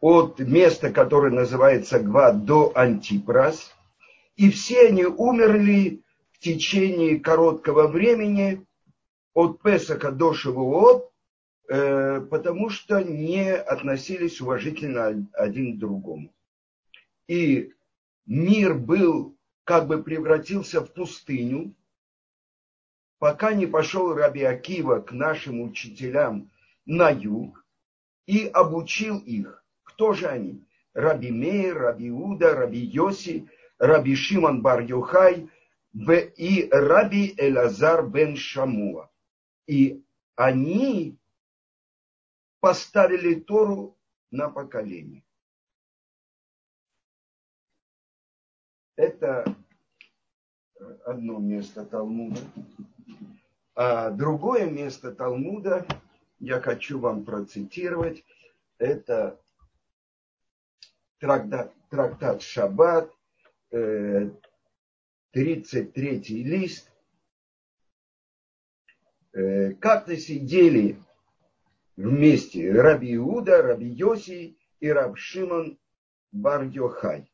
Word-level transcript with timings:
от 0.00 0.38
места, 0.40 0.92
которое 0.92 1.32
называется 1.32 1.98
Гва, 2.00 2.32
до 2.32 2.72
Антипрас. 2.74 3.74
И 4.36 4.50
все 4.50 4.88
они 4.88 5.04
умерли 5.04 6.02
в 6.32 6.38
течение 6.38 7.18
короткого 7.18 7.88
времени 7.88 8.66
от 9.32 9.62
Песака 9.62 10.10
до 10.10 10.34
Шавуот, 10.34 11.10
э, 11.68 12.20
потому 12.30 12.68
что 12.68 13.02
не 13.02 13.54
относились 13.54 14.40
уважительно 14.40 15.26
один 15.32 15.76
к 15.76 15.78
другому. 15.78 16.32
И 17.26 17.72
мир 18.26 18.74
был, 18.74 19.36
как 19.64 19.86
бы 19.86 20.02
превратился 20.02 20.80
в 20.80 20.92
пустыню, 20.92 21.74
пока 23.18 23.54
не 23.54 23.66
пошел 23.66 24.14
Раби 24.14 24.42
Акива 24.42 25.00
к 25.00 25.12
нашим 25.12 25.60
учителям 25.62 26.50
на 26.84 27.10
юг 27.10 27.64
и 28.26 28.46
обучил 28.46 29.18
их. 29.18 29.65
Кто 29.96 30.12
же 30.12 30.28
они? 30.28 30.62
Раби 30.92 31.30
Мейр, 31.30 31.78
Раби 31.78 32.10
Уда, 32.10 32.54
Раби 32.54 32.80
Йоси, 32.80 33.48
Раби 33.78 34.14
Шимон 34.14 34.60
бар 34.60 34.82
Юхай 34.82 35.48
и 35.94 36.68
Раби 36.70 37.34
Элазар 37.38 38.06
бен 38.06 38.36
Шамуа. 38.36 39.10
И 39.66 40.04
они 40.34 41.18
поставили 42.60 43.40
Тору 43.40 43.96
на 44.30 44.50
поколение. 44.50 45.24
Это 48.96 49.56
одно 51.06 51.38
место 51.38 51.86
Талмуда. 51.86 52.40
А 53.74 54.10
другое 54.10 54.68
место 54.68 55.14
Талмуда 55.14 55.86
я 56.38 56.60
хочу 56.60 56.98
вам 56.98 57.24
процитировать. 57.24 58.22
Это 58.78 59.40
трактат, 61.18 61.72
трактат 61.90 62.42
Шаббат, 62.42 63.10
33 63.70 64.32
э, 65.32 66.42
лист. 66.42 66.90
Э, 69.32 69.72
как-то 69.74 70.16
сидели 70.16 70.98
вместе 71.96 72.72
Раби 72.72 73.16
Иуда, 73.16 73.62
Раби 73.62 73.88
Йоси 73.88 74.56
и 74.80 74.88
Раб 74.88 75.16
Шимон 75.18 75.78
бар 76.32 76.64
-Йохай. 76.64 77.26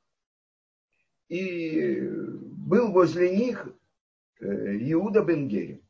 И 1.28 2.00
был 2.00 2.92
возле 2.92 3.36
них 3.36 3.69
э, 4.41 4.46
Иуда 4.92 5.22
Бенгерим. 5.22 5.83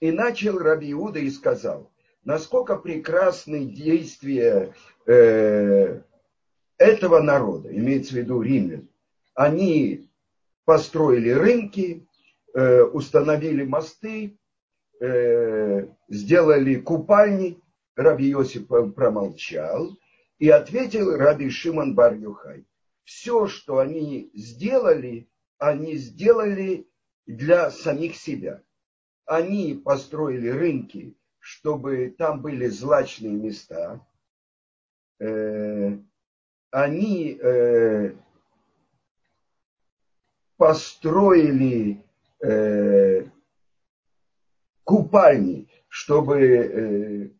И 0.00 0.10
начал 0.10 0.58
Раби 0.58 0.92
Иуда 0.92 1.18
и 1.18 1.30
сказал, 1.30 1.92
насколько 2.24 2.76
прекрасны 2.76 3.66
действия 3.66 4.74
э, 5.06 6.02
этого 6.80 7.20
народа, 7.20 7.76
имеется 7.76 8.14
в 8.14 8.16
виду 8.16 8.40
римлян. 8.40 8.88
Они 9.34 10.10
построили 10.64 11.30
рынки, 11.30 12.08
э, 12.54 12.82
установили 12.82 13.64
мосты, 13.64 14.38
э, 14.98 15.86
сделали 16.08 16.76
купальни. 16.76 17.60
Раби 17.94 18.32
Иосиф 18.32 18.66
промолчал 18.66 19.94
и 20.38 20.48
ответил 20.48 21.16
Раби 21.16 21.50
Шимон 21.50 21.94
бар 21.94 22.14
-Юхай. 22.14 22.64
Все, 23.04 23.46
что 23.46 23.78
они 23.78 24.30
сделали, 24.32 25.28
они 25.58 25.96
сделали 25.96 26.88
для 27.26 27.70
самих 27.70 28.16
себя. 28.16 28.62
Они 29.26 29.74
построили 29.84 30.48
рынки, 30.48 31.14
чтобы 31.40 32.14
там 32.16 32.40
были 32.40 32.68
злачные 32.68 33.34
места. 33.34 34.00
Э, 36.72 36.82
они 36.82 37.38
э, 37.40 38.14
построили 40.56 42.04
э, 42.42 43.26
купальни, 44.84 45.68
чтобы 45.88 47.34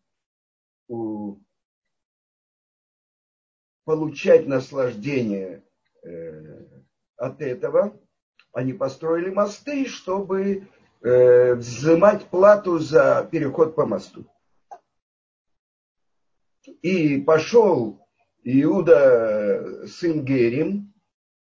получать 3.85 4.47
наслаждение 4.47 5.63
от 7.17 7.41
этого. 7.41 7.97
Они 8.53 8.73
построили 8.73 9.29
мосты, 9.29 9.85
чтобы 9.85 10.67
э, 11.01 11.55
взимать 11.55 12.25
плату 12.25 12.79
за 12.79 13.27
переход 13.31 13.75
по 13.75 13.85
мосту. 13.85 14.25
И 16.81 17.21
пошел 17.21 18.00
Иуда 18.43 19.87
сын 19.87 20.23
Герим 20.25 20.93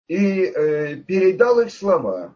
и 0.07 0.43
э, 0.45 0.95
передал 0.97 1.59
их 1.59 1.71
слова 1.71 2.35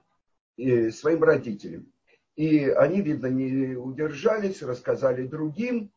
э, 0.57 0.91
своим 0.91 1.23
родителям. 1.23 1.91
И 2.35 2.69
они, 2.69 3.01
видно, 3.01 3.27
не 3.27 3.75
удержались, 3.75 4.63
рассказали 4.63 5.27
другим, 5.27 5.91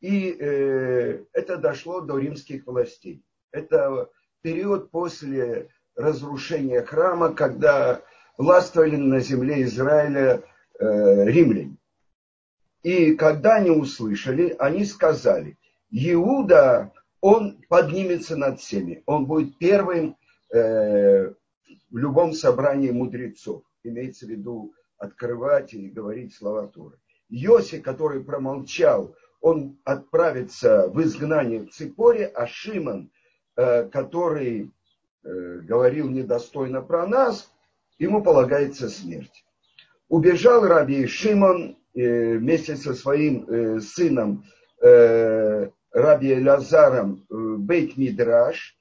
и 0.00 0.36
э, 0.38 1.24
это 1.32 1.56
дошло 1.56 2.00
до 2.00 2.18
римских 2.18 2.66
властей. 2.66 3.22
Это 3.52 4.10
период 4.42 4.90
после 4.90 5.68
разрушения 5.96 6.82
храма, 6.82 7.32
когда 7.34 8.02
властвовали 8.36 8.96
на 8.96 9.20
земле 9.20 9.62
Израиля 9.62 10.42
э, 10.78 11.24
римляне. 11.24 11.76
И 12.82 13.14
когда 13.16 13.56
они 13.56 13.70
услышали, 13.70 14.54
они 14.58 14.84
сказали, 14.84 15.58
Иуда, 15.90 16.92
он 17.20 17.58
поднимется 17.68 18.36
над 18.36 18.60
всеми, 18.60 19.02
он 19.06 19.26
будет 19.26 19.58
первым 19.58 20.16
э, 20.52 21.28
в 21.90 21.96
любом 21.96 22.32
собрании 22.32 22.90
мудрецов. 22.90 23.62
Имеется 23.82 24.26
в 24.26 24.30
виду 24.30 24.72
открывать 24.98 25.74
и 25.74 25.88
говорить 25.88 26.34
слова 26.34 26.66
Торы. 26.66 26.98
Йоси, 27.28 27.80
который 27.80 28.22
промолчал, 28.22 29.14
он 29.40 29.78
отправится 29.84 30.88
в 30.88 31.00
изгнание 31.02 31.60
в 31.60 31.70
Ципоре, 31.70 32.26
а 32.26 32.46
Шимон, 32.46 33.10
э, 33.56 33.84
который 33.84 34.70
э, 35.22 35.58
говорил 35.60 36.08
недостойно 36.08 36.82
про 36.82 37.06
нас, 37.06 37.50
ему 37.98 38.22
полагается 38.22 38.88
смерть. 38.88 39.44
Убежал 40.08 40.66
Раби 40.66 41.06
Шимон 41.06 41.76
э, 41.94 42.38
вместе 42.38 42.76
со 42.76 42.94
своим 42.94 43.44
э, 43.44 43.80
сыном 43.80 44.44
э, 44.82 45.70
Раби 45.92 46.34
Лазаром 46.42 47.24
в 47.28 47.58
Бейт 47.58 47.96
Мидраш, 47.96 48.78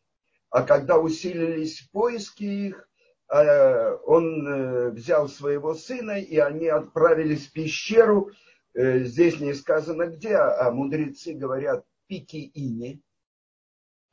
а 0.49 0.63
когда 0.63 0.97
усилились 0.97 1.81
поиски 1.91 2.43
их, 2.43 2.89
он 3.29 4.91
взял 4.91 5.27
своего 5.27 5.73
сына, 5.73 6.17
и 6.19 6.37
они 6.37 6.67
отправились 6.67 7.47
в 7.47 7.51
пещеру. 7.51 8.31
Здесь 8.73 9.41
не 9.41 9.53
сказано 9.53 10.07
где, 10.07 10.35
а 10.35 10.71
мудрецы 10.71 11.33
говорят 11.33 11.85
Пикиине. 12.07 13.01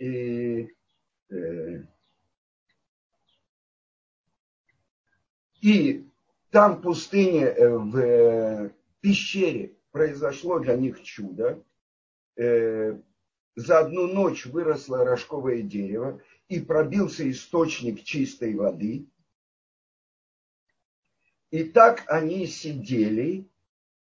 И, 0.01 0.69
и 5.61 6.05
там 6.55 6.77
в 6.77 6.83
пустыне, 6.83 7.47
э, 7.47 7.69
в 7.69 7.97
э, 7.97 8.71
пещере 9.01 9.77
произошло 9.91 10.61
для 10.61 10.77
них 10.77 11.03
чудо. 11.03 11.65
Э, 12.37 12.99
за 13.57 13.79
одну 13.79 14.09
ночь 14.09 14.47
выросло 14.47 15.05
рожковое 15.05 15.63
дерево 15.63 16.21
и 16.49 16.61
пробился 16.61 17.31
источник 17.31 18.03
чистой 18.03 18.55
воды. 18.55 19.07
И 21.51 21.63
так 21.65 22.03
они 22.09 22.47
сидели 22.47 23.49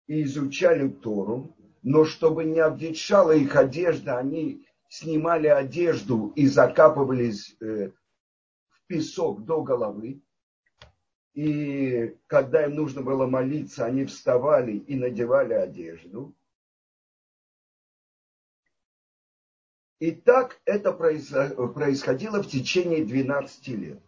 и 0.07 0.23
изучали 0.23 0.87
Тору, 0.87 1.55
но 1.83 2.05
чтобы 2.05 2.45
не 2.45 2.59
обветшала 2.59 3.31
их 3.31 3.57
одежда, 3.57 4.17
они 4.17 4.65
снимали 4.87 5.47
одежду 5.47 6.31
и 6.35 6.47
закапывались 6.47 7.57
в 7.59 7.91
песок 8.87 9.43
до 9.43 9.63
головы. 9.63 10.21
И 11.33 12.15
когда 12.27 12.65
им 12.65 12.75
нужно 12.75 13.01
было 13.01 13.25
молиться, 13.25 13.85
они 13.85 14.05
вставали 14.05 14.77
и 14.77 14.95
надевали 14.95 15.53
одежду. 15.53 16.33
И 20.01 20.11
так 20.11 20.59
это 20.65 20.91
происходило 20.91 22.43
в 22.43 22.47
течение 22.47 23.05
12 23.05 23.67
лет. 23.69 23.99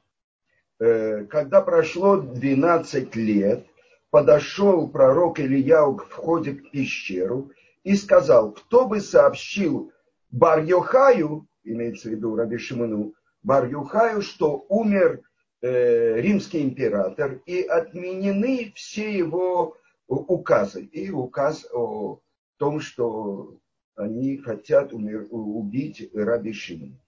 Э, 0.80 1.24
когда 1.26 1.62
прошло 1.62 2.18
12 2.18 3.16
лет, 3.16 3.66
подошел 4.10 4.90
пророк 4.90 5.40
Ильяу 5.40 5.96
к 5.96 6.08
входе 6.08 6.52
в 6.52 6.70
пещеру 6.72 7.52
и 7.86 7.96
сказал, 7.96 8.52
кто 8.52 8.86
бы 8.86 9.00
сообщил 9.00 9.94
Бар-Йохаю, 10.32 11.48
имеется 11.64 12.10
в 12.10 12.12
виду 12.12 12.36
Раби 12.36 12.58
Шимону, 12.58 13.14
Бар-Йохаю, 13.42 14.22
что 14.22 14.66
умер 14.68 15.22
Э, 15.66 16.20
римский 16.20 16.62
император, 16.62 17.40
и 17.46 17.62
отменены 17.62 18.74
все 18.76 19.18
его 19.18 19.78
указы. 20.08 20.84
И 20.84 21.10
указ 21.10 21.66
о 21.72 22.20
том, 22.58 22.82
что 22.82 23.56
они 23.96 24.38
хотят 24.38 24.94
умер, 24.94 25.28
убить 25.30 26.10
Раби 26.14 26.54
Шимон. 26.54 27.00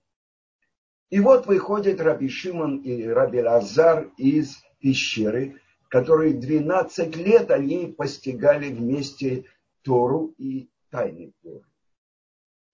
И 1.10 1.20
вот 1.20 1.46
выходит 1.48 2.02
Раби 2.02 2.30
Шимон 2.30 2.82
и 2.82 3.08
Раби 3.08 3.42
Лазар 3.42 4.12
из 4.18 4.64
пещеры, 4.80 5.62
которые 5.90 6.34
12 6.34 7.16
лет 7.16 7.52
они 7.52 7.88
постигали 7.88 8.72
вместе 8.72 9.46
Тору 9.82 10.34
и 10.38 10.70
тайны 10.90 11.34
Торы. 11.42 11.66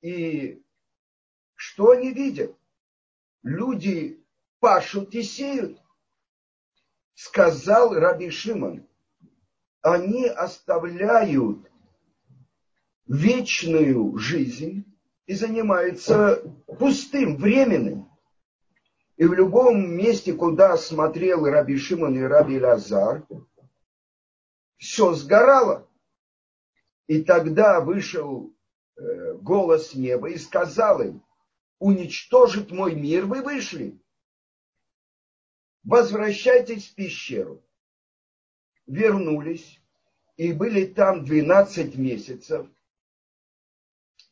И 0.01 0.63
что 1.55 1.91
они 1.91 2.11
видят? 2.11 2.55
Люди 3.43 4.23
пашут 4.59 5.13
и 5.13 5.23
сеют. 5.23 5.79
Сказал 7.13 7.93
Раби 7.93 8.29
Шимон, 8.29 8.87
они 9.81 10.25
оставляют 10.25 11.70
вечную 13.07 14.18
жизнь 14.18 14.86
и 15.25 15.33
занимаются 15.33 16.44
пустым, 16.80 17.38
временным. 17.38 18.09
И 19.18 19.25
в 19.25 19.33
любом 19.33 19.95
месте, 19.95 20.33
куда 20.33 20.77
смотрел 20.77 21.45
Раби 21.45 21.77
Шимон 21.77 22.18
и 22.18 22.21
Раби 22.21 22.59
Лазар, 22.59 23.25
все 24.77 25.13
сгорало. 25.13 25.88
И 27.07 27.21
тогда 27.21 27.81
вышел 27.81 28.56
э, 28.98 29.33
голос 29.36 29.94
неба 29.94 30.30
и 30.30 30.38
сказал 30.38 31.01
им, 31.01 31.24
уничтожит 31.77 32.71
мой 32.71 32.95
мир, 32.95 33.25
вы 33.25 33.42
вышли. 33.42 34.00
Возвращайтесь 35.83 36.89
в 36.89 36.95
пещеру. 36.95 37.63
Вернулись 38.88 39.81
и 40.38 40.53
были 40.53 40.86
там 40.86 41.25
12 41.25 41.95
месяцев. 41.95 42.68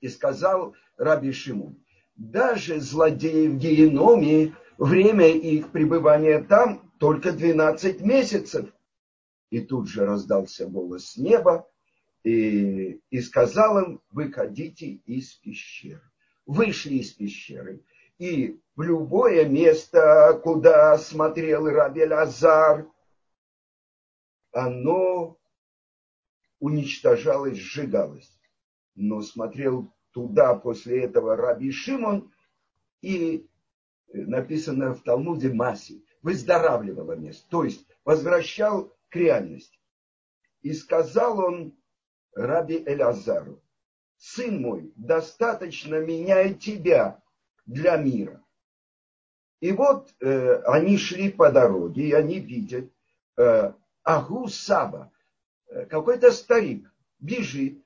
И 0.02 0.08
сказал 0.08 0.76
Раби 0.98 1.32
Шимон, 1.32 1.78
даже 2.16 2.80
злодеи 2.80 3.48
в 3.48 3.58
геноме, 3.58 4.56
время 4.78 5.28
их 5.28 5.72
пребывания 5.72 6.44
там 6.44 6.92
только 7.00 7.32
12 7.32 8.02
месяцев. 8.02 8.70
И 9.50 9.62
тут 9.62 9.88
же 9.88 10.06
раздался 10.06 10.68
голос 10.68 11.18
неба, 11.18 11.68
и, 12.24 13.02
и 13.10 13.22
сказал 13.22 13.80
им, 13.80 14.02
выходите 14.12 14.88
из 15.06 15.34
пещеры. 15.34 16.04
Вышли 16.46 16.96
из 16.96 17.12
пещеры. 17.12 17.82
И 18.18 18.60
в 18.76 18.82
любое 18.82 19.48
место, 19.48 20.40
куда 20.44 20.98
смотрел 20.98 21.68
Раби 21.68 22.06
Лазар, 22.06 22.88
оно 24.52 25.38
уничтожалось, 26.60 27.58
сжигалось. 27.58 28.39
Но 29.00 29.22
смотрел 29.22 29.94
туда 30.12 30.56
после 30.56 31.04
этого 31.06 31.38
Раби 31.38 31.72
Шимон, 31.72 32.34
и 33.02 33.48
написано 34.12 34.94
в 34.94 35.04
Талмуде 35.04 35.54
Маси, 35.54 36.04
выздоравливало 36.22 37.14
место, 37.14 37.48
то 37.50 37.64
есть 37.64 37.88
возвращал 38.04 38.94
к 39.08 39.16
реальности. 39.16 39.80
И 40.62 40.74
сказал 40.74 41.40
он 41.40 41.78
Раби 42.34 42.84
Элязару, 42.86 43.64
сын 44.18 44.62
мой, 44.62 44.92
достаточно 44.98 45.96
меня 45.96 46.54
тебя 46.54 47.24
для 47.66 47.96
мира. 47.96 48.44
И 49.62 49.72
вот 49.72 50.14
э, 50.20 50.56
они 50.66 50.98
шли 50.98 51.32
по 51.32 51.54
дороге, 51.54 52.10
и 52.10 52.12
они 52.12 52.40
видят 52.40 52.92
э, 53.38 53.72
Агу 54.04 54.50
Саба, 54.50 55.12
э, 55.68 55.86
какой-то 55.86 56.32
старик, 56.32 56.92
бежит, 57.20 57.82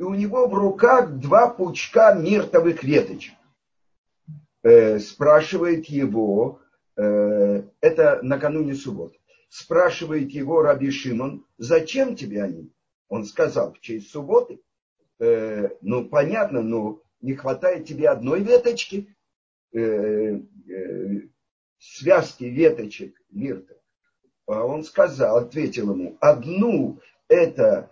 и 0.00 0.02
у 0.02 0.14
него 0.14 0.48
в 0.48 0.54
руках 0.54 1.10
два 1.18 1.50
пучка 1.50 2.14
миртовых 2.14 2.82
веточек. 2.82 3.34
Э, 4.62 4.98
спрашивает 4.98 5.84
его, 5.86 6.62
э, 6.96 7.64
это 7.82 8.20
накануне 8.22 8.74
субботы, 8.74 9.18
спрашивает 9.50 10.30
его 10.30 10.62
Раби 10.62 10.90
Шимон, 10.90 11.44
зачем 11.58 12.16
тебе 12.16 12.42
они? 12.42 12.72
Он 13.08 13.26
сказал, 13.26 13.74
в 13.74 13.80
честь 13.80 14.10
субботы. 14.10 14.62
Э, 15.18 15.68
ну, 15.82 16.08
понятно, 16.08 16.62
но 16.62 17.02
не 17.20 17.34
хватает 17.34 17.84
тебе 17.84 18.08
одной 18.08 18.40
веточки, 18.40 19.14
э, 19.74 19.80
э, 19.80 20.40
связки 21.78 22.44
веточек 22.44 23.20
мирта. 23.28 23.74
А 24.46 24.64
он 24.64 24.82
сказал, 24.84 25.36
ответил 25.36 25.92
ему, 25.92 26.16
одну 26.20 27.00
это 27.28 27.90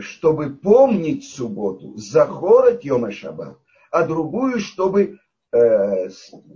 чтобы 0.00 0.56
помнить 0.56 1.28
субботу, 1.28 1.94
захорать 1.96 2.84
Йома 2.84 3.12
Шаббат, 3.12 3.58
а 3.90 4.06
другую, 4.06 4.60
чтобы 4.60 5.18
э, 5.52 6.08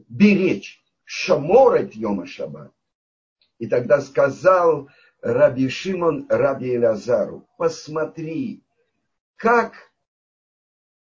беречь, 0.09 0.83
шаморать 1.05 1.95
Йома 1.95 2.27
Шаббат. 2.27 2.73
И 3.59 3.67
тогда 3.67 4.01
сказал 4.01 4.89
Раби 5.21 5.69
Шимон 5.69 6.27
Раби 6.29 6.75
Элазару, 6.75 7.47
посмотри, 7.59 8.65
как 9.37 9.75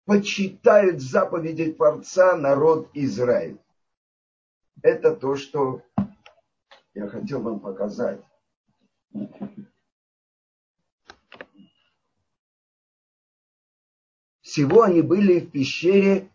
почитает 0.06 1.02
заповеди 1.02 1.72
Творца 1.72 2.36
народ 2.36 2.90
Израиль. 2.94 3.60
Это 4.82 5.16
то, 5.16 5.36
что 5.36 5.82
я 6.94 7.08
хотел 7.08 7.42
вам 7.42 7.60
показать. 7.60 8.22
Всего 14.54 14.84
они 14.84 15.02
были 15.02 15.40
в 15.40 15.50
пещере 15.50 16.30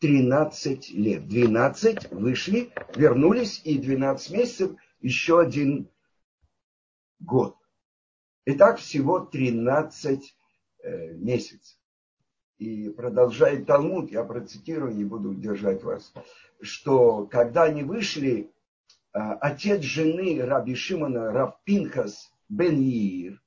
13 0.00 0.90
лет. 0.90 1.26
12 1.26 2.12
вышли, 2.12 2.70
вернулись, 2.94 3.62
и 3.64 3.78
12 3.78 4.30
месяцев 4.30 4.72
еще 5.00 5.40
один 5.40 5.88
год. 7.18 7.56
Итак, 8.44 8.76
всего 8.76 9.20
13 9.20 10.36
э, 10.82 11.12
месяцев. 11.14 11.78
И 12.58 12.90
продолжает 12.90 13.64
Талмуд, 13.64 14.10
я 14.10 14.22
процитирую, 14.22 14.94
не 14.94 15.06
буду 15.06 15.32
держать 15.32 15.82
вас, 15.82 16.12
что 16.60 17.24
когда 17.24 17.62
они 17.62 17.84
вышли, 17.84 18.52
э, 19.14 19.18
отец 19.18 19.80
жены 19.80 20.44
Раби 20.44 20.74
Шимона, 20.74 21.32
Рав 21.32 21.58
Пинхас 21.64 22.34
бен 22.50 22.78
Иир, 22.78 23.41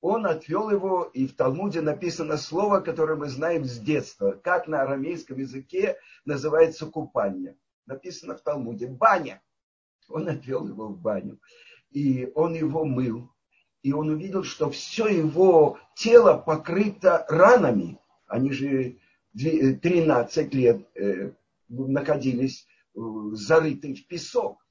он 0.00 0.26
отвел 0.26 0.70
его, 0.70 1.04
и 1.12 1.26
в 1.26 1.36
Талмуде 1.36 1.82
написано 1.82 2.38
слово, 2.38 2.80
которое 2.80 3.16
мы 3.16 3.28
знаем 3.28 3.64
с 3.64 3.78
детства, 3.78 4.32
как 4.32 4.66
на 4.66 4.82
арамейском 4.82 5.38
языке 5.38 5.98
называется 6.24 6.86
купание. 6.86 7.56
Написано 7.86 8.36
в 8.36 8.40
Талмуде 8.40 8.86
баня. 8.86 9.42
Он 10.08 10.28
отвел 10.28 10.66
его 10.66 10.88
в 10.88 10.98
баню. 10.98 11.38
И 11.90 12.30
он 12.34 12.54
его 12.54 12.84
мыл. 12.84 13.30
И 13.82 13.92
он 13.92 14.08
увидел, 14.08 14.42
что 14.42 14.70
все 14.70 15.06
его 15.06 15.78
тело 15.94 16.36
покрыто 16.36 17.26
ранами. 17.28 17.98
Они 18.26 18.52
же 18.52 18.96
13 19.34 20.54
лет 20.54 20.88
э, 20.94 21.32
находились 21.68 22.66
э, 22.94 23.00
зарыты 23.32 23.94
в 23.94 24.06
песок. 24.06 24.64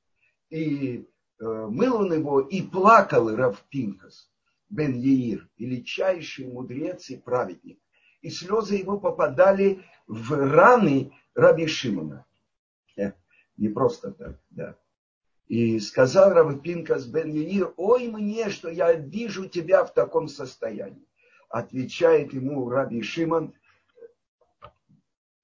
И 0.49 1.07
э, 1.39 1.43
мыл 1.43 1.97
он 1.97 2.13
его 2.13 2.39
и 2.39 2.61
плакал 2.63 3.35
Раф 3.35 3.63
Пинкас 4.69 4.93
бен 4.93 4.93
Еир, 4.93 5.47
величайший 5.57 6.47
мудрец 6.47 7.09
и 7.09 7.17
праведник. 7.17 7.79
И 8.21 8.29
слезы 8.29 8.75
его 8.75 8.99
попадали 8.99 9.83
в 10.07 10.33
раны 10.33 11.11
Раби 11.33 11.67
Шимона. 11.67 12.25
Э, 12.97 13.13
не 13.57 13.69
просто 13.69 14.11
так, 14.11 14.39
да. 14.49 14.75
И 15.47 15.79
сказал 15.79 16.33
Раби 16.33 16.59
Пинкас 16.59 17.05
бен 17.05 17.31
Еир, 17.31 17.73
ой 17.77 18.07
мне, 18.07 18.49
что 18.49 18.69
я 18.69 18.93
вижу 18.93 19.47
тебя 19.47 19.83
в 19.83 19.93
таком 19.93 20.27
состоянии. 20.27 21.07
Отвечает 21.49 22.33
ему 22.33 22.69
Раби 22.69 23.01
Шимон, 23.01 23.53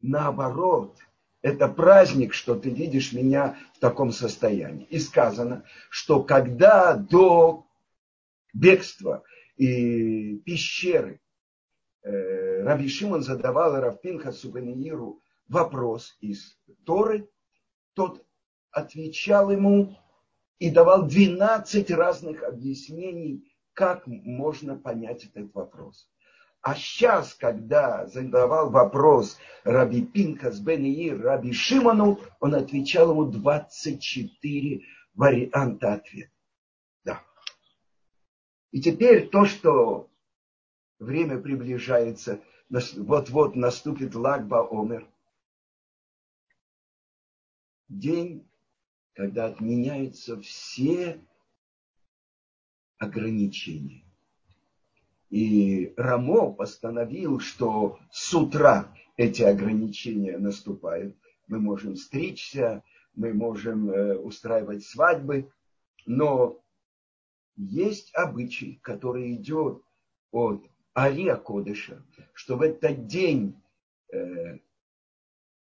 наоборот, 0.01 0.97
это 1.41 1.67
праздник, 1.67 2.33
что 2.33 2.55
ты 2.55 2.69
видишь 2.69 3.13
меня 3.13 3.57
в 3.75 3.79
таком 3.79 4.11
состоянии. 4.11 4.85
И 4.85 4.99
сказано, 4.99 5.63
что 5.89 6.23
когда 6.23 6.95
до 6.95 7.65
бегства 8.55 9.23
и 9.57 10.37
пещеры. 10.37 11.21
Э, 12.01 12.63
Раби 12.63 12.87
Шимон 12.87 13.21
задавал 13.21 13.79
Равпинхасу 13.79 14.51
Бенеиру 14.51 15.21
вопрос 15.47 16.17
из 16.21 16.57
Торы, 16.85 17.29
тот 17.93 18.25
отвечал 18.71 19.51
ему 19.51 19.95
и 20.59 20.69
давал 20.71 21.07
12 21.07 21.91
разных 21.91 22.43
объяснений, 22.43 23.51
как 23.73 24.07
можно 24.07 24.77
понять 24.77 25.25
этот 25.25 25.53
вопрос. 25.53 26.09
А 26.61 26.75
сейчас, 26.75 27.35
когда 27.35 28.07
задавал 28.07 28.71
вопрос 28.71 29.37
Раби 29.63 30.01
Пинхас 30.01 30.59
Бенеир 30.59 31.21
Раби 31.21 31.53
Шимону, 31.53 32.19
он 32.39 32.55
отвечал 32.55 33.11
ему 33.11 33.25
24 33.25 34.81
варианта 35.13 35.93
ответа. 35.93 36.34
И 38.75 38.81
теперь 38.81 39.29
то, 39.29 39.45
что 39.45 40.09
время 40.99 41.39
приближается 41.39 42.41
вот-вот 42.67 43.55
наступит 43.55 44.15
Лагба 44.15 44.67
Омер. 44.69 45.07
День, 47.87 48.45
когда 49.13 49.45
отменяются 49.45 50.41
все 50.41 51.21
ограничения. 52.97 54.03
И 55.29 55.93
Рамо 55.95 56.51
постановил, 56.51 57.39
что 57.39 57.97
с 58.11 58.33
утра 58.33 58.93
эти 59.15 59.43
ограничения 59.43 60.37
наступают. 60.37 61.15
Мы 61.47 61.61
можем 61.61 61.95
стричься, 61.95 62.83
мы 63.13 63.33
можем 63.33 63.89
э, 63.89 64.17
устраивать 64.17 64.83
свадьбы, 64.83 65.49
но 66.05 66.61
есть 67.55 68.13
обычай, 68.13 68.79
который 68.81 69.33
идет 69.35 69.81
от 70.31 70.65
Ария 70.97 71.35
Кодыша, 71.35 72.03
что 72.33 72.57
в 72.57 72.61
этот 72.61 73.07
день 73.07 73.61
э, 74.11 74.59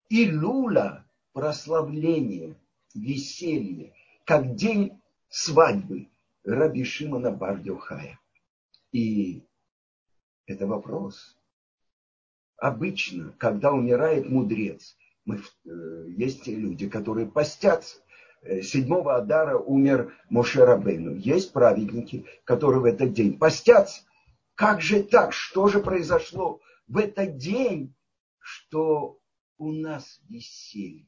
Илула, 0.09 1.05
прославление, 1.33 2.57
веселье, 2.95 3.95
как 4.25 4.55
день 4.55 5.00
свадьбы 5.28 6.09
Раби 6.45 6.85
Шимона 6.85 7.31
Бардюхая. 7.31 8.21
И 8.93 9.43
это 10.47 10.66
вопрос. 10.66 11.37
Обычно, 12.57 13.35
когда 13.38 13.73
умирает 13.73 14.28
мудрец, 14.28 14.97
мы, 15.25 15.43
э, 15.64 16.07
есть 16.09 16.47
люди, 16.47 16.88
которые 16.88 17.26
постятся. 17.26 17.99
Э, 18.47 18.62
седьмого 18.62 19.17
Адара 19.17 19.59
умер 19.59 20.15
Мошерабейну. 20.31 21.15
Есть 21.15 21.53
праведники, 21.53 22.25
которые 22.45 22.81
в 22.81 22.85
этот 22.85 23.12
день 23.12 23.38
постятся. 23.38 24.03
Как 24.55 24.81
же 24.81 25.03
так? 25.03 25.33
Что 25.33 25.69
же 25.69 25.81
произошло 25.81 26.61
в 26.87 26.99
этот 26.99 27.37
день, 27.37 27.95
что 28.38 29.19
у 29.59 29.73
нас 29.73 30.21
веселье? 30.29 31.07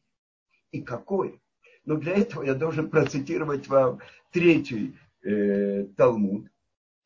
И 0.73 0.83
какое? 0.83 1.41
Но 1.85 1.97
для 1.97 2.15
этого 2.15 2.43
я 2.43 2.55
должен 2.55 2.91
процитировать 2.91 3.69
вам 3.69 4.01
третий 4.33 4.97
э, 5.23 5.85
Талмуд. 5.97 6.49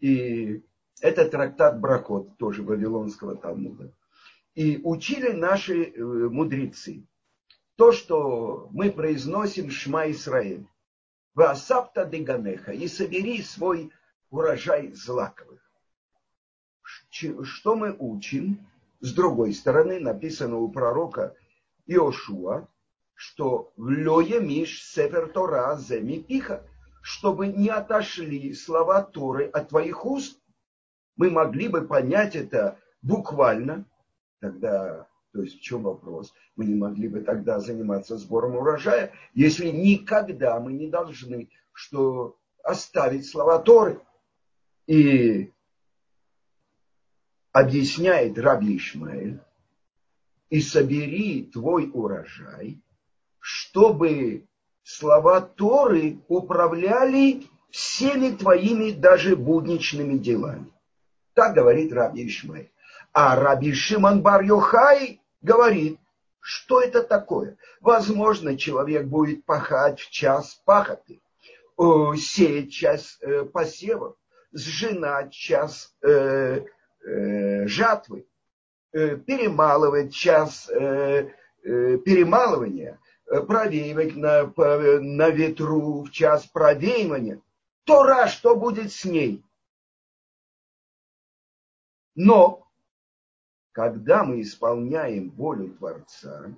И 0.01 0.63
это 1.01 1.29
трактат 1.29 1.79
Бракот, 1.79 2.39
тоже 2.39 2.63
Вавилонского 2.63 3.37
Талмуда. 3.37 3.93
И 4.55 4.81
учили 4.83 5.33
наши 5.33 5.85
э, 5.85 6.03
мудрецы 6.03 7.07
то, 7.77 7.93
что 7.93 8.69
мы 8.73 8.91
произносим 8.91 9.71
Шма 9.71 10.11
Исраэль. 10.11 10.67
Васапта 11.35 12.05
деганеха 12.05 12.73
и 12.73 12.89
собери 12.89 13.43
свой 13.43 13.91
урожай 14.31 14.93
злаковых. 14.93 15.61
Что 16.83 17.75
мы 17.75 17.97
учим? 17.99 18.67
С 19.01 19.15
другой 19.15 19.55
стороны, 19.55 19.99
написано 19.99 20.59
у 20.59 20.69
пророка 20.69 21.35
Иошуа, 21.87 22.69
что 23.15 23.73
в 23.77 23.89
лёе 23.89 24.41
миш 24.41 24.83
сефер 24.85 25.29
Тора 25.29 25.77
земи 25.77 26.19
пиха, 26.19 26.67
чтобы 27.03 27.49
не 27.49 27.69
отошли 27.69 28.55
слова 28.55 29.03
Торы 29.03 29.47
от 29.47 29.71
твоих 29.71 30.05
уст. 30.05 30.39
Мы 31.17 31.31
могли 31.31 31.69
бы 31.69 31.87
понять 31.87 32.37
это 32.37 32.79
буквально, 33.01 33.87
тогда, 34.41 35.09
то 35.33 35.43
есть 35.43 35.59
в 35.59 35.63
чем 35.63 35.83
вопрос? 35.83 36.35
Мы 36.57 36.67
не 36.67 36.75
могли 36.75 37.09
бы 37.09 37.21
тогда 37.23 37.59
заниматься 37.59 38.19
сбором 38.19 38.57
урожая, 38.57 39.13
если 39.35 39.69
никогда 39.69 40.61
мы 40.61 40.73
не 40.73 40.89
должны 40.89 41.49
что 41.73 42.37
оставить 42.63 43.27
слова 43.27 43.59
Торы. 43.59 44.01
И 44.87 45.51
объясняет 47.53 48.39
Раби 48.39 48.77
Ишмаэль, 48.77 49.41
и 50.51 50.61
собери 50.61 51.45
твой 51.45 51.91
урожай, 51.93 52.83
чтобы 53.39 54.47
слова 54.83 55.41
Торы 55.41 56.19
управляли 56.29 57.45
всеми 57.71 58.37
твоими 58.37 58.91
даже 58.91 59.35
будничными 59.35 60.19
делами. 60.19 60.71
Так 61.35 61.55
говорит 61.55 61.93
Раби 61.93 62.27
Ишмаэль. 62.27 62.71
А 63.15 63.37
Раби 63.37 63.73
Шимон 63.73 64.23
бар 64.23 64.43
Йохай 64.43 65.22
говорит, 65.43 65.99
что 66.41 66.81
это 66.81 67.03
такое? 67.03 67.57
Возможно, 67.81 68.57
человек 68.57 69.07
будет 69.07 69.45
пахать 69.45 70.01
в 70.01 70.11
час 70.11 70.61
пахоты, 70.65 71.21
сеять 72.17 72.73
час 72.73 73.19
э, 73.21 73.45
посевов, 73.45 74.17
сжинать 74.53 75.33
час 75.33 75.95
э, 76.03 76.65
э, 77.05 77.67
жатвы, 77.67 78.27
перемалывать 78.93 80.13
час 80.13 80.67
перемалывания, 81.65 82.99
провеивать 83.25 84.17
на, 84.17 84.53
на 85.01 85.31
ветру 85.31 86.03
в 86.03 86.11
час 86.11 86.45
провеивания. 86.45 87.41
Тора, 87.85 88.27
что 88.27 88.55
будет 88.55 88.93
с 88.93 89.07
ней? 89.07 89.43
Но 92.15 92.62
когда 93.73 94.23
мы 94.23 94.43
исполняем 94.43 95.31
волю 95.31 95.75
Творца, 95.75 96.55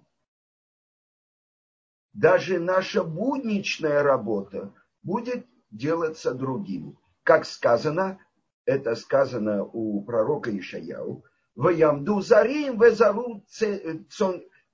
даже 2.13 2.59
наша 2.59 3.03
будничная 3.03 4.03
работа 4.03 4.73
будет 5.03 5.47
делаться 5.71 6.35
другими. 6.35 6.97
Как 7.23 7.47
сказано, 7.47 8.19
это 8.67 8.95
сказано 8.95 9.65
у 9.65 10.03
пророка 10.03 10.57
Ишаяу, 10.57 11.25
«Ваямду 11.55 12.21
зарим 12.21 12.81
везару 12.81 13.45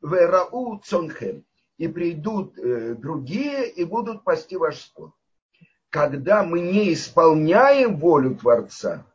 верау 0.03 0.81
цонхем» 0.81 1.45
и 1.77 1.89
придут 1.89 2.59
э, 2.59 2.95
другие 2.95 3.71
и 3.71 3.85
будут 3.85 4.25
пасти 4.25 4.55
ваш 4.57 4.81
скот. 4.81 5.13
Когда 5.91 6.43
мы 6.43 6.61
не 6.61 6.93
исполняем 6.93 7.99
волю 7.99 8.37
Творца, 8.37 9.07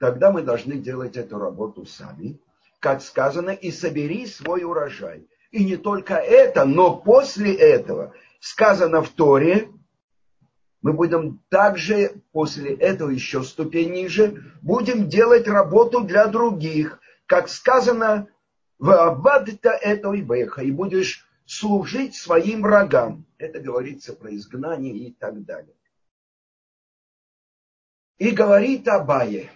тогда 0.00 0.32
мы 0.32 0.42
должны 0.42 0.78
делать 0.78 1.16
эту 1.16 1.38
работу 1.38 1.84
сами. 1.84 2.40
Как 2.80 3.02
сказано, 3.02 3.50
и 3.50 3.70
собери 3.70 4.26
свой 4.26 4.64
урожай. 4.64 5.28
И 5.50 5.64
не 5.64 5.76
только 5.76 6.14
это, 6.14 6.64
но 6.64 6.96
после 6.96 7.54
этого 7.54 8.14
сказано 8.40 9.02
в 9.02 9.10
Торе, 9.10 9.68
мы 10.80 10.94
будем 10.94 11.42
также 11.50 12.22
после 12.32 12.74
этого 12.74 13.10
еще 13.10 13.42
ступень 13.42 13.92
ниже, 13.92 14.54
будем 14.62 15.10
делать 15.10 15.46
работу 15.46 16.00
для 16.00 16.26
других, 16.26 16.98
как 17.26 17.50
сказано, 17.50 18.28
в 18.78 18.90
абадта 18.90 19.70
этой 19.70 20.22
беха, 20.22 20.62
и 20.62 20.70
будешь 20.70 21.26
служить 21.44 22.14
своим 22.14 22.62
врагам. 22.62 23.26
Это 23.36 23.60
говорится 23.60 24.14
про 24.14 24.34
изгнание 24.34 24.96
и 24.96 25.12
так 25.12 25.44
далее. 25.44 25.74
И 28.16 28.30
говорит 28.30 28.88
Абае, 28.88 29.50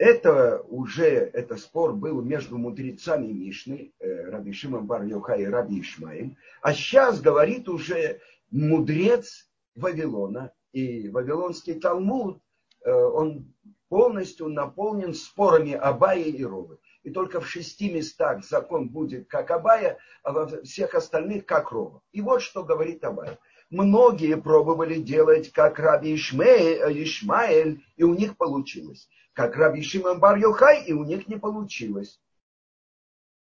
это 0.00 0.62
уже, 0.70 1.04
это 1.04 1.58
спор 1.58 1.92
был 1.92 2.22
между 2.22 2.56
мудрецами 2.56 3.26
Мишны, 3.26 3.92
э, 4.00 4.30
Раби 4.30 4.50
Шимон 4.50 4.86
бар 4.86 5.04
и 5.04 5.44
Раби 5.44 5.82
Ишмаиль. 5.82 6.38
А 6.62 6.72
сейчас 6.72 7.20
говорит 7.20 7.68
уже 7.68 8.18
мудрец 8.50 9.46
Вавилона. 9.74 10.52
И 10.72 11.10
Вавилонский 11.10 11.74
Талмуд, 11.74 12.40
э, 12.82 12.90
он 12.90 13.52
полностью 13.90 14.48
наполнен 14.48 15.12
спорами 15.12 15.72
Абая 15.72 16.24
и 16.24 16.42
Ровы. 16.44 16.78
И 17.02 17.10
только 17.10 17.42
в 17.42 17.46
шести 17.46 17.92
местах 17.92 18.42
закон 18.42 18.88
будет 18.88 19.28
как 19.28 19.50
Абая, 19.50 19.98
а 20.22 20.32
во 20.32 20.46
всех 20.62 20.94
остальных 20.94 21.44
как 21.44 21.72
Рова. 21.72 22.00
И 22.12 22.22
вот 22.22 22.40
что 22.40 22.64
говорит 22.64 23.04
Абая. 23.04 23.38
Многие 23.68 24.38
пробовали 24.38 24.94
делать 24.94 25.52
как 25.52 25.78
Раби 25.78 26.14
Ишмаэль, 26.14 27.04
Ишмаэль 27.04 27.84
и 27.98 28.02
у 28.02 28.14
них 28.14 28.38
получилось 28.38 29.06
как 29.32 29.56
Раби 29.56 29.82
Шимон 29.82 30.20
бар 30.20 30.38
Йохай, 30.38 30.84
и 30.84 30.92
у 30.92 31.04
них 31.04 31.28
не 31.28 31.38
получилось. 31.38 32.20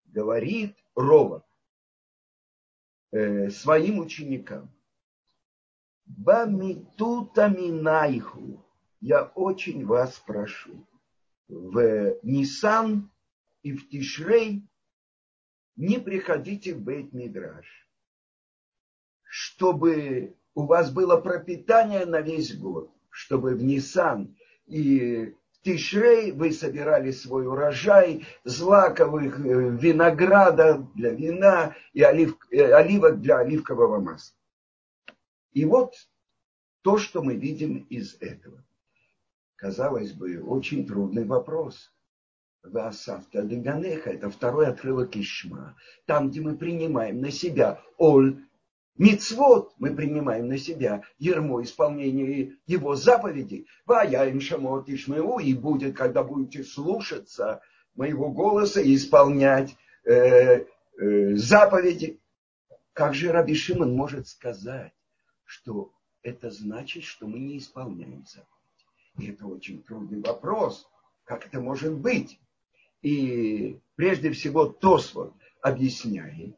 Говорит 0.06 0.76
Рова 0.94 1.44
э, 3.10 3.50
своим 3.50 3.98
ученикам. 3.98 4.70
Бамитута 6.04 7.48
минайху. 7.48 8.64
Я 9.00 9.24
очень 9.24 9.86
вас 9.86 10.18
прошу. 10.18 10.86
В 11.48 12.18
Нисан 12.22 13.10
и 13.62 13.72
в 13.72 13.88
Тишрей 13.88 14.66
не 15.76 15.98
приходите 15.98 16.74
в 16.74 16.80
Бейт 16.80 17.12
Мидраш. 17.12 17.66
Чтобы 19.22 20.36
у 20.54 20.66
вас 20.66 20.92
было 20.92 21.16
пропитание 21.16 22.04
на 22.04 22.20
весь 22.20 22.56
год. 22.56 22.90
Чтобы 23.10 23.54
в 23.54 23.62
Нисан 23.62 24.36
и 24.66 25.34
Тишрей 25.62 26.32
вы 26.32 26.52
собирали 26.52 27.12
свой 27.12 27.46
урожай 27.46 28.26
злаковых 28.44 29.38
э, 29.38 29.70
винограда 29.70 30.86
для 30.94 31.10
вина 31.10 31.76
и 31.92 32.02
олив, 32.02 32.36
э, 32.50 32.72
оливок 32.72 33.20
для 33.20 33.38
оливкового 33.38 34.00
масла. 34.00 34.36
И 35.52 35.64
вот 35.64 35.94
то, 36.82 36.98
что 36.98 37.22
мы 37.22 37.36
видим 37.36 37.86
из 37.90 38.16
этого. 38.20 38.64
Казалось 39.56 40.12
бы, 40.12 40.42
очень 40.42 40.86
трудный 40.86 41.24
вопрос. 41.24 41.92
Васавта 42.64 43.42
Деганеха, 43.42 44.10
это 44.10 44.30
второй 44.30 44.68
отрывок 44.68 45.16
Ишма, 45.16 45.76
там, 46.06 46.30
где 46.30 46.40
мы 46.40 46.56
принимаем 46.56 47.20
на 47.20 47.30
себя 47.30 47.80
Оль 47.98 48.44
Мицвод 48.98 49.72
мы 49.78 49.94
принимаем 49.94 50.48
на 50.48 50.58
себя 50.58 51.02
ермо 51.18 51.62
исполнения 51.62 52.56
его 52.66 52.94
заповедей. 52.94 53.66
Ваяем 53.86 54.40
шамот 54.40 54.88
ишмеу, 54.88 55.38
и 55.38 55.54
будет, 55.54 55.96
когда 55.96 56.22
будете 56.22 56.62
слушаться 56.62 57.62
моего 57.94 58.30
голоса 58.30 58.80
и 58.80 58.94
исполнять 58.94 59.76
э, 60.04 60.66
э, 60.98 61.36
заповеди. 61.36 62.20
Как 62.92 63.14
же 63.14 63.32
Раби 63.32 63.54
Шимон 63.54 63.96
может 63.96 64.28
сказать, 64.28 64.92
что 65.44 65.92
это 66.22 66.50
значит, 66.50 67.04
что 67.04 67.26
мы 67.26 67.38
не 67.38 67.58
исполняем 67.58 68.26
заповеди? 68.26 68.52
И 69.18 69.30
это 69.32 69.46
очень 69.46 69.82
трудный 69.82 70.20
вопрос. 70.20 70.86
Как 71.24 71.46
это 71.46 71.60
может 71.60 71.94
быть? 71.94 72.38
И 73.00 73.80
прежде 73.96 74.30
всего 74.32 74.66
Тосфот 74.66 75.34
объясняет, 75.62 76.56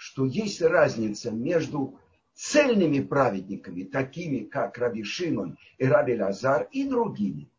что 0.00 0.24
есть 0.24 0.62
разница 0.62 1.30
между 1.30 2.00
цельными 2.32 3.00
праведниками, 3.00 3.82
такими 3.82 4.44
как 4.44 4.78
Раби 4.78 5.04
Шимон 5.04 5.58
и 5.76 5.84
Раби 5.84 6.18
Лазар, 6.18 6.68
и 6.72 6.88
другими. 6.88 7.50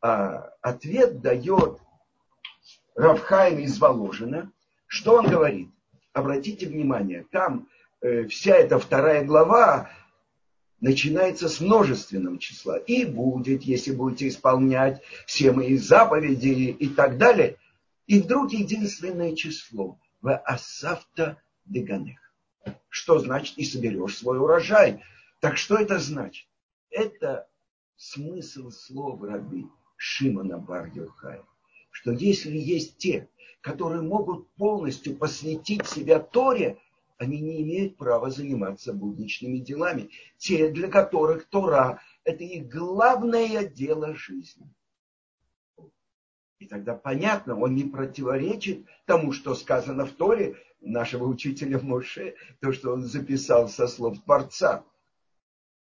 А 0.00 0.50
ответ 0.62 1.20
дает 1.20 1.78
Равхайм 2.94 3.58
из 3.58 3.78
Воложина. 3.78 4.50
Что 4.86 5.16
он 5.16 5.28
говорит? 5.28 5.68
Обратите 6.14 6.66
внимание, 6.68 7.26
там 7.30 7.68
э, 8.00 8.26
вся 8.28 8.56
эта 8.56 8.78
вторая 8.78 9.22
глава 9.22 9.90
начинается 10.80 11.50
с 11.50 11.60
множественного 11.60 12.38
числа. 12.38 12.78
И 12.78 13.04
будет, 13.04 13.64
если 13.64 13.92
будете 13.92 14.28
исполнять 14.28 15.02
все 15.26 15.52
мои 15.52 15.76
заповеди 15.76 16.70
и 16.70 16.88
так 16.88 17.18
далее. 17.18 17.58
И 18.06 18.22
вдруг 18.22 18.52
единственное 18.52 19.36
число. 19.36 19.98
В 20.22 20.34
Асафта 20.34 21.42
Деганех. 21.70 22.18
Что 22.88 23.18
значит 23.18 23.56
и 23.56 23.64
соберешь 23.64 24.18
свой 24.18 24.38
урожай? 24.38 25.02
Так 25.40 25.56
что 25.56 25.76
это 25.76 25.98
значит? 25.98 26.48
Это 26.90 27.48
смысл 27.96 28.70
слов 28.70 29.22
раби 29.22 29.66
Шимона 29.96 30.58
бар 30.58 30.90
что 31.92 32.12
если 32.12 32.56
есть 32.56 32.98
те, 32.98 33.28
которые 33.60 34.02
могут 34.02 34.48
полностью 34.54 35.16
посвятить 35.16 35.86
себя 35.86 36.20
Торе, 36.20 36.78
они 37.18 37.40
не 37.40 37.62
имеют 37.62 37.96
права 37.96 38.30
заниматься 38.30 38.92
будничными 38.92 39.58
делами. 39.58 40.10
Те, 40.38 40.70
для 40.70 40.88
которых 40.88 41.46
Тора– 41.46 42.00
это 42.24 42.44
их 42.44 42.68
главное 42.68 43.66
дело 43.66 44.14
жизни. 44.14 44.72
И 46.58 46.66
тогда 46.66 46.94
понятно, 46.94 47.58
он 47.58 47.74
не 47.74 47.84
противоречит 47.84 48.86
тому, 49.04 49.32
что 49.32 49.54
сказано 49.54 50.06
в 50.06 50.12
Торе, 50.12 50.56
нашего 50.80 51.24
учителя 51.24 51.78
Моше, 51.80 52.34
то, 52.60 52.72
что 52.72 52.92
он 52.92 53.02
записал 53.02 53.68
со 53.68 53.86
слов 53.86 54.22
Творца. 54.22 54.84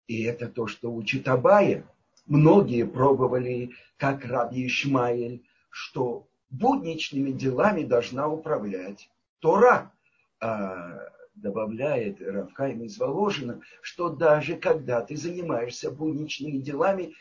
И 0.07 0.23
это 0.23 0.47
то, 0.47 0.67
что 0.67 0.91
учит 0.91 1.27
Абая. 1.27 1.85
Многие 2.25 2.85
пробовали, 2.85 3.71
как 3.97 4.25
Раби 4.25 4.67
Ишмаэль, 4.67 5.43
что 5.69 6.27
будничными 6.49 7.31
делами 7.31 7.83
должна 7.83 8.27
управлять 8.27 9.09
Тора. 9.39 9.91
А 10.39 11.11
добавляет 11.35 12.21
Равкайм 12.21 12.83
из 12.83 12.97
Воложина, 12.97 13.61
что 13.81 14.09
даже 14.09 14.55
когда 14.55 15.01
ты 15.01 15.15
занимаешься 15.15 15.91
будничными 15.91 16.57
делами, 16.57 17.13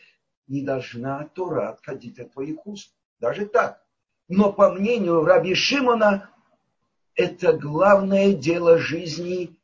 не 0.47 0.63
должна 0.63 1.29
Тора 1.35 1.71
отходить 1.71 2.19
от 2.19 2.33
твоих 2.33 2.67
уст. 2.67 2.95
Даже 3.19 3.47
так. 3.47 3.83
Но 4.29 4.53
по 4.53 4.73
мнению 4.73 5.25
Раби 5.25 5.55
Шимона, 5.55 6.31
это 7.15 7.53
главное 7.53 8.33
дело 8.33 8.79
жизни 8.79 9.57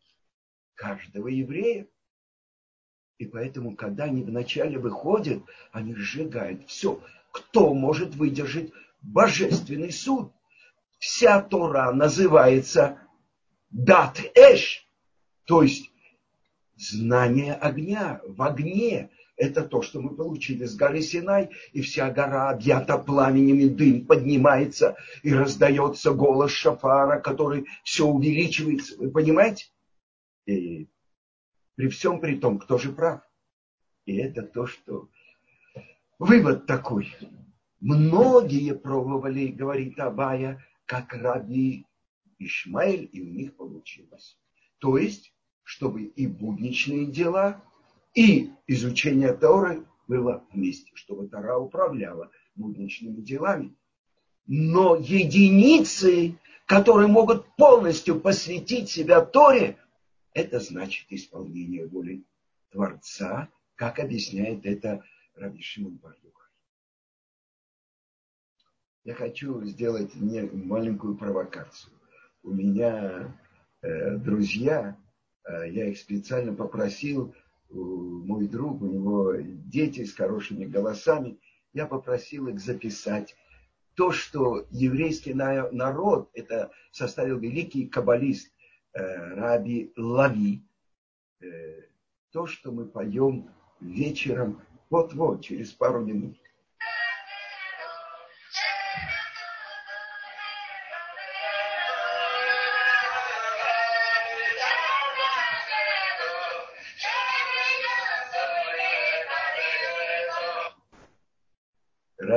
каждого 0.75 1.29
еврея. 1.29 1.87
И 3.19 3.27
поэтому, 3.27 3.77
когда 3.77 4.05
они 4.05 4.23
вначале 4.23 4.79
выходят, 4.79 5.43
они 5.73 5.95
сжигают 5.95 6.67
все. 6.69 7.03
Кто 7.33 7.75
может 7.75 8.15
выдержать 8.15 8.73
божественный 9.03 9.93
суд? 9.93 10.33
Вся 10.99 11.43
Тора 11.43 11.93
называется 11.93 12.99
дат 13.71 14.21
эш, 14.35 14.87
то 15.45 15.63
есть 15.63 15.91
знание 16.77 17.55
огня, 17.55 18.21
в 18.27 18.43
огне. 18.43 19.11
Это 19.41 19.63
то, 19.63 19.81
что 19.81 20.03
мы 20.03 20.15
получили 20.15 20.67
с 20.67 20.77
горы 20.77 21.01
Синай, 21.01 21.49
и 21.73 21.81
вся 21.81 22.11
гора 22.11 22.51
объята 22.51 22.99
пламенем, 22.99 23.59
и 23.61 23.71
дым 23.71 24.05
поднимается, 24.05 24.99
и 25.23 25.33
раздается 25.33 26.13
голос 26.13 26.51
шафара, 26.51 27.19
который 27.19 27.67
все 27.83 28.05
увеличивается. 28.05 28.99
Вы 28.99 29.11
понимаете? 29.11 29.71
И 30.45 30.89
при 31.75 31.89
всем 31.89 32.21
при 32.21 32.37
том, 32.37 32.59
кто 32.59 32.77
же 32.77 32.93
прав? 32.93 33.23
И 34.05 34.19
это 34.19 34.43
то, 34.43 34.67
что... 34.67 35.09
Вывод 36.19 36.67
такой. 36.67 37.11
Многие 37.81 38.75
пробовали, 38.75 39.47
говорит 39.47 39.99
Абая, 40.01 40.63
как 40.85 41.15
раби 41.15 41.87
Ишмаэль, 42.39 43.09
и 43.11 43.23
у 43.23 43.31
них 43.31 43.57
получилось. 43.57 44.39
То 44.81 44.99
есть, 44.99 45.33
чтобы 45.63 46.03
и 46.03 46.27
будничные 46.27 47.07
дела, 47.07 47.65
и 48.15 48.51
изучение 48.67 49.33
Торы 49.35 49.85
было 50.09 50.45
вместе, 50.53 50.91
чтобы 50.95 51.29
Тора 51.29 51.59
управляла 51.59 52.31
будничными 52.55 53.21
делами. 53.21 53.77
Но 54.47 54.97
единицы, 54.97 56.37
которые 56.67 57.07
могут 57.07 57.47
полностью 57.57 58.21
посвятить 58.21 58.91
себя 58.91 59.25
Торе, 59.25 59.79
это 60.33 60.61
значит 60.61 61.07
исполнение 61.11 61.87
воли 61.87 62.25
Творца, 62.71 63.49
как 63.77 63.99
объясняет 63.99 64.67
это 64.67 65.05
Раби 65.35 65.63
Шимон 65.63 65.97
Бардуха. 65.97 66.49
Я 69.05 69.15
хочу 69.15 69.65
сделать 69.65 70.15
маленькую 70.15 71.17
провокацию. 71.17 71.93
У 72.43 72.51
меня 72.51 73.35
э, 73.83 74.17
друзья, 74.17 74.97
э, 75.45 75.71
я 75.71 75.87
их 75.89 75.99
специально 75.99 76.55
попросил 76.55 77.35
мой 77.71 78.47
друг, 78.49 78.83
у 78.83 78.87
него 78.87 79.35
дети 79.39 80.05
с 80.05 80.15
хорошими 80.15 80.65
голосами, 80.65 81.39
я 81.73 81.87
попросил 81.87 82.49
их 82.49 82.61
записать 82.61 83.37
то, 83.95 84.13
что 84.13 84.67
еврейский 84.71 85.35
народ, 85.35 86.31
это 86.35 86.71
составил 86.91 87.39
великий 87.39 87.87
каббалист 87.87 88.53
э, 88.93 89.35
Раби 89.35 89.93
Лави, 89.97 90.63
э, 91.41 91.83
то, 92.33 92.47
что 92.47 92.73
мы 92.73 92.87
поем 92.87 93.51
вечером, 93.81 94.61
вот-вот, 94.89 95.43
через 95.43 95.73
пару 95.73 96.05
минут. 96.05 96.39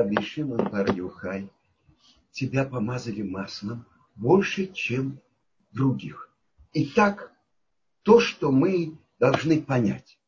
Раби 0.03 0.21
Шимон 0.21 0.69
бар 0.69 0.93
Юхай, 0.93 1.49
тебя 2.31 2.65
помазали 2.65 3.21
маслом 3.21 3.85
больше, 4.15 4.67
чем 4.73 5.21
других. 5.71 6.29
Итак, 6.73 7.31
то, 8.01 8.19
что 8.19 8.51
мы 8.51 8.97
должны 9.17 9.61
понять. 9.61 10.19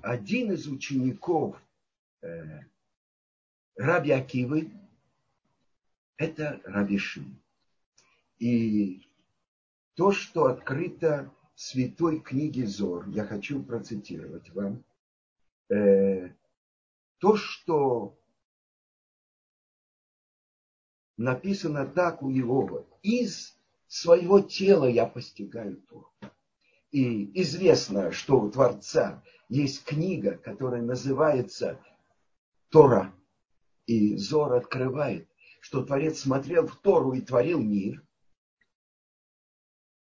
Один 0.00 0.52
из 0.52 0.66
учеников 0.68 1.62
э, 2.22 2.60
Раби 3.76 4.12
Акивы– 4.12 4.72
это 6.16 6.58
Раби 6.64 6.96
Шимон. 6.96 7.38
И 8.38 9.06
то, 9.96 10.12
что 10.12 10.46
открыто 10.46 11.30
в 11.54 11.60
святой 11.60 12.20
книге 12.20 12.66
Зор, 12.66 13.06
я 13.10 13.26
хочу 13.26 13.62
процитировать 13.62 14.48
вам, 14.54 14.82
э, 15.68 16.30
то, 17.18 17.36
что 17.36 18.18
написано 21.16 21.86
так 21.86 22.22
у 22.22 22.30
Иова. 22.30 22.86
Из 23.02 23.56
своего 23.86 24.40
тела 24.40 24.86
я 24.86 25.06
постигаю 25.06 25.76
Тору. 25.82 26.12
И 26.90 27.40
известно, 27.42 28.12
что 28.12 28.40
у 28.40 28.50
Творца 28.50 29.22
есть 29.48 29.84
книга, 29.84 30.36
которая 30.36 30.82
называется 30.82 31.80
Тора. 32.70 33.12
И 33.86 34.16
Зор 34.16 34.54
открывает, 34.54 35.28
что 35.60 35.82
Творец 35.82 36.20
смотрел 36.20 36.66
в 36.66 36.76
Тору 36.76 37.12
и 37.12 37.20
творил 37.20 37.60
мир. 37.60 38.02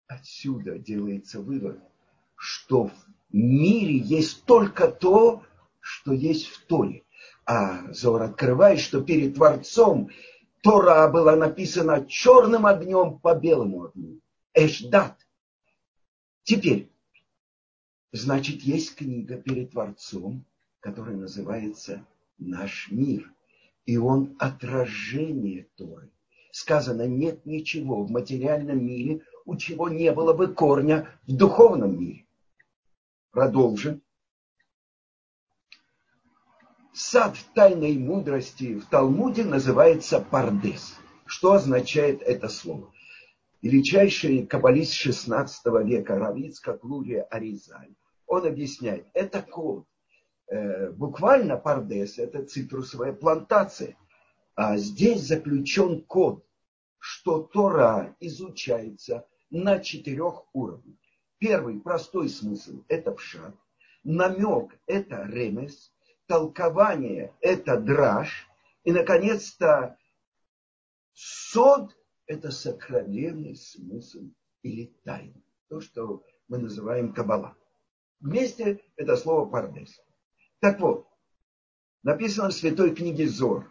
Отсюда 0.08 0.78
делается 0.78 1.42
вывод, 1.42 1.80
что 2.36 2.88
в 2.88 2.94
мире 3.32 3.98
есть 3.98 4.46
только 4.46 4.88
то, 4.88 5.44
что 5.80 6.14
есть 6.14 6.48
в 6.48 6.66
Торе. 6.66 7.04
А 7.46 7.92
Зор 7.94 8.24
открывает, 8.24 8.80
что 8.80 9.02
перед 9.02 9.36
Творцом 9.36 10.10
Тора 10.66 11.08
была 11.10 11.36
написана 11.36 12.08
черным 12.08 12.66
огнем 12.66 13.20
по 13.20 13.36
белому 13.36 13.86
огню. 13.86 14.20
Эшдат. 14.56 15.16
Теперь, 16.42 16.90
значит, 18.12 18.64
есть 18.64 18.96
книга 18.96 19.38
перед 19.38 19.74
Творцом, 19.74 20.44
которая 20.80 21.18
называется 21.18 22.04
«Наш 22.40 22.90
мир». 22.90 23.32
И 23.86 23.98
он 23.98 24.36
отражение 24.40 25.68
Торы. 25.76 26.10
Сказано, 26.52 27.06
нет 27.06 27.46
ничего 27.46 28.04
в 28.04 28.10
материальном 28.10 28.84
мире, 28.84 29.22
у 29.46 29.58
чего 29.58 29.88
не 29.88 30.12
было 30.12 30.34
бы 30.34 30.48
корня 30.48 31.08
в 31.28 31.36
духовном 31.38 32.00
мире. 32.00 32.26
Продолжим. 33.30 34.02
Сад 36.98 37.36
тайной 37.54 37.98
мудрости 37.98 38.76
в 38.76 38.86
Талмуде 38.86 39.44
называется 39.44 40.22
Пардес. 40.22 40.96
Что 41.26 41.52
означает 41.52 42.22
это 42.22 42.48
слово? 42.48 42.90
Величайший 43.62 44.48
каббалист 44.48 45.06
XVI 45.06 45.50
века 45.84 46.18
Равицка 46.18 46.78
Клурия 46.78 47.24
Аризаль. 47.24 47.94
Он 48.28 48.48
объясняет, 48.48 49.08
это 49.14 49.42
код. 49.42 49.86
Э, 50.48 50.90
буквально 50.92 51.58
Пардес– 51.58 52.18
это 52.18 52.46
цитрусовая 52.46 53.12
плантация. 53.12 53.98
А 54.56 54.78
здесь 54.78 55.20
заключен 55.20 56.02
код, 56.02 56.46
что 56.98 57.42
Тора 57.42 58.16
изучается 58.22 59.28
на 59.50 59.80
четырех 59.80 60.46
уровнях. 60.54 60.96
Первый 61.40 61.78
простой 61.82 62.30
смысл– 62.30 62.84
это 62.88 63.12
пшат. 63.12 63.54
Намек– 64.06 64.80
это 64.88 65.26
ремес 65.26 65.92
толкование– 66.28 67.34
это 67.42 67.80
драж, 67.80 68.48
и, 68.84 68.92
наконец-то, 68.92 69.98
сод– 71.14 71.96
это 72.28 72.52
сокровенный 72.52 73.56
смысл 73.56 74.30
или 74.62 74.94
тайна, 75.04 75.42
то, 75.70 75.82
что 75.82 76.24
мы 76.48 76.58
называем 76.58 77.14
кабала. 77.14 77.56
Вместе 78.20 78.82
это 78.96 79.16
слово 79.18 79.46
пардес. 79.46 80.02
Так 80.60 80.80
вот, 80.80 81.08
написано 82.04 82.50
в 82.50 82.54
святой 82.54 82.96
книге 82.96 83.28
Зор. 83.28 83.70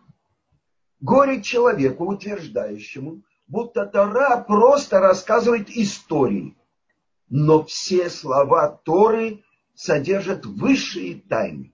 Горе 1.00 1.42
человеку, 1.42 2.06
утверждающему, 2.06 3.22
будто 3.46 3.86
Тора 3.86 4.42
просто 4.42 5.00
рассказывает 5.00 5.68
истории, 5.70 6.56
но 7.28 7.64
все 7.64 8.08
слова 8.08 8.68
Торы 8.84 9.44
содержат 9.74 10.46
высшие 10.46 11.20
тайны. 11.20 11.73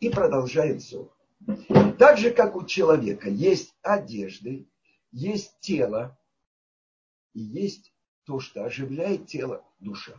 И 0.00 0.10
продолжает 0.10 0.82
Зор. 0.82 1.14
Так 1.98 2.18
же, 2.18 2.30
как 2.30 2.56
у 2.56 2.64
человека 2.64 3.28
есть 3.28 3.74
одежды, 3.82 4.66
есть 5.12 5.58
тело, 5.60 6.18
и 7.32 7.40
есть 7.40 7.92
то, 8.24 8.40
что 8.40 8.64
оживляет 8.64 9.26
тело, 9.26 9.64
душа. 9.78 10.14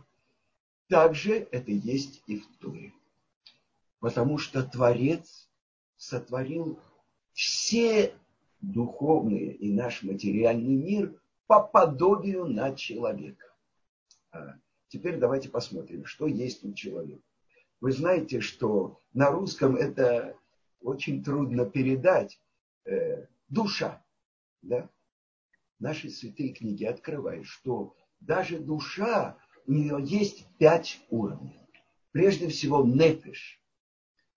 Также 0.88 1.46
это 1.50 1.70
есть 1.70 2.22
и 2.26 2.38
в 2.38 2.46
Торе. 2.58 2.92
Потому 4.00 4.38
что 4.38 4.62
Творец 4.62 5.48
сотворил 5.96 6.78
все 7.32 8.14
духовные 8.60 9.52
и 9.52 9.72
наш 9.72 10.02
материальный 10.02 10.74
мир 10.74 11.20
по 11.46 11.60
подобию 11.60 12.46
на 12.46 12.74
человека. 12.74 13.52
А 14.30 14.54
теперь 14.88 15.18
давайте 15.18 15.48
посмотрим, 15.48 16.04
что 16.04 16.26
есть 16.26 16.64
у 16.64 16.72
человека. 16.72 17.22
Вы 17.80 17.92
знаете, 17.92 18.40
что 18.40 19.00
на 19.12 19.30
русском 19.30 19.76
это 19.76 20.36
очень 20.80 21.22
трудно 21.22 21.64
передать. 21.64 22.40
Э, 22.84 23.26
душа. 23.48 24.02
Да? 24.62 24.88
Наши 25.78 26.10
святые 26.10 26.52
книги 26.52 26.84
открывают, 26.84 27.46
что 27.46 27.94
даже 28.20 28.58
душа, 28.58 29.36
у 29.66 29.72
нее 29.72 29.98
есть 30.02 30.46
пять 30.58 31.00
уровней. 31.08 31.60
Прежде 32.10 32.48
всего, 32.48 32.84
нефиш. 32.84 33.60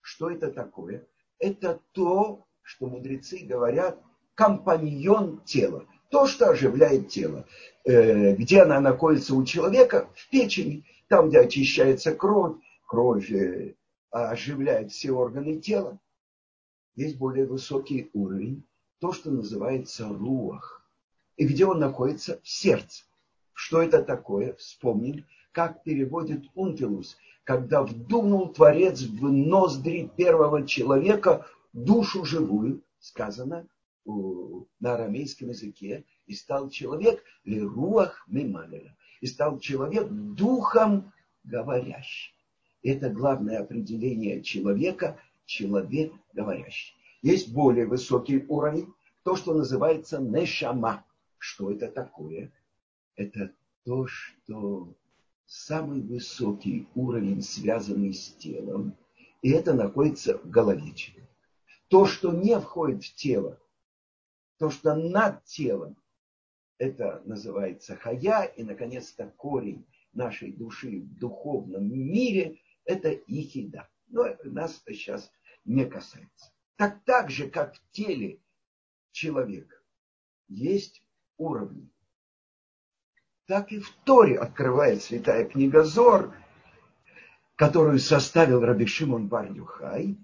Что 0.00 0.30
это 0.30 0.50
такое? 0.52 1.06
Это 1.38 1.80
то, 1.92 2.46
что 2.62 2.86
мудрецы 2.86 3.38
говорят, 3.38 4.00
компаньон 4.34 5.40
тела. 5.44 5.86
То, 6.10 6.26
что 6.26 6.50
оживляет 6.50 7.08
тело. 7.08 7.46
Э, 7.84 8.36
где 8.36 8.62
она 8.62 8.78
находится 8.78 9.34
у 9.34 9.44
человека? 9.44 10.08
В 10.14 10.30
печени. 10.30 10.84
Там, 11.08 11.28
где 11.28 11.40
очищается 11.40 12.14
кровь, 12.14 12.56
кровь 12.92 13.32
э, 13.32 13.74
оживляет 14.10 14.92
все 14.92 15.12
органы 15.12 15.58
тела, 15.58 15.98
есть 16.94 17.16
более 17.16 17.46
высокий 17.46 18.10
уровень, 18.12 18.64
то, 18.98 19.14
что 19.14 19.30
называется 19.30 20.06
руах. 20.08 20.86
И 21.38 21.46
где 21.46 21.64
он 21.64 21.78
находится? 21.78 22.38
В 22.42 22.48
сердце. 22.48 23.04
Что 23.54 23.80
это 23.80 24.02
такое? 24.02 24.52
Вспомним, 24.56 25.24
как 25.52 25.82
переводит 25.84 26.44
Унтилус, 26.54 27.16
когда 27.44 27.82
вдунул 27.82 28.52
Творец 28.52 29.00
в 29.00 29.32
ноздри 29.32 30.10
первого 30.14 30.66
человека 30.66 31.46
душу 31.72 32.26
живую, 32.26 32.82
сказано 32.98 33.66
на 34.04 34.94
арамейском 34.94 35.48
языке, 35.48 36.04
и 36.26 36.34
стал 36.34 36.68
человек 36.68 37.24
лируах 37.44 38.22
мималера, 38.28 38.94
и 39.22 39.26
стал 39.26 39.60
человек 39.60 40.08
духом 40.10 41.10
говорящим. 41.42 42.34
Это 42.82 43.10
главное 43.10 43.60
определение 43.60 44.42
человека, 44.42 45.18
человек 45.46 46.12
говорящий. 46.32 46.94
Есть 47.22 47.52
более 47.52 47.86
высокий 47.86 48.44
уровень, 48.48 48.92
то, 49.22 49.36
что 49.36 49.54
называется 49.54 50.18
нешама. 50.18 51.04
Что 51.38 51.70
это 51.70 51.88
такое? 51.88 52.52
Это 53.14 53.52
то, 53.84 54.06
что 54.08 54.92
самый 55.46 56.00
высокий 56.00 56.88
уровень, 56.94 57.42
связанный 57.42 58.12
с 58.12 58.30
телом, 58.34 58.96
и 59.42 59.50
это 59.50 59.74
находится 59.74 60.38
в 60.38 60.50
голове 60.50 60.92
человека. 60.92 61.28
То, 61.88 62.06
что 62.06 62.32
не 62.32 62.58
входит 62.58 63.04
в 63.04 63.14
тело, 63.14 63.60
то, 64.58 64.70
что 64.70 64.94
над 64.94 65.44
телом, 65.44 65.96
это 66.78 67.22
называется 67.26 67.94
хая, 67.94 68.44
и, 68.44 68.64
наконец-то, 68.64 69.32
корень 69.36 69.84
нашей 70.14 70.52
души 70.52 71.00
в 71.00 71.18
духовном 71.18 71.88
мире– 71.88 72.58
это 72.84 73.10
их. 73.10 73.82
Но 74.08 74.26
нас 74.44 74.82
это 74.84 74.94
сейчас 74.94 75.30
не 75.64 75.84
касается. 75.86 76.52
Так 76.76 77.02
так 77.04 77.30
же, 77.30 77.48
как 77.48 77.74
в 77.74 77.90
теле 77.90 78.40
человека 79.12 79.76
есть 80.48 81.02
уровни, 81.36 81.90
так 83.46 83.72
и 83.72 83.78
в 83.78 83.90
Торе 84.04 84.38
открывает 84.38 85.02
святая 85.02 85.44
книга 85.44 85.84
Зор, 85.84 86.34
которую 87.56 87.98
составил 87.98 88.60
Раби 88.60 88.86
Шимон 88.86 89.28
бар 89.28 89.50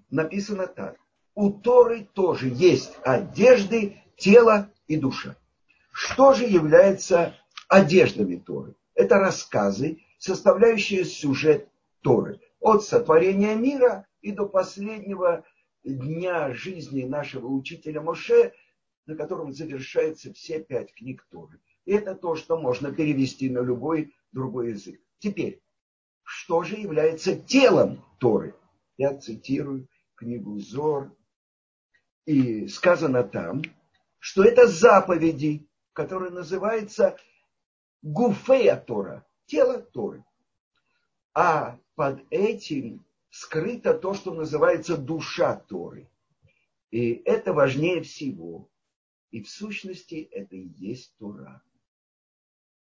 написано 0.09 0.67
так. 0.67 0.97
У 1.35 1.51
Торы 1.51 2.07
тоже 2.13 2.49
есть 2.49 2.97
одежды, 3.03 4.01
тело 4.17 4.71
и 4.87 4.97
душа. 4.97 5.37
Что 5.91 6.33
же 6.33 6.45
является 6.45 7.35
одеждами 7.67 8.35
Торы? 8.35 8.75
Это 8.93 9.19
рассказы, 9.19 10.03
составляющие 10.17 11.05
сюжет 11.05 11.69
Торы 12.01 12.39
от 12.59 12.83
сотворения 12.83 13.55
мира 13.55 14.07
и 14.21 14.31
до 14.31 14.45
последнего 14.45 15.45
дня 15.83 16.53
жизни 16.53 17.03
нашего 17.03 17.47
учителя 17.47 18.01
Моше, 18.01 18.53
на 19.05 19.15
котором 19.15 19.53
завершаются 19.53 20.33
все 20.33 20.59
пять 20.59 20.93
книг 20.93 21.25
Торы. 21.31 21.59
И 21.85 21.93
это 21.93 22.15
то, 22.15 22.35
что 22.35 22.59
можно 22.59 22.91
перевести 22.91 23.49
на 23.49 23.59
любой 23.59 24.13
другой 24.31 24.71
язык. 24.71 25.01
Теперь, 25.19 25.61
что 26.23 26.63
же 26.63 26.75
является 26.75 27.35
телом 27.35 28.05
Торы? 28.19 28.55
Я 28.97 29.17
цитирую 29.17 29.87
книгу 30.15 30.59
Зор. 30.59 31.15
И 32.25 32.67
сказано 32.67 33.23
там, 33.23 33.63
что 34.19 34.43
это 34.43 34.67
заповеди, 34.67 35.67
которые 35.93 36.31
называются 36.31 37.17
Гуфея 38.03 38.75
Тора, 38.75 39.25
тело 39.47 39.81
Торы. 39.81 40.23
А 41.33 41.79
под 41.95 42.23
этим 42.29 43.05
скрыто 43.29 43.93
то, 43.93 44.13
что 44.13 44.33
называется 44.33 44.97
душа 44.97 45.55
Торы. 45.55 46.09
И 46.91 47.21
это 47.25 47.53
важнее 47.53 48.01
всего. 48.01 48.69
И 49.31 49.43
в 49.43 49.49
сущности 49.49 50.27
это 50.31 50.55
и 50.55 50.67
есть 50.77 51.15
Тора. 51.17 51.61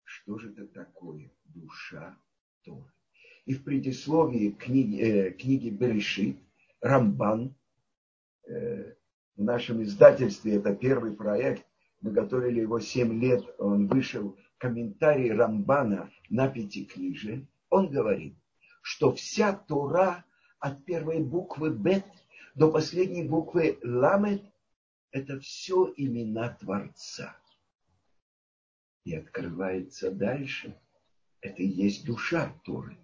Что 0.05 0.39
же 0.39 0.53
это 0.53 0.67
такое 0.67 1.31
душа 1.45 2.19
Торы? 2.65 2.91
И 3.45 3.55
в 3.55 3.63
предисловии 3.65 4.51
книги, 4.51 5.01
э, 5.01 5.31
книги 5.33 5.69
Берешит 5.69 6.39
Рамбан, 6.81 7.55
э, 8.47 8.95
в 9.37 9.43
нашем 9.43 9.83
издательстве, 9.83 10.57
это 10.57 10.75
первый 10.75 11.13
проект, 11.13 11.67
мы 12.01 12.13
готовили 12.13 12.61
его 12.61 12.81
7 12.81 13.21
лет, 13.21 13.45
он 13.59 13.87
вышел, 13.87 14.37
комментарий 14.59 15.33
Рамбана 15.33 16.11
на 16.29 16.49
пятикнижие, 16.49 17.47
он 17.71 17.89
говорит, 17.91 18.37
что 18.83 19.15
вся 19.15 19.53
Тора 19.53 20.25
от 20.59 20.85
первой 20.85 21.21
буквы 21.21 21.71
Бет 21.71 22.05
до 22.55 22.71
последней 22.71 23.23
буквы 23.23 23.79
Ламет 23.83 24.43
это 25.13 25.41
все 25.41 25.93
имена 25.97 26.51
Творца. 26.61 27.37
И 29.05 29.15
открывается 29.15 30.11
дальше. 30.11 30.79
Это 31.41 31.63
и 31.63 31.67
есть 31.67 32.05
душа 32.05 32.53
Торы. 32.65 32.97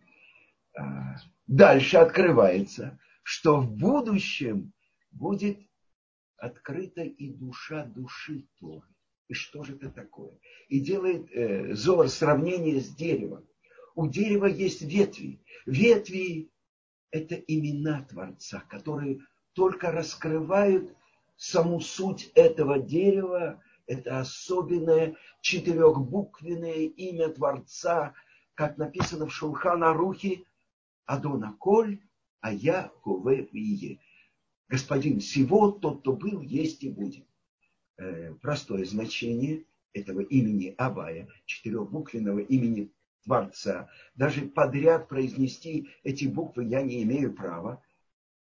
А 0.76 1.16
дальше 1.46 1.96
открывается, 1.96 2.98
что 3.22 3.61
в 3.61 3.70
будущем 3.70 4.72
будет 5.11 5.59
открыта 6.37 7.02
и 7.02 7.33
душа 7.33 7.85
души 7.85 8.46
Торы. 8.61 8.87
И 9.29 9.35
что 9.35 9.64
же 9.64 9.74
это 9.74 9.90
такое? 9.90 10.38
И 10.68 10.81
делает 10.81 11.29
э, 11.33 11.74
Зор 11.74 12.09
сравнение 12.09 12.81
с 12.81 12.94
деревом. 12.94 13.45
У 13.96 14.06
дерева 14.06 14.44
есть 14.44 14.82
ветви. 14.82 15.40
Ветви– 15.64 16.50
это 17.11 17.35
имена 17.35 18.02
Творца, 18.02 18.62
которые 18.68 19.20
только 19.54 19.90
раскрывают 19.90 20.94
саму 21.37 21.80
суть 21.80 22.30
этого 22.35 22.78
дерева. 22.78 23.62
Это 23.87 24.20
особенное 24.20 25.16
четырехбуквенное 25.40 26.88
имя 26.88 27.30
Творца, 27.30 28.12
как 28.52 28.76
написано 28.76 29.26
в 29.26 29.32
Шулхана 29.32 29.94
Рухе, 29.94 30.44
Адона 31.06 31.56
Коль, 31.59 32.00
а 32.40 32.52
я 32.52 32.92
Гове 33.02 33.48
Вие. 33.50 34.00
Господин 34.68 35.20
всего, 35.20 35.70
тот, 35.70 36.00
кто 36.00 36.12
был, 36.12 36.42
есть 36.42 36.85
и 36.85 36.90
будет. 36.90 37.24
Э, 37.96 38.35
простое 38.42 38.85
значение 38.85 39.64
этого 39.94 40.20
имени 40.20 40.74
Авая, 40.76 41.28
четырехбуквенного 41.46 42.40
имени 42.40 42.92
Творца. 43.26 43.90
Даже 44.14 44.42
подряд 44.42 45.08
произнести 45.08 45.90
эти 46.04 46.26
буквы 46.26 46.64
я 46.64 46.82
не 46.82 47.02
имею 47.02 47.34
права. 47.34 47.82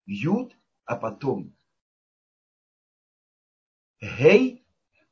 Юд, 0.05 0.55
а 0.85 0.95
потом 0.95 1.55
Гей, 3.99 4.63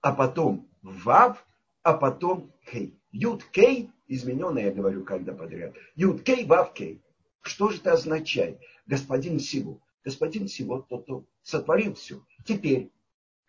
а 0.01 0.13
потом 0.13 0.69
Вав, 0.83 1.45
а 1.81 1.93
потом 1.93 2.53
Кей. 2.71 2.99
Юд 3.11 3.43
Кей, 3.45 3.91
измененное 4.07 4.65
я 4.65 4.71
говорю 4.71 5.03
когда 5.03 5.33
подряд. 5.33 5.73
Юд 5.95 6.21
Кей, 6.23 6.45
Вав 6.45 6.73
Кей. 6.73 7.03
Что 7.41 7.69
же 7.69 7.79
это 7.79 7.93
означает? 7.93 8.59
Господин 8.85 9.39
всего. 9.39 9.81
Господин 10.03 10.47
всего 10.47 10.81
тот, 10.81 11.03
кто 11.05 11.25
сотворил 11.41 11.95
все. 11.95 12.23
Теперь, 12.45 12.91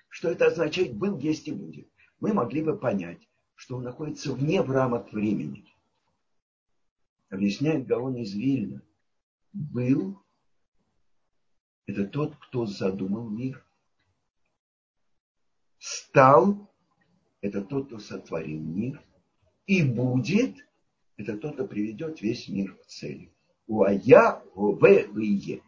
что 0.09 0.31
это 0.31 0.47
означает, 0.47 0.97
был, 0.97 1.19
есть 1.19 1.49
и 1.49 1.53
будет. 1.53 1.89
Мы 2.19 2.33
могли 2.33 2.63
бы 2.63 2.79
понять, 2.79 3.29
что 3.55 3.77
он 3.77 3.83
находится 3.83 4.33
вне 4.33 4.63
в 4.63 4.71
рамок 4.71 5.13
времени. 5.13 5.67
Объясняет 7.35 7.89
Гаон 7.89 8.15
из 8.15 8.33
Вильна. 8.33 8.81
Был– 9.53 10.23
это 11.87 12.07
тот, 12.07 12.37
кто 12.37 12.65
задумал 12.65 13.29
мир. 13.29 13.67
Стал– 15.79 16.71
это 17.41 17.61
тот, 17.63 17.89
кто 17.89 17.99
сотворил 17.99 18.61
мир. 18.61 19.03
И 19.67 19.83
будет– 19.83 20.65
это 21.17 21.37
тот, 21.37 21.55
кто 21.55 21.67
приведет 21.67 22.23
весь 22.23 22.49
мир 22.49 22.77
к 22.77 22.87
цели. 22.87 23.33
У 23.67 23.83
Ая, 23.83 24.41
в 24.55 25.19
Е. 25.19 25.61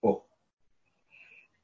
О. 0.00 0.26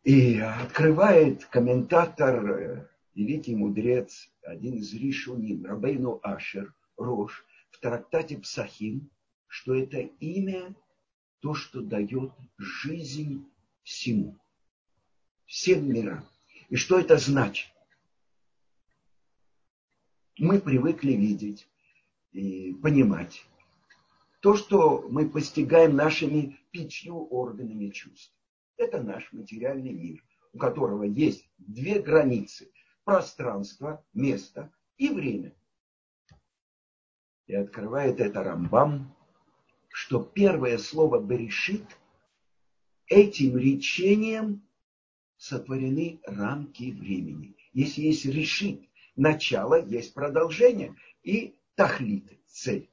И 0.04 0.38
открывает 0.38 1.46
комментатор, 1.46 2.48
э, 2.48 2.88
великий 3.16 3.56
мудрец, 3.56 4.30
один 4.42 4.74
из 4.74 4.94
Ришуним, 4.94 5.64
Рабейну 5.64 6.20
Ашер, 6.22 6.72
Рош, 6.96 7.44
в 7.72 7.80
трактате 7.80 8.38
Псахим, 8.38 9.10
что 9.56 9.74
это 9.74 10.00
имя 10.20 10.74
то, 11.40 11.54
что 11.54 11.80
дает 11.80 12.30
жизнь 12.58 13.50
всему, 13.82 14.38
всем 15.46 15.90
мирам. 15.90 16.28
И 16.68 16.76
что 16.76 16.98
это 16.98 17.16
значит? 17.16 17.72
Мы 20.38 20.60
привыкли 20.60 21.12
видеть 21.12 21.66
и 22.32 22.74
понимать 22.74 23.46
то, 24.40 24.56
что 24.56 25.08
мы 25.08 25.26
постигаем 25.26 25.96
нашими 25.96 26.60
пятью 26.70 27.26
органами 27.28 27.88
чувств. 27.88 28.36
Это 28.76 29.02
наш 29.02 29.32
материальный 29.32 29.92
мир, 29.92 30.22
у 30.52 30.58
которого 30.58 31.04
есть 31.04 31.48
две 31.56 31.98
границы. 31.98 32.70
Пространство, 33.04 34.04
место 34.12 34.70
и 34.98 35.08
время. 35.08 35.54
И 37.46 37.54
открывает 37.54 38.20
это 38.20 38.42
Рамбам 38.44 39.15
что 39.96 40.22
первое 40.22 40.76
слово 40.76 41.22
«берешит» 41.22 41.98
этим 43.06 43.56
речением 43.56 44.68
сотворены 45.38 46.20
рамки 46.26 46.90
времени. 46.92 47.56
Если 47.72 48.02
есть 48.02 48.26
решит, 48.26 48.90
начало, 49.16 49.82
есть 49.82 50.12
продолжение 50.12 50.94
и 51.22 51.58
тахлит, 51.76 52.30
цель. 52.46 52.90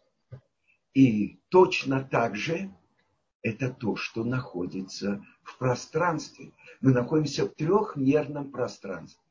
И 0.93 1.41
точно 1.49 2.05
так 2.05 2.37
же 2.37 2.73
это 3.41 3.69
то, 3.69 3.97
что 3.97 4.23
находится 4.23 5.21
в 5.43 5.57
пространстве. 5.57 6.53
Мы 6.79 6.93
находимся 6.93 7.47
в 7.47 7.49
трехмерном 7.49 8.49
пространстве. 8.49 9.21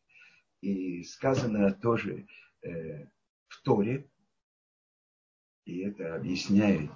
И 0.61 1.05
сказано 1.05 1.73
тоже 1.73 2.27
э, 2.61 3.07
в 3.49 3.63
Торе, 3.63 4.11
и 5.65 5.79
это 5.79 6.17
объясняет 6.17 6.91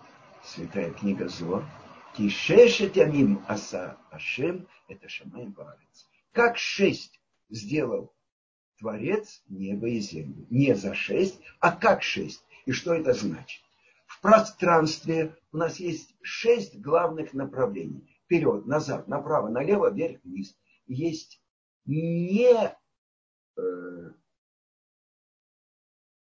святая 0.47 0.93
книга 0.93 1.29
Зор, 1.29 1.65
Кишешет 2.17 2.97
ямим 2.97 3.45
аса 3.49 3.99
Ашем, 4.11 4.67
это 4.89 5.09
Шамай 5.09 5.49
Варец. 5.49 6.09
Как 6.33 6.57
шесть 6.57 7.21
сделал 7.51 8.15
Творец 8.79 9.43
небо 9.49 9.89
и 9.89 10.01
землю. 10.01 10.47
Не 10.51 10.75
за 10.75 10.95
шесть, 10.95 11.41
а 11.61 11.73
как 11.73 12.03
шесть. 12.03 12.43
И 12.65 12.73
что 12.73 12.95
это 12.95 13.13
значит? 13.13 13.63
В 14.07 14.21
пространстве 14.21 15.37
у 15.53 15.57
нас 15.57 15.81
есть 15.81 16.15
шесть 16.23 16.81
главных 16.81 17.35
направлений. 17.35 18.09
Вперед, 18.25 18.67
назад, 18.67 19.09
направо, 19.09 19.49
налево, 19.49 19.91
вверх, 19.91 20.23
вниз. 20.25 20.57
Есть 20.87 21.43
не, 21.85 22.75
э, 23.57 24.13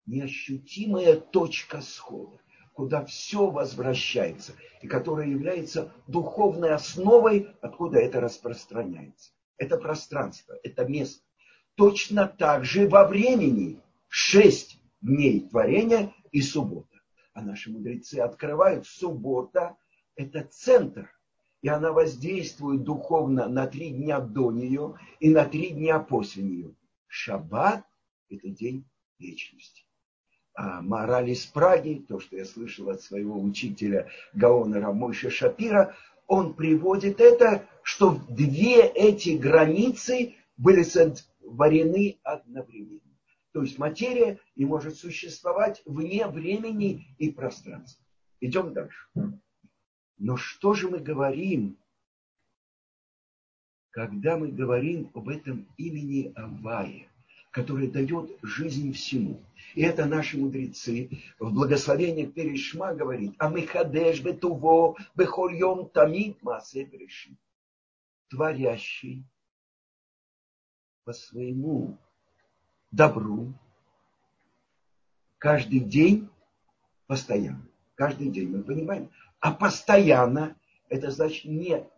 неощутимая 0.06 1.16
точка 1.16 1.80
схода 1.80 2.43
куда 2.74 3.04
все 3.04 3.50
возвращается, 3.50 4.52
и 4.82 4.88
которая 4.88 5.28
является 5.28 5.92
духовной 6.08 6.74
основой, 6.74 7.48
откуда 7.62 7.98
это 7.98 8.20
распространяется. 8.20 9.32
Это 9.56 9.78
пространство, 9.78 10.56
это 10.62 10.84
место. 10.84 11.22
Точно 11.76 12.26
так 12.26 12.64
же 12.64 12.88
во 12.88 13.06
времени 13.06 13.80
шесть 14.08 14.80
дней 15.00 15.48
творения 15.48 16.12
и 16.32 16.42
суббота. 16.42 17.00
А 17.32 17.42
наши 17.42 17.70
мудрецы 17.70 18.16
открывают, 18.16 18.86
суббота– 18.86 19.76
это 20.16 20.44
центр, 20.44 21.10
и 21.62 21.68
она 21.68 21.92
воздействует 21.92 22.82
духовно 22.82 23.48
на 23.48 23.66
три 23.66 23.90
дня 23.90 24.20
до 24.20 24.50
нее 24.50 24.98
и 25.20 25.30
на 25.30 25.44
три 25.44 25.70
дня 25.70 26.00
после 26.00 26.42
нее. 26.42 26.74
Шаббат– 27.06 27.84
это 28.28 28.48
день 28.48 28.84
вечности 29.18 29.84
мораль 30.56 31.30
из 31.30 31.46
Праги, 31.46 32.04
то, 32.08 32.20
что 32.20 32.36
я 32.36 32.44
слышал 32.44 32.90
от 32.90 33.02
своего 33.02 33.40
учителя 33.40 34.08
Гаона 34.34 34.80
Рамойша 34.80 35.30
Шапира, 35.30 35.96
он 36.26 36.54
приводит 36.54 37.20
это, 37.20 37.68
что 37.82 38.18
две 38.28 38.86
эти 38.86 39.30
границы 39.30 40.36
были 40.56 40.82
сотворены 40.82 42.18
одновременно. 42.22 43.00
То 43.52 43.62
есть 43.62 43.78
материя 43.78 44.40
не 44.56 44.64
может 44.64 44.96
существовать 44.96 45.82
вне 45.84 46.26
времени 46.26 47.14
и 47.18 47.30
пространства. 47.30 48.04
Идем 48.40 48.72
дальше. 48.72 49.08
Но 50.18 50.36
что 50.36 50.74
же 50.74 50.88
мы 50.88 50.98
говорим, 50.98 51.76
когда 53.90 54.36
мы 54.36 54.48
говорим 54.48 55.10
об 55.14 55.28
этом 55.28 55.68
имени 55.76 56.32
Авая? 56.34 57.08
Который 57.54 57.86
дает 57.86 58.36
жизнь 58.42 58.92
всему. 58.92 59.40
И 59.76 59.82
это 59.82 60.06
наши 60.06 60.36
мудрецы 60.36 61.08
в 61.38 61.54
благословениях 61.54 62.34
Перешма 62.34 62.92
говорит, 62.92 63.36
а 63.38 63.48
мы 63.48 63.64
хадеш 63.64 64.20
бетуво 64.20 64.96
бехольем 65.14 65.88
тамид 65.88 66.42
масе 66.42 66.84
брешит. 66.84 67.38
Творящий 68.28 69.24
по 71.04 71.12
своему 71.12 71.96
добру 72.90 73.54
каждый 75.38 75.78
день 75.78 76.28
постоянно. 77.06 77.68
Каждый 77.94 78.30
день, 78.30 78.48
мы 78.48 78.64
понимаем. 78.64 79.10
А 79.38 79.52
постоянно, 79.52 80.56
это 80.88 81.12
значит 81.12 81.44
не 81.44 81.88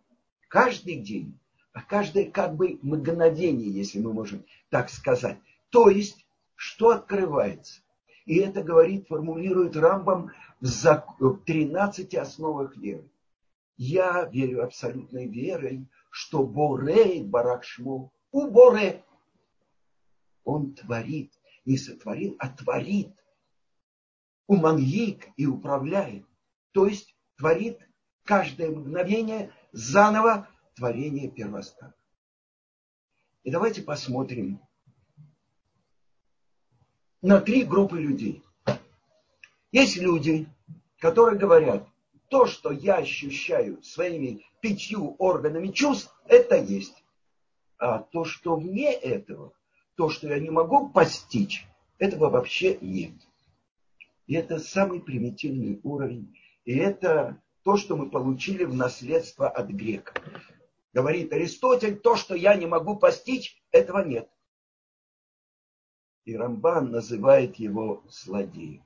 каждый 0.49 0.97
день, 0.97 1.39
а 1.73 1.81
каждое 1.81 2.29
как 2.29 2.55
бы 2.55 2.77
мгновение, 2.83 3.71
если 3.71 3.99
мы 3.99 4.13
можем 4.13 4.45
так 4.69 4.91
сказать. 4.91 5.39
То 5.69 5.89
есть, 5.89 6.25
что 6.55 6.89
открывается? 6.89 7.81
И 8.25 8.37
это 8.37 8.63
говорит, 8.63 9.07
формулирует 9.07 9.75
Рамбам 9.75 10.31
в 10.59 11.37
13 11.45 12.15
основах 12.15 12.75
веры. 12.75 13.09
Я 13.77 14.25
верю 14.25 14.63
абсолютной 14.63 15.27
верой, 15.27 15.87
что 16.09 16.43
Боре 16.43 17.23
Баракшмо 17.23 18.11
у 18.31 18.47
Боре 18.49 19.05
Он 20.43 20.73
творит. 20.73 21.31
Не 21.65 21.77
сотворил, 21.77 22.35
а 22.39 22.49
творит. 22.49 23.13
Уманьик 24.47 25.27
и 25.35 25.45
управляет. 25.45 26.25
То 26.71 26.87
есть 26.87 27.15
творит 27.37 27.79
каждое 28.23 28.71
мгновение 28.71 29.51
заново 29.73 30.49
творение 30.75 31.29
первостана. 31.29 31.93
И 33.43 33.51
давайте 33.51 33.81
посмотрим 33.81 34.61
на 37.21 37.39
три 37.39 37.63
группы 37.63 37.99
людей. 37.99 38.43
Есть 39.71 39.97
люди, 39.97 40.47
которые 40.99 41.39
говорят, 41.39 41.87
то, 42.29 42.45
что 42.45 42.71
я 42.71 42.95
ощущаю 42.95 43.81
своими 43.83 44.45
пятью 44.61 45.15
органами 45.17 45.69
чувств, 45.69 46.13
это 46.25 46.57
есть. 46.57 47.03
А 47.77 47.99
то, 47.99 48.25
что 48.25 48.55
вне 48.55 48.91
этого, 48.91 49.53
то, 49.95 50.09
что 50.09 50.27
я 50.27 50.39
не 50.39 50.49
могу 50.49 50.89
постичь, 50.89 51.67
этого 51.99 52.29
вообще 52.29 52.77
нет. 52.81 53.13
И 54.25 54.33
это 54.33 54.59
самый 54.59 54.99
примитивный 54.99 55.79
уровень. 55.83 56.37
И 56.65 56.75
это 56.75 57.41
то, 57.63 57.77
что 57.77 57.95
мы 57.95 58.09
получили 58.09 58.63
в 58.63 58.73
наследство 58.73 59.49
от 59.49 59.69
греков. 59.69 60.15
Говорит 60.93 61.31
Аристотель, 61.31 61.97
то, 61.97 62.15
что 62.15 62.35
я 62.35 62.55
не 62.55 62.65
могу 62.65 62.97
постичь, 62.97 63.61
этого 63.71 64.03
нет. 64.03 64.29
И 66.27 66.35
Рамбан 66.35 66.91
называет 66.91 67.55
его 67.55 68.03
злодеем. 68.09 68.85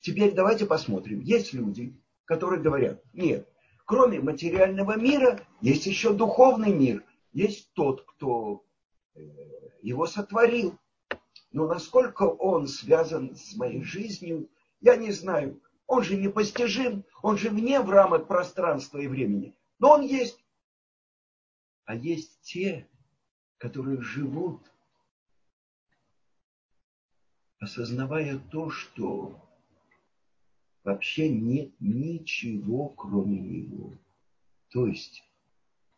Теперь 0.00 0.32
давайте 0.32 0.64
посмотрим. 0.64 1.20
Есть 1.20 1.52
люди, 1.52 1.94
которые 2.24 2.62
говорят, 2.62 3.04
нет, 3.12 3.46
кроме 3.84 4.18
материального 4.20 4.96
мира 4.96 5.38
есть 5.60 5.84
еще 5.84 6.14
духовный 6.14 6.72
мир. 6.72 7.04
Есть 7.34 7.74
тот, 7.74 8.06
кто 8.06 8.64
э, 9.14 9.20
его 9.82 10.06
сотворил. 10.06 10.78
Но 11.52 11.66
насколько 11.66 12.22
он 12.22 12.68
связан 12.68 13.36
с 13.36 13.54
моей 13.54 13.82
жизнью, 13.82 14.48
я 14.80 14.96
не 14.96 15.12
знаю. 15.12 15.60
Он 15.86 16.02
же 16.02 16.16
непостижим, 16.16 17.04
он 17.20 17.36
же 17.36 17.50
вне 17.50 17.82
в 17.82 17.90
рамок 17.90 18.28
пространства 18.28 18.96
и 18.96 19.08
времени. 19.08 19.54
Но 19.78 19.90
он 19.90 20.00
есть. 20.00 20.42
А 21.84 21.94
есть 21.94 22.40
те, 22.40 22.88
которые 23.58 24.00
живут, 24.00 24.72
осознавая 27.58 28.38
то, 28.38 28.70
что 28.70 29.40
вообще 30.84 31.28
нет 31.28 31.72
ничего, 31.80 32.88
кроме 32.90 33.40
него. 33.40 33.94
То 34.70 34.86
есть, 34.86 35.22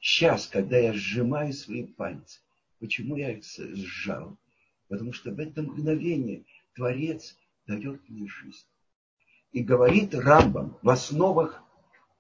сейчас, 0.01 0.47
когда 0.47 0.79
я 0.79 0.93
сжимаю 0.93 1.53
свои 1.53 1.85
пальцы, 1.85 2.41
почему 2.79 3.17
я 3.17 3.33
их 3.33 3.45
сжал? 3.45 4.37
Потому 4.89 5.13
что 5.13 5.33
в 5.33 5.39
это 5.39 5.63
мгновение 5.63 6.45
Творец 6.75 7.37
дает 7.67 8.09
мне 8.09 8.27
жизнь. 8.29 8.67
И 9.53 9.63
говорит 9.63 10.15
Рамбам 10.15 10.79
в 10.83 10.89
основах 10.89 11.63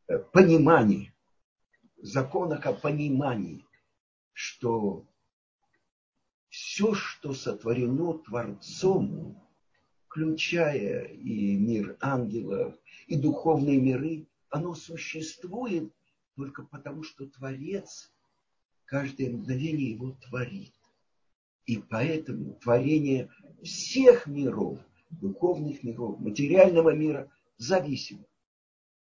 э, 0.08 0.18
понимания, 0.18 1.14
законах 1.98 2.66
о 2.66 2.72
понимании, 2.72 3.64
что 4.32 5.04
все, 6.48 6.94
что 6.94 7.34
сотворено 7.34 8.18
Творцом, 8.18 9.40
включая 10.06 11.04
и 11.04 11.56
мир 11.56 11.96
ангелов, 12.00 12.74
и 13.06 13.16
духовные 13.16 13.78
миры, 13.78 14.26
оно 14.50 14.74
существует 14.74 15.92
только 16.34 16.64
потому, 16.64 17.02
что 17.02 17.26
Творец 17.26 18.12
каждое 18.86 19.30
мгновение 19.30 19.90
его 19.90 20.12
творит. 20.12 20.72
И 21.66 21.76
поэтому 21.76 22.54
творение 22.54 23.30
всех 23.62 24.26
миров, 24.26 24.78
духовных 25.10 25.82
миров, 25.82 26.18
материального 26.18 26.94
мира 26.94 27.30
зависимо. 27.58 28.24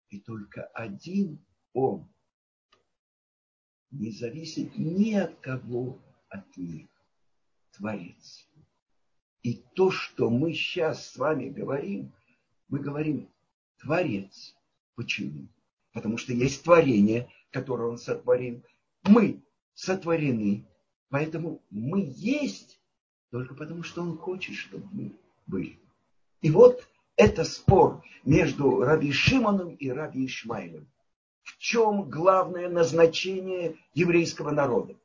И 0.09 0.19
только 0.19 0.65
один 0.69 1.39
Он 1.73 2.09
не 3.91 4.11
зависит 4.11 4.77
ни 4.77 5.13
от 5.15 5.39
кого 5.41 6.01
от 6.29 6.57
них. 6.57 6.89
Творец. 7.77 8.47
И 9.43 9.63
то, 9.75 9.91
что 9.91 10.29
мы 10.31 10.53
сейчас 10.55 11.11
с 11.11 11.17
вами 11.17 11.49
говорим, 11.49 12.13
мы 12.69 12.81
говорим 12.81 13.29
Творец. 13.79 14.57
Почему? 14.95 15.49
Потому 15.93 16.19
что 16.19 16.33
есть 16.33 16.65
творение, 16.65 17.31
которое 17.51 17.91
Он 17.91 17.99
сотворил. 17.99 18.63
Мы 19.05 19.43
сотворены. 19.75 20.67
Поэтому 21.11 21.63
мы 21.71 22.13
есть 22.17 22.81
только 23.31 23.55
потому, 23.55 23.83
что 23.83 24.03
Он 24.03 24.17
хочет, 24.19 24.57
чтобы 24.57 24.89
мы 24.93 25.13
были. 25.47 25.79
И 26.41 26.51
вот 26.51 26.87
это 27.17 27.45
спор 27.45 28.03
между 28.25 28.83
Раби 28.83 29.13
Шимоном 29.13 29.75
и 29.75 29.89
Раби 29.91 30.27
Ишмаилем. 30.27 30.89
В 31.43 31.57
чем 31.59 32.11
главное 32.11 32.69
назначение 32.69 33.77
еврейского 33.95 34.51
народа? 34.51 34.97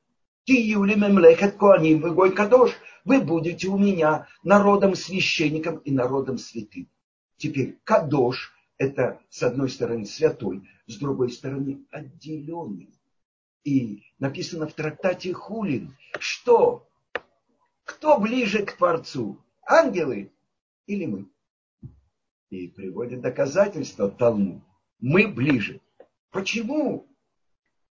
Тиюли 0.51 0.95
мемлехет 0.95 1.55
коаним 1.55 2.01
вы 2.01 2.31
кадош. 2.31 2.71
Вы 3.05 3.21
будете 3.21 3.69
у 3.69 3.77
меня 3.77 4.27
народом 4.43 4.95
священником 4.95 5.77
и 5.77 5.91
народом 5.91 6.37
святым. 6.37 6.89
Теперь 7.37 7.79
кадош– 7.85 8.53
это 8.77 9.21
с 9.29 9.43
одной 9.43 9.69
стороны 9.69 10.05
святой, 10.05 10.67
с 10.87 10.97
другой 10.97 11.31
стороны 11.31 11.85
отделенный. 11.89 12.93
И 13.63 14.03
написано 14.19 14.67
в 14.67 14.73
трактате 14.73 15.31
Хулин, 15.33 15.95
что 16.19 16.85
кто 17.85 18.19
ближе 18.19 18.65
к 18.65 18.75
Творцу, 18.75 19.37
ангелы 19.65 20.33
или 20.85 21.05
мы? 21.05 21.29
И 22.49 22.67
приводит 22.67 23.21
доказательство 23.21 24.11
Талмуд. 24.11 24.61
Мы 24.99 25.29
ближе. 25.29 25.79
Почему? 26.29 27.07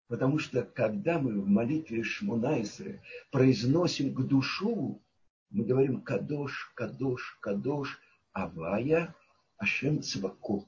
Потому 0.07 0.37
что 0.37 0.63
когда 0.63 1.19
мы 1.19 1.39
в 1.39 1.47
молитве 1.47 2.03
Шмунайсре 2.03 3.01
произносим 3.31 4.13
к 4.13 4.21
душу, 4.21 5.01
мы 5.49 5.65
говорим 5.65 6.01
Кадош, 6.01 6.71
Кадош, 6.75 7.37
Кадош, 7.41 7.99
Авая, 8.31 9.15
Ашем 9.57 10.03
Цвакот. 10.03 10.67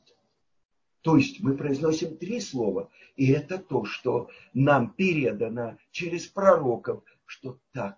То 1.02 1.17
есть 1.17 1.39
мы 1.41 1.56
произносим 1.56 2.17
три 2.17 2.39
слова, 2.39 2.89
и 3.15 3.32
это 3.32 3.60
то, 3.60 3.86
что 3.86 4.30
нам 4.54 4.89
передано 4.91 5.78
через 5.91 6.26
пророков, 6.26 7.04
что 7.26 7.60
так 7.71 7.97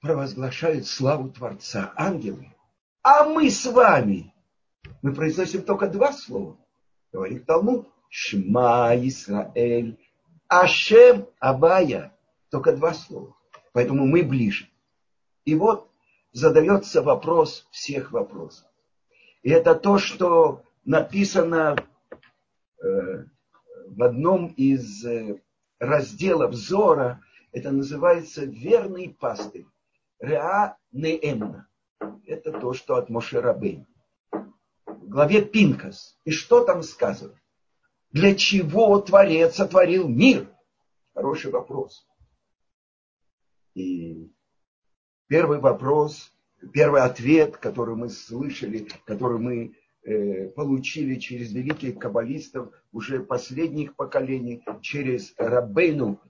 провозглашают 0.00 0.86
славу 0.86 1.30
Творца 1.30 1.92
ангелы. 1.96 2.54
А 3.02 3.24
мы 3.24 3.50
с 3.50 3.64
вами, 3.64 4.34
мы 5.00 5.14
произносим 5.14 5.62
только 5.62 5.88
два 5.88 6.12
слова. 6.12 6.58
Говорит 7.12 7.46
Талмуд, 7.46 7.91
Шма 8.14 8.94
Исраэль, 9.08 9.96
Ашем 10.46 11.28
Абая. 11.38 12.14
Только 12.50 12.76
два 12.76 12.92
слова. 12.92 13.34
Поэтому 13.72 14.04
мы 14.04 14.22
ближе. 14.22 14.68
И 15.46 15.54
вот 15.54 15.90
задается 16.32 17.00
вопрос 17.00 17.66
всех 17.70 18.12
вопросов. 18.12 18.66
И 19.42 19.48
это 19.48 19.74
то, 19.74 19.96
что 19.96 20.62
написано 20.84 21.74
э, 22.82 23.24
в 23.86 24.02
одном 24.02 24.48
из 24.48 25.06
э, 25.06 25.40
разделов 25.78 26.52
Зора. 26.52 27.22
Это 27.50 27.70
называется 27.70 28.44
верный 28.44 29.16
пастырь. 29.18 29.64
Реа 30.20 30.76
Неэмна. 30.92 31.66
Это 32.26 32.52
то, 32.52 32.74
что 32.74 32.96
от 32.96 33.08
Мошерабейна. 33.08 33.86
В 34.30 35.08
главе 35.08 35.42
Пинкас. 35.42 36.18
И 36.26 36.30
что 36.30 36.62
там 36.62 36.82
сказано? 36.82 37.38
Для 38.12 38.34
чего 38.34 39.00
Творец 39.00 39.56
сотворил 39.56 40.06
мир? 40.06 40.46
Хороший 41.14 41.50
вопрос. 41.50 42.06
И 43.74 44.30
первый 45.28 45.60
вопрос, 45.60 46.30
первый 46.74 47.00
ответ, 47.00 47.56
который 47.56 47.96
мы 47.96 48.10
слышали, 48.10 48.86
который 49.06 49.38
мы 49.38 49.76
э, 50.02 50.48
получили 50.50 51.18
через 51.18 51.52
великих 51.52 51.98
каббалистов 51.98 52.74
уже 52.92 53.20
последних 53.20 53.96
поколений, 53.96 54.62
через 54.82 55.32
Рабейну 55.38 56.20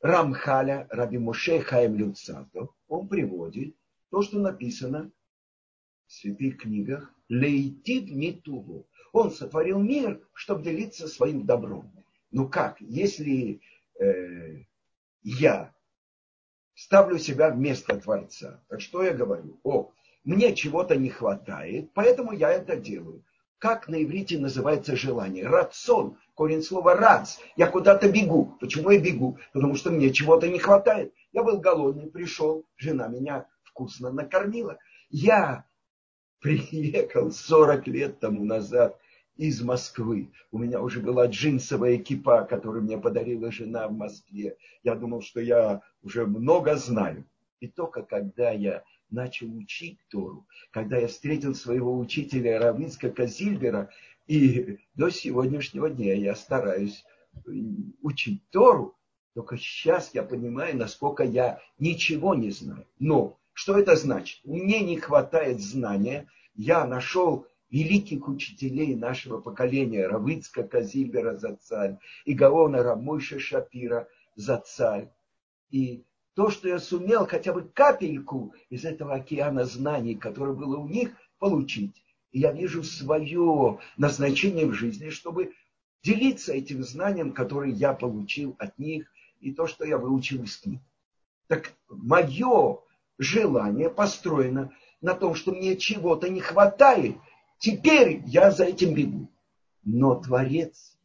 Рамхаля, 0.00 0.88
Раби 0.90 1.18
Моше 1.18 1.60
Хаем 1.60 1.94
Люцато, 1.94 2.68
он 2.88 3.06
приводит 3.06 3.76
то, 4.10 4.22
что 4.22 4.40
написано 4.40 5.12
в 6.06 6.12
святых 6.12 6.58
книгах 6.58 7.14
Лейтив 7.28 8.10
Митуву 8.10 8.88
он 9.14 9.30
сотворил 9.30 9.78
мир, 9.78 10.20
чтобы 10.32 10.64
делиться 10.64 11.06
своим 11.06 11.46
добром. 11.46 11.90
Ну 12.32 12.48
как, 12.48 12.80
если 12.80 13.60
э, 14.00 14.64
я 15.22 15.72
ставлю 16.74 17.18
себя 17.18 17.50
вместо 17.50 17.96
Творца, 17.96 18.60
так 18.68 18.80
что 18.80 19.04
я 19.04 19.14
говорю? 19.14 19.60
О, 19.62 19.92
мне 20.24 20.52
чего-то 20.52 20.96
не 20.96 21.10
хватает, 21.10 21.92
поэтому 21.94 22.32
я 22.32 22.50
это 22.50 22.76
делаю. 22.76 23.24
как 23.58 23.86
на 23.88 24.02
иврите 24.02 24.36
называется 24.36 24.96
желание? 24.96 25.46
Рацион. 25.46 26.18
Корень 26.34 26.62
слова 26.62 26.96
рац. 26.96 27.38
Я 27.54 27.68
куда-то 27.68 28.10
бегу. 28.10 28.56
Почему 28.60 28.90
я 28.90 28.98
бегу? 28.98 29.38
Потому 29.52 29.76
что 29.76 29.92
мне 29.92 30.10
чего-то 30.10 30.48
не 30.48 30.58
хватает. 30.58 31.14
Я 31.32 31.44
был 31.44 31.60
голодный, 31.60 32.10
пришел, 32.10 32.66
жена 32.76 33.06
меня 33.06 33.46
вкусно 33.62 34.10
накормила. 34.10 34.76
Я 35.08 35.66
приехал 36.40 37.30
40 37.30 37.86
лет 37.86 38.18
тому 38.18 38.44
назад 38.44 38.98
из 39.36 39.62
Москвы. 39.62 40.30
У 40.52 40.58
меня 40.58 40.80
уже 40.80 41.00
была 41.00 41.26
джинсовая 41.26 41.98
кипа, 41.98 42.44
которую 42.44 42.84
мне 42.84 42.98
подарила 42.98 43.50
жена 43.50 43.88
в 43.88 43.92
Москве. 43.92 44.56
Я 44.82 44.94
думал, 44.94 45.22
что 45.22 45.40
я 45.40 45.82
уже 46.02 46.26
много 46.26 46.76
знаю. 46.76 47.24
И 47.60 47.68
только 47.68 48.02
когда 48.02 48.50
я 48.50 48.84
начал 49.10 49.54
учить 49.56 49.98
Тору, 50.08 50.46
когда 50.70 50.98
я 50.98 51.08
встретил 51.08 51.54
своего 51.54 51.98
учителя 51.98 52.58
Равицка 52.58 53.10
Казильбера, 53.10 53.90
и 54.26 54.78
до 54.94 55.10
сегодняшнего 55.10 55.90
дня 55.90 56.14
я 56.14 56.34
стараюсь 56.34 57.04
учить 58.02 58.42
Тору, 58.50 58.96
только 59.34 59.56
сейчас 59.56 60.14
я 60.14 60.22
понимаю, 60.22 60.76
насколько 60.76 61.24
я 61.24 61.60
ничего 61.78 62.34
не 62.34 62.50
знаю. 62.50 62.86
Но 62.98 63.38
что 63.52 63.78
это 63.78 63.96
значит? 63.96 64.40
Мне 64.44 64.80
не 64.80 64.96
хватает 64.96 65.60
знания. 65.60 66.28
Я 66.54 66.86
нашел 66.86 67.46
великих 67.74 68.28
учителей 68.28 68.94
нашего 68.94 69.40
поколения, 69.40 70.06
Равицка 70.06 70.62
Казильбера 70.62 71.34
за 71.34 71.56
царь, 71.56 71.98
и 72.24 72.32
Гаона 72.32 72.84
Рамойша 72.84 73.40
Шапира 73.40 74.06
за 74.36 74.58
царь. 74.58 75.08
И 75.70 76.04
то, 76.34 76.50
что 76.50 76.68
я 76.68 76.78
сумел 76.78 77.26
хотя 77.26 77.52
бы 77.52 77.62
капельку 77.62 78.54
из 78.70 78.84
этого 78.84 79.14
океана 79.14 79.64
знаний, 79.64 80.14
которое 80.14 80.54
было 80.54 80.76
у 80.76 80.86
них, 80.86 81.16
получить. 81.40 82.00
И 82.30 82.38
я 82.38 82.52
вижу 82.52 82.84
свое 82.84 83.80
назначение 83.96 84.66
в 84.66 84.74
жизни, 84.74 85.10
чтобы 85.10 85.52
делиться 86.04 86.52
этим 86.52 86.84
знанием, 86.84 87.32
которое 87.32 87.72
я 87.72 87.92
получил 87.92 88.54
от 88.60 88.78
них, 88.78 89.10
и 89.40 89.52
то, 89.52 89.66
что 89.66 89.84
я 89.84 89.98
выучил 89.98 90.44
из 90.44 90.56
книг. 90.58 90.80
Так 91.48 91.72
мое 91.88 92.78
желание 93.18 93.90
построено 93.90 94.70
на 95.00 95.14
том, 95.14 95.34
что 95.34 95.50
мне 95.50 95.76
чего-то 95.76 96.28
не 96.28 96.40
хватает– 96.40 97.16
Теперь 97.58 98.22
я 98.26 98.50
за 98.50 98.64
этим 98.64 98.94
бегу. 98.94 99.30
Но 99.84 100.20
Творец, 100.20 100.98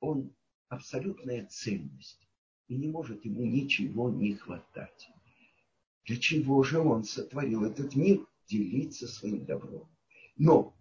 он 0.00 0.32
абсолютная 0.68 1.46
ценность. 1.46 2.28
И 2.68 2.76
не 2.76 2.88
может 2.88 3.24
ему 3.24 3.44
ничего 3.44 4.10
не 4.10 4.34
хватать. 4.34 5.10
Для 6.04 6.16
чего 6.16 6.62
же 6.62 6.80
он 6.80 7.04
сотворил 7.04 7.64
этот 7.64 7.96
мир? 7.96 8.26
Делиться 8.46 9.06
своим 9.06 9.44
добром. 9.44 9.88
Но 10.36 10.74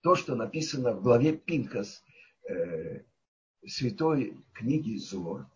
то, 0.00 0.14
что 0.14 0.36
написано 0.36 0.92
в 0.92 1.02
главе 1.02 1.36
Пинкас 1.36 2.04
э, 2.48 3.02
святой 3.66 4.36
книги 4.52 4.96
Зор, 4.96 5.50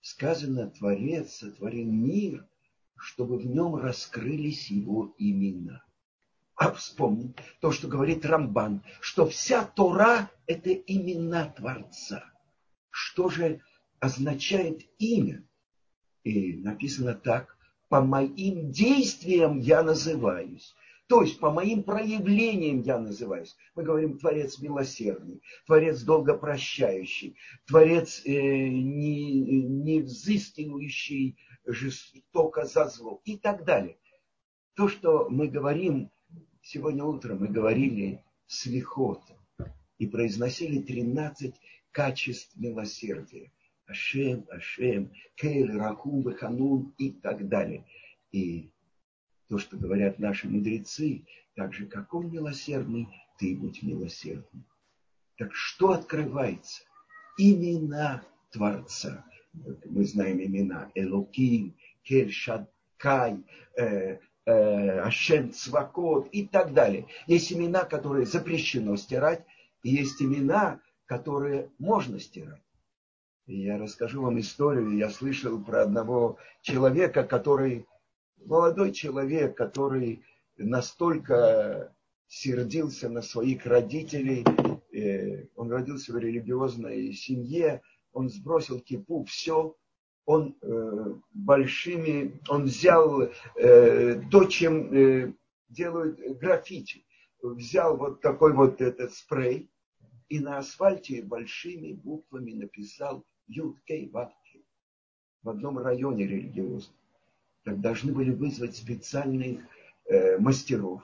сказано, 0.00 0.70
Творец 0.70 1.34
сотворил 1.36 1.90
мир, 1.90 2.48
чтобы 2.96 3.38
в 3.38 3.46
нем 3.46 3.76
раскрылись 3.76 4.70
его 4.70 5.14
имена 5.18 5.85
а 6.56 6.72
вспомним 6.72 7.34
то, 7.60 7.70
что 7.70 7.86
говорит 7.86 8.24
Рамбан, 8.24 8.82
что 9.00 9.26
вся 9.28 9.64
Тора– 9.64 10.30
это 10.46 10.72
имена 10.72 11.50
Творца. 11.50 12.24
Что 12.90 13.28
же 13.28 13.60
означает 14.00 14.80
имя? 14.98 15.46
И 16.24 16.56
написано 16.56 17.14
так, 17.14 17.56
по 17.88 18.00
моим 18.00 18.70
действиям 18.70 19.58
я 19.58 19.82
называюсь. 19.82 20.74
То 21.08 21.22
есть 21.22 21.38
по 21.38 21.52
моим 21.52 21.84
проявлениям 21.84 22.80
я 22.80 22.98
называюсь. 22.98 23.54
Мы 23.76 23.84
говорим 23.84 24.18
Творец 24.18 24.58
милосердный, 24.58 25.40
Творец 25.66 26.02
долгопрощающий, 26.02 27.36
Творец 27.66 28.22
э, 28.24 28.30
не, 28.32 29.42
не 29.42 30.00
взыскивающий 30.00 31.38
жестоко 31.64 32.64
за 32.64 32.88
зло 32.88 33.20
и 33.24 33.36
так 33.36 33.64
далее. 33.64 33.98
То, 34.74 34.88
что 34.88 35.28
мы 35.28 35.46
говорим 35.46 36.10
Сегодня 36.68 37.04
утром 37.04 37.38
мы 37.38 37.46
говорили 37.46 38.24
слихот 38.48 39.22
и 39.98 40.06
произносили 40.08 40.82
13 40.82 41.54
качеств 41.92 42.56
милосердия. 42.56 43.52
Ашем, 43.86 44.44
Ашем, 44.50 45.12
Кель, 45.36 45.70
Рахум, 45.70 46.24
Ханун 46.34 46.92
и 46.98 47.12
так 47.12 47.46
далее. 47.46 47.84
И 48.32 48.72
то, 49.48 49.58
что 49.58 49.76
говорят 49.76 50.18
наши 50.18 50.48
мудрецы, 50.48 51.24
так 51.54 51.72
же, 51.72 51.86
как 51.86 52.12
он 52.12 52.32
милосердный, 52.32 53.06
ты 53.38 53.56
будь 53.56 53.84
милосердным. 53.84 54.64
Так 55.36 55.54
что 55.54 55.92
открывается? 55.92 56.82
Имена 57.38 58.24
Творца. 58.50 59.24
Мы 59.52 60.04
знаем 60.04 60.42
имена 60.42 60.90
Элоким, 60.96 61.76
Кель, 62.02 62.32
Шадкай, 62.32 63.44
Э, 63.78 64.18
Ашем 64.46 65.52
Цвакот 65.52 66.28
и 66.30 66.46
так 66.46 66.72
далее. 66.72 67.06
Есть 67.26 67.52
имена, 67.52 67.84
которые 67.84 68.26
запрещено 68.26 68.96
стирать, 68.96 69.44
и 69.82 69.90
есть 69.90 70.22
имена, 70.22 70.80
которые 71.06 71.70
можно 71.78 72.20
стирать. 72.20 72.62
И 73.46 73.62
я 73.62 73.78
расскажу 73.78 74.22
вам 74.22 74.38
историю. 74.40 74.96
Я 74.96 75.10
слышал 75.10 75.62
про 75.62 75.82
одного 75.82 76.38
человека, 76.62 77.24
который, 77.24 77.86
молодой 78.44 78.92
человек, 78.92 79.56
который 79.56 80.24
настолько 80.56 81.92
сердился 82.28 83.08
на 83.08 83.22
своих 83.22 83.66
родителей. 83.66 84.44
Э, 84.92 85.46
он 85.56 85.70
родился 85.70 86.12
в 86.12 86.18
религиозной 86.18 87.12
семье, 87.12 87.82
он 88.12 88.28
сбросил 88.28 88.80
кипу, 88.80 89.24
все, 89.24 89.76
он 90.26 90.56
э, 90.60 91.14
большими, 91.32 92.40
он 92.48 92.64
взял 92.64 93.22
э, 93.22 94.20
то, 94.30 94.44
чем 94.44 94.92
э, 94.92 95.32
делают 95.68 96.18
граффити. 96.38 97.04
Взял 97.40 97.96
вот 97.96 98.20
такой 98.20 98.52
вот 98.52 98.80
этот 98.80 99.14
спрей 99.14 99.70
и 100.28 100.40
на 100.40 100.58
асфальте 100.58 101.22
большими 101.22 101.92
буквами 101.92 102.52
написал 102.52 103.24
Юткей 103.46 104.08
Ваткей 104.10 104.66
в 105.42 105.48
одном 105.48 105.78
районе 105.78 106.26
религиозном. 106.26 106.96
Так 107.62 107.80
должны 107.80 108.12
были 108.12 108.30
вызвать 108.30 108.76
специальных 108.76 109.60
э, 110.06 110.38
мастеров, 110.38 111.02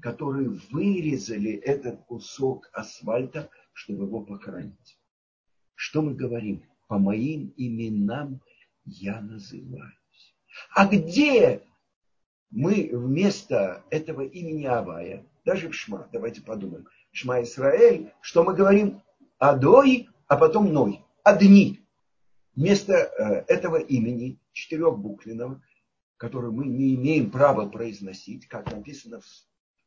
которые 0.00 0.58
вырезали 0.70 1.52
этот 1.52 2.04
кусок 2.06 2.68
асфальта, 2.72 3.48
чтобы 3.72 4.04
его 4.04 4.22
похоронить. 4.22 4.98
Что 5.76 6.02
мы 6.02 6.14
говорим? 6.14 6.62
По 6.88 6.98
моим 6.98 7.52
именам 7.56 8.40
я 8.86 9.20
называюсь. 9.20 10.34
А 10.74 10.86
где 10.86 11.62
мы 12.50 12.88
вместо 12.92 13.84
этого 13.90 14.22
имени 14.22 14.64
Авая, 14.64 15.26
даже 15.44 15.68
в 15.68 15.74
Шма, 15.74 16.08
давайте 16.12 16.40
подумаем, 16.40 16.86
Шма 17.12 17.42
Исраэль, 17.42 18.12
что 18.20 18.44
мы 18.44 18.54
говорим? 18.54 19.02
Адой, 19.38 20.08
а 20.28 20.36
потом 20.36 20.72
Ной, 20.72 21.04
одни. 21.22 21.80
Вместо 22.54 22.94
э, 22.94 23.44
этого 23.48 23.76
имени 23.76 24.38
четырехбуквенного, 24.52 25.62
которое 26.16 26.50
мы 26.50 26.64
не 26.64 26.94
имеем 26.94 27.30
права 27.30 27.68
произносить, 27.68 28.46
как 28.48 28.72
написано 28.72 29.20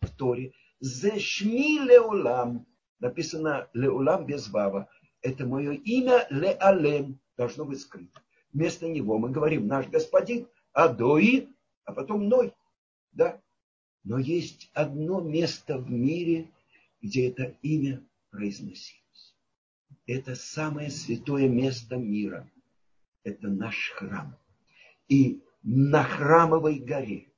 в 0.01 0.09
Торе, 0.17 0.53
Зешми 0.79 1.79
Леулам, 1.79 2.67
написано 2.99 3.69
Леулам 3.73 4.25
без 4.25 4.49
Вава, 4.49 4.87
это 5.21 5.47
мое 5.47 5.71
имя 5.71 6.27
Леалем, 6.29 7.19
должно 7.35 7.65
быть 7.65 7.81
скрыто. 7.81 8.21
Вместо 8.53 8.87
него 8.87 9.17
мы 9.17 9.29
говорим 9.29 9.67
наш 9.67 9.87
господин 9.87 10.47
Адои, 10.73 11.49
а 11.85 11.93
потом 11.93 12.27
Ной. 12.27 12.53
Да? 13.11 13.41
Но 14.03 14.17
есть 14.17 14.69
одно 14.73 15.21
место 15.21 15.77
в 15.77 15.89
мире, 15.89 16.49
где 17.01 17.29
это 17.29 17.55
имя 17.61 18.03
произносилось. 18.31 19.35
Это 20.07 20.35
самое 20.35 20.89
святое 20.89 21.47
место 21.47 21.97
мира. 21.97 22.49
Это 23.23 23.47
наш 23.47 23.91
храм. 23.91 24.35
И 25.07 25.41
на 25.63 26.03
храмовой 26.03 26.79
горе, 26.79 27.31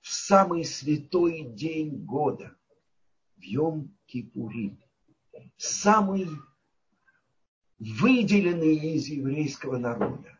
в 0.00 0.10
самый 0.12 0.64
святой 0.64 1.42
день 1.42 2.04
года, 2.04 2.54
в 3.36 3.42
Йом-Кипурим, 3.42 4.76
самый 5.56 6.28
выделенный 7.78 8.76
из 8.76 9.08
еврейского 9.08 9.78
народа, 9.78 10.33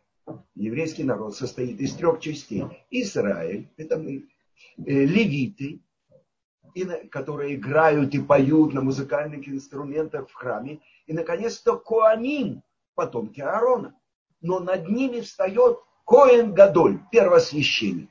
еврейский 0.54 1.04
народ 1.04 1.36
состоит 1.36 1.80
из 1.80 1.94
трех 1.94 2.20
частей. 2.20 2.64
Израиль, 2.90 3.68
это 3.76 3.98
мы, 3.98 4.28
э, 4.78 4.82
левиты, 4.84 5.80
которые 7.10 7.54
играют 7.54 8.14
и 8.14 8.20
поют 8.20 8.74
на 8.74 8.80
музыкальных 8.80 9.48
инструментах 9.48 10.28
в 10.28 10.34
храме. 10.34 10.80
И, 11.06 11.12
наконец-то, 11.12 11.76
Коаним, 11.76 12.62
потомки 12.94 13.40
Аарона. 13.40 13.94
Но 14.40 14.58
над 14.60 14.88
ними 14.88 15.20
встает 15.20 15.78
Коэн 16.04 16.52
Гадоль, 16.52 16.98
первосвященник. 17.12 18.10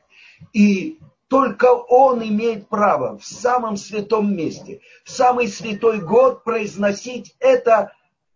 И 0.54 1.00
Только 1.34 1.74
он 1.74 2.24
имеет 2.24 2.68
право 2.68 3.18
в 3.18 3.26
самом 3.26 3.76
святом 3.76 4.36
месте, 4.36 4.82
в 5.04 5.10
самый 5.10 5.48
святой 5.48 6.00
год 6.00 6.44
произносить 6.44 7.36
это 7.40 7.92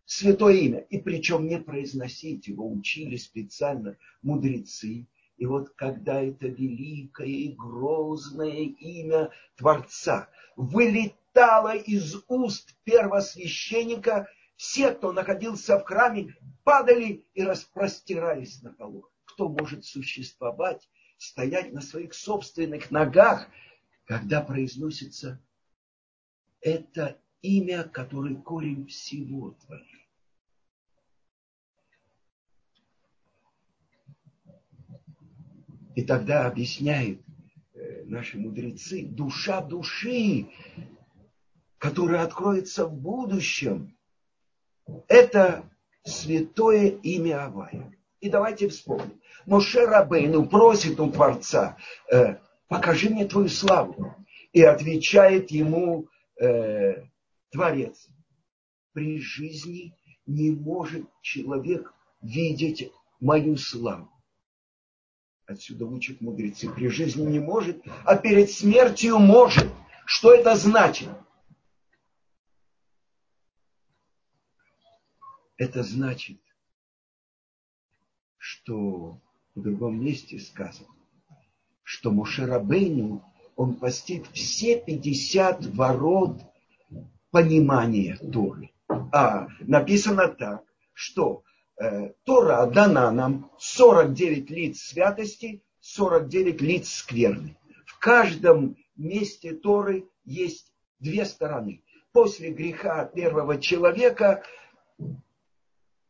святое 0.08 0.54
имя. 0.56 0.80
И 0.90 0.98
причем 0.98 1.48
не 1.48 1.60
произносить 1.60 2.48
его 2.48 2.68
учили 2.68 3.18
специально 3.18 3.98
мудрецы. 4.24 5.06
И 5.38 5.46
вот 5.46 5.70
когда 5.76 6.20
это 6.20 6.48
великое 6.48 7.28
и 7.28 7.54
грозное 7.54 8.74
имя 8.80 9.30
Творца 9.56 10.30
вылетало 10.56 11.76
из 11.76 12.16
уст 12.28 12.74
первосвященника, 12.84 14.28
все, 14.56 14.92
кто 14.92 15.12
находился 15.12 15.78
в 15.78 15.84
храме, 15.84 16.36
падали 16.64 17.24
и 17.36 17.44
распростирались 17.44 18.64
на 18.64 18.74
полу. 18.74 19.08
Кто 19.26 19.50
может 19.50 19.86
существовать, 19.86 20.90
стоять 21.18 21.74
на 21.74 21.82
своих 21.82 22.16
собственных 22.16 22.90
ногах, 22.90 23.48
когда 24.06 24.42
произносится 24.42 25.40
это 26.62 27.20
имя, 27.42 27.84
которое 27.84 28.36
корень 28.36 28.88
всего 28.88 29.52
творит. 29.52 29.97
И 35.98 36.04
тогда 36.04 36.46
объясняют 36.46 37.22
э, 37.74 38.04
наши 38.06 38.38
мудрецы, 38.38 39.02
душа 39.04 39.62
души, 39.62 40.46
которая 41.80 42.22
откроется 42.22 42.86
в 42.86 42.94
будущем, 42.94 43.98
это 45.08 45.68
святое 46.04 46.90
имя 46.90 47.46
Авая. 47.46 47.92
И 48.20 48.30
давайте 48.30 48.70
вспомним. 48.70 49.20
Моше 49.48 49.88
Рабейну 49.88 50.48
просит 50.48 51.00
у 51.00 51.10
Творца, 51.10 51.78
э, 52.14 52.36
покажи 52.68 53.10
мне 53.10 53.26
твою 53.26 53.50
славу. 53.50 54.14
И 54.54 54.62
отвечает 54.62 55.50
ему 55.50 56.10
э, 56.40 57.06
Творец. 57.50 58.08
При 58.94 59.20
жизни 59.20 59.96
не 60.28 60.52
может 60.52 61.08
человек 61.24 61.92
видеть 62.22 62.92
мою 63.20 63.58
славу. 63.58 64.12
Отсюда 65.48 65.86
учат 65.86 66.20
мудрецы. 66.20 66.70
При 66.70 66.90
жизни 66.90 67.26
не 67.26 67.40
может, 67.40 67.82
а 68.04 68.18
перед 68.18 68.52
смертью 68.52 69.18
может. 69.18 69.72
Что 70.06 70.34
это 70.34 70.56
значит? 70.58 71.10
Это 75.56 75.84
значит, 75.84 76.40
что 78.38 79.22
в 79.56 79.62
другом 79.62 80.04
месте 80.04 80.38
сказано, 80.38 80.94
что 81.82 82.12
Мушерабейну, 82.12 83.24
он 83.56 83.76
постиг 83.76 84.30
все 84.34 84.80
50 84.80 85.66
ворот 85.68 86.42
понимания 87.32 88.18
Торы. 88.18 88.72
А 88.90 89.48
написано 89.62 90.28
так, 90.28 90.64
что 90.94 91.44
Тора 92.24 92.66
дана 92.66 93.12
нам 93.12 93.52
49 93.60 94.50
лиц 94.50 94.82
святости, 94.82 95.64
49 95.80 96.62
лиц 96.62 96.90
скверны. 96.90 97.58
В 97.86 98.00
каждом 98.00 98.78
месте 98.96 99.54
Торы 99.54 100.10
есть 100.26 100.74
две 101.00 101.26
стороны. 101.26 101.84
После 102.12 102.52
греха 102.52 103.06
первого 103.06 103.60
человека 103.60 104.44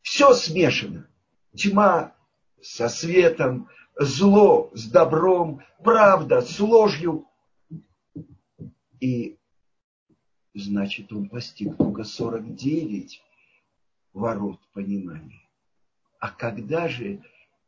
все 0.01 0.34
смешано. 0.34 1.09
Тьма 1.53 2.15
со 2.61 2.88
светом, 2.88 3.70
зло 3.99 4.72
с 4.74 4.89
добром, 4.89 5.63
правда 5.84 6.41
с 6.41 6.59
ложью. 6.59 7.28
И 9.01 9.38
значит, 10.53 11.11
он 11.11 11.28
постиг 11.28 11.76
только 11.78 12.03
49 12.03 13.22
ворот 14.13 14.59
понимания. 14.72 15.47
А 16.20 16.32
когда 16.32 16.88
же 16.88 17.22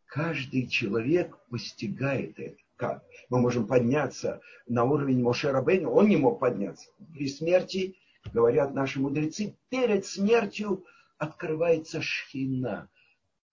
каждый 0.06 0.68
человек 0.68 1.38
постигает 1.50 2.40
это? 2.40 2.58
Как? 2.76 3.04
Мы 3.30 3.42
можем 3.42 3.68
подняться 3.68 4.42
на 4.66 4.86
уровень 4.86 5.22
Моше 5.22 5.52
Рабейну, 5.52 5.92
он 5.92 6.08
не 6.08 6.18
мог 6.18 6.40
подняться. 6.40 6.90
При 7.14 7.28
смерти, 7.28 7.98
говорят 8.34 8.74
наши 8.74 9.00
мудрецы, 9.00 9.58
перед 9.70 10.06
смертью 10.06 10.86
открывается 11.18 12.02
шхина 12.02 12.90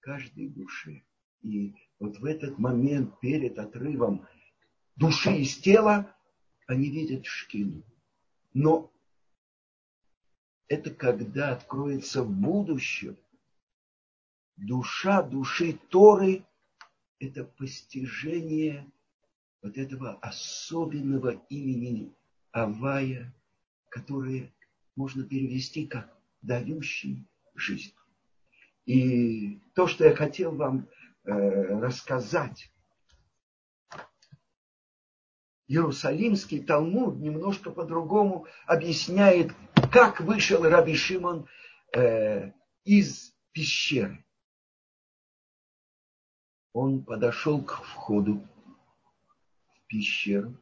каждой 0.01 0.49
душе. 0.49 1.03
И 1.43 1.75
вот 1.99 2.19
в 2.19 2.25
этот 2.25 2.59
момент 2.59 3.19
перед 3.21 3.59
отрывом 3.59 4.27
души 4.95 5.37
из 5.39 5.57
тела 5.59 6.15
они 6.67 6.91
видят 6.91 7.27
шкину. 7.27 7.83
Но 8.55 8.93
это 10.69 10.91
когда 10.91 11.53
откроется 11.53 12.23
в 12.23 12.31
будущем, 12.31 13.17
душа 14.57 15.23
души 15.23 15.79
Торы– 15.91 16.45
это 17.19 17.45
постижение 17.45 18.91
вот 19.63 19.77
этого 19.77 20.15
особенного 20.21 21.31
имени 21.49 22.15
Авая, 22.53 23.35
которое 23.89 24.53
можно 24.95 25.25
перевести 25.25 25.87
как 25.87 26.17
дающий 26.43 27.27
жизнь. 27.55 27.95
И 28.87 29.61
то, 29.75 29.87
что 29.87 30.05
я 30.05 30.15
хотел 30.15 30.55
вам 30.55 30.89
э, 31.25 31.31
рассказать, 31.33 32.71
Иерусалимский 35.69 36.63
Талмуд 36.63 37.19
немножко 37.19 37.73
по-другому 37.73 38.47
объясняет, 38.67 39.53
как 39.93 40.21
вышел 40.21 40.63
Раби 40.63 40.95
Шимон 40.95 41.49
э, 41.93 42.53
из 42.85 43.35
пещеры 43.51 44.26
он 46.77 47.03
подошел 47.03 47.63
к 47.63 47.83
входу 47.83 48.47
в 49.73 49.87
пещеру, 49.87 50.55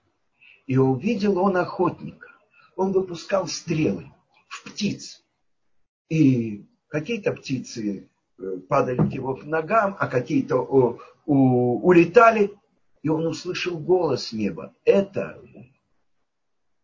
и 0.67 0.79
увидел 0.79 1.39
он 1.39 1.57
охотника. 1.57 2.29
Он 2.77 2.93
выпускал 2.93 3.49
стрелы 3.49 4.12
в 4.49 4.62
птиц. 4.65 5.25
И 6.09 6.67
какие-то 6.87 7.33
птицы 7.33 8.09
э, 8.39 8.59
падали 8.69 8.99
к 8.99 9.12
его 9.12 9.37
ногам, 9.43 9.97
а 9.99 10.07
какие-то 10.07 10.99
улетали. 11.27 12.53
И 13.03 13.09
он 13.09 13.27
услышал 13.27 13.77
голос 13.77 14.33
неба. 14.33 14.73
Это 14.85 15.43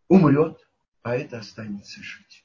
умрет, 0.09 0.69
а 1.03 1.15
это 1.15 1.39
останется 1.39 2.03
жить. 2.03 2.45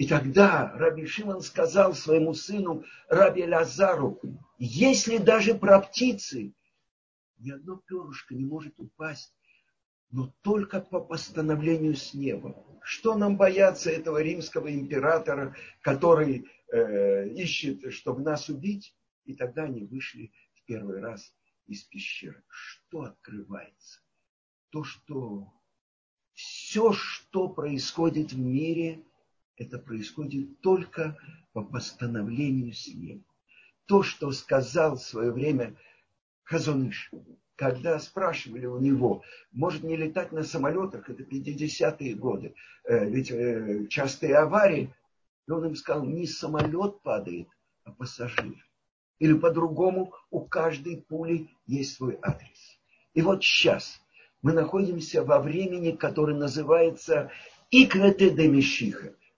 И 0.00 0.06
тогда 0.06 0.72
Раби 0.76 1.04
Шимон 1.04 1.42
сказал 1.42 1.92
своему 1.92 2.32
сыну 2.32 2.84
Раби 3.10 3.46
Лазару, 3.46 4.18
если 4.56 5.18
даже 5.18 5.54
про 5.54 5.78
птицы 5.78 6.54
ни 7.36 7.50
одно 7.50 7.76
перышко 7.76 8.34
не 8.34 8.46
может 8.46 8.72
упасть, 8.78 9.36
но 10.10 10.32
только 10.40 10.80
по 10.80 11.00
постановлению 11.00 11.96
с 11.96 12.14
неба. 12.14 12.56
Что 12.82 13.14
нам 13.14 13.36
бояться 13.36 13.90
этого 13.90 14.22
римского 14.22 14.72
императора, 14.72 15.54
который 15.82 16.48
э, 16.72 17.28
ищет, 17.34 17.92
чтобы 17.92 18.22
нас 18.22 18.48
убить? 18.48 18.96
И 19.26 19.34
тогда 19.34 19.64
они 19.64 19.84
вышли 19.84 20.32
в 20.54 20.64
первый 20.64 21.00
раз 21.00 21.30
из 21.66 21.82
пещеры. 21.82 22.42
Что 22.48 23.02
открывается? 23.02 24.00
То, 24.70 24.82
что 24.82 25.52
все, 26.32 26.94
что 26.94 27.50
происходит 27.50 28.32
в 28.32 28.38
мире– 28.38 29.04
это 29.60 29.78
происходит 29.78 30.60
только 30.62 31.16
по 31.52 31.62
постановлению 31.62 32.72
с 32.72 32.88
ним. 32.88 33.24
То, 33.84 34.02
что 34.02 34.32
сказал 34.32 34.96
в 34.96 35.02
свое 35.02 35.32
время 35.32 35.76
Хазуныш, 36.44 37.10
когда 37.56 37.98
спрашивали 37.98 38.64
у 38.64 38.78
него, 38.78 39.22
может 39.52 39.82
не 39.82 39.96
летать 39.96 40.32
на 40.32 40.44
самолетах, 40.44 41.10
это 41.10 41.24
50-е 41.24 42.14
годы, 42.14 42.54
э, 42.84 43.10
ведь 43.10 43.30
э, 43.30 43.86
частые 43.88 44.36
аварии, 44.36 44.94
и 45.46 45.50
он 45.50 45.66
им 45.66 45.76
сказал, 45.76 46.06
не 46.06 46.26
самолет 46.26 47.02
падает, 47.02 47.48
а 47.84 47.92
пассажир. 47.92 48.66
Или 49.18 49.34
по-другому, 49.34 50.14
у 50.30 50.40
каждой 50.40 51.02
пули 51.02 51.50
есть 51.66 51.96
свой 51.96 52.18
адрес. 52.22 52.80
И 53.12 53.20
вот 53.20 53.44
сейчас 53.44 54.00
мы 54.40 54.54
находимся 54.54 55.22
во 55.22 55.38
времени, 55.38 55.90
которое 55.90 56.36
называется 56.38 57.30
Иквете 57.70 58.30
де. 58.30 58.48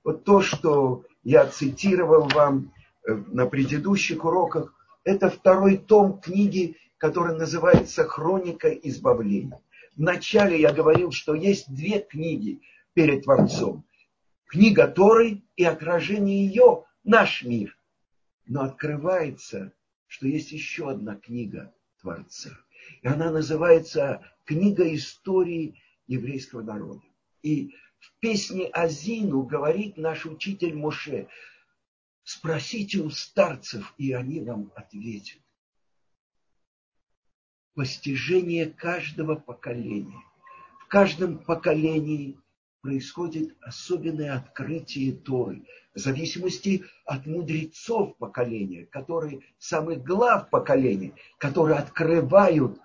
Вот 0.04 0.24
то, 0.24 0.40
что 0.40 1.04
я 1.22 1.46
цитировал 1.46 2.28
вам 2.28 2.72
э, 3.06 3.14
на 3.14 3.46
предыдущих 3.46 4.24
уроках, 4.24 4.74
это 5.04 5.30
второй 5.30 5.76
том 5.76 6.20
книги, 6.20 6.76
который 6.98 7.36
называется 7.36 8.04
«Хроника 8.04 8.68
избавления». 8.68 9.60
Вначале 9.96 10.60
я 10.60 10.72
говорил, 10.72 11.12
что 11.12 11.34
есть 11.34 11.72
две 11.72 12.00
книги 12.00 12.60
перед 12.94 13.24
Творцом. 13.24 13.84
Книга 14.46 14.86
Торы 14.88 15.42
и 15.56 15.64
отражение 15.64 16.46
ее– 16.46 16.84
наш 17.04 17.42
мир. 17.42 17.76
Но 18.46 18.62
открывается, 18.62 19.72
что 20.06 20.26
есть 20.26 20.52
еще 20.52 20.90
одна 20.90 21.16
книга 21.16 21.72
Творца. 22.00 22.50
И 23.02 23.06
она 23.06 23.30
называется 23.30 24.22
«Книга 24.44 24.92
истории 24.94 25.80
еврейского 26.06 26.62
народа». 26.62 27.02
И 27.42 27.74
в 28.02 28.18
песне 28.18 28.66
Азину 28.66 29.44
говорит 29.44 29.96
наш 29.96 30.26
учитель 30.26 30.74
Моше, 30.74 31.28
спросите 32.24 32.98
у 32.98 33.10
старцев, 33.10 33.94
и 33.96 34.12
они 34.12 34.40
вам 34.40 34.72
ответят. 34.74 35.40
Постижение 37.74 38.66
каждого 38.66 39.36
поколения. 39.36 40.20
В 40.80 40.88
каждом 40.88 41.38
поколении 41.38 42.36
происходит 42.80 43.56
особенное 43.60 44.34
открытие 44.34 45.12
Торы, 45.12 45.62
в 45.94 45.98
зависимости 45.98 46.84
от 47.04 47.24
мудрецов 47.26 48.16
поколения, 48.16 48.86
которые, 48.86 49.42
самых 49.58 50.02
глав 50.02 50.50
поколения, 50.50 51.14
которые 51.38 51.78
открывают, 51.78 52.80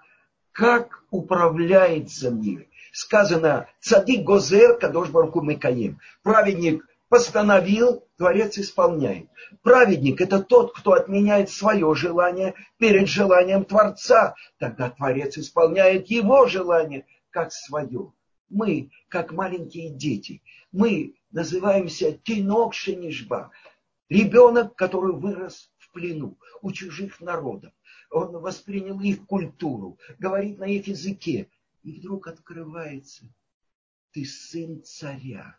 как 0.51 1.03
управляется 1.09 2.29
мир. 2.29 2.67
Сказано, 3.03 3.67
цадик 3.79 4.23
гозер, 4.23 4.77
кадош 4.79 5.09
барку 5.09 5.41
мекаем. 5.41 5.99
Праведник 6.23 6.83
постановил, 7.09 8.03
Творец 8.17 8.57
исполняет. 8.57 9.27
Праведник– 9.61 10.19
это 10.25 10.41
тот, 10.41 10.75
кто 10.75 10.93
отменяет 10.93 11.49
свое 11.49 11.93
желание 11.93 12.55
перед 12.79 13.07
желанием 13.07 13.65
Творца. 13.65 14.33
Тогда 14.57 14.89
Творец 14.89 15.37
исполняет 15.37 16.07
его 16.07 16.47
желание 16.47 17.05
как 17.29 17.51
свое 17.51 18.13
мы, 18.49 18.89
как 19.09 19.31
маленькие 19.31 19.89
дети, 19.89 20.41
мы 20.71 21.15
называемся 21.31 22.13
тинок 22.13 22.73
шенишба, 22.73 23.51
ребенок, 24.09 24.75
который 24.75 25.13
вырос 25.13 25.71
в 25.77 25.91
плену 25.91 26.37
у 26.61 26.71
чужих 26.71 27.19
народов. 27.21 27.73
Он 28.09 28.39
воспринял 28.39 28.99
их 29.01 29.25
культуру, 29.25 29.97
говорит 30.17 30.59
на 30.59 30.65
их 30.65 30.87
языке. 30.87 31.49
И 31.87 31.91
вдруг 31.93 32.27
открывается, 32.27 33.23
ты 34.11 34.25
сын 34.25 34.83
царя. 34.83 35.55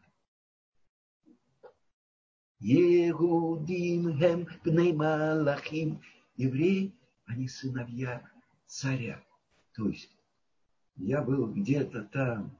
Егудим 2.58 4.18
хем 4.18 4.46
пнеймалахим. 4.62 6.02
Евреи, 6.36 6.92
они 7.24 7.48
сыновья 7.48 8.30
царя. 8.66 9.24
То 9.72 9.88
есть 9.88 10.14
я 10.96 11.22
был 11.22 11.46
где-то 11.50 12.02
там, 12.02 12.54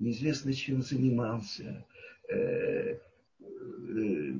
неизвестно 0.00 0.52
чем 0.52 0.82
занимался. 0.82 1.86
Э, 2.28 2.98
э, 3.38 4.32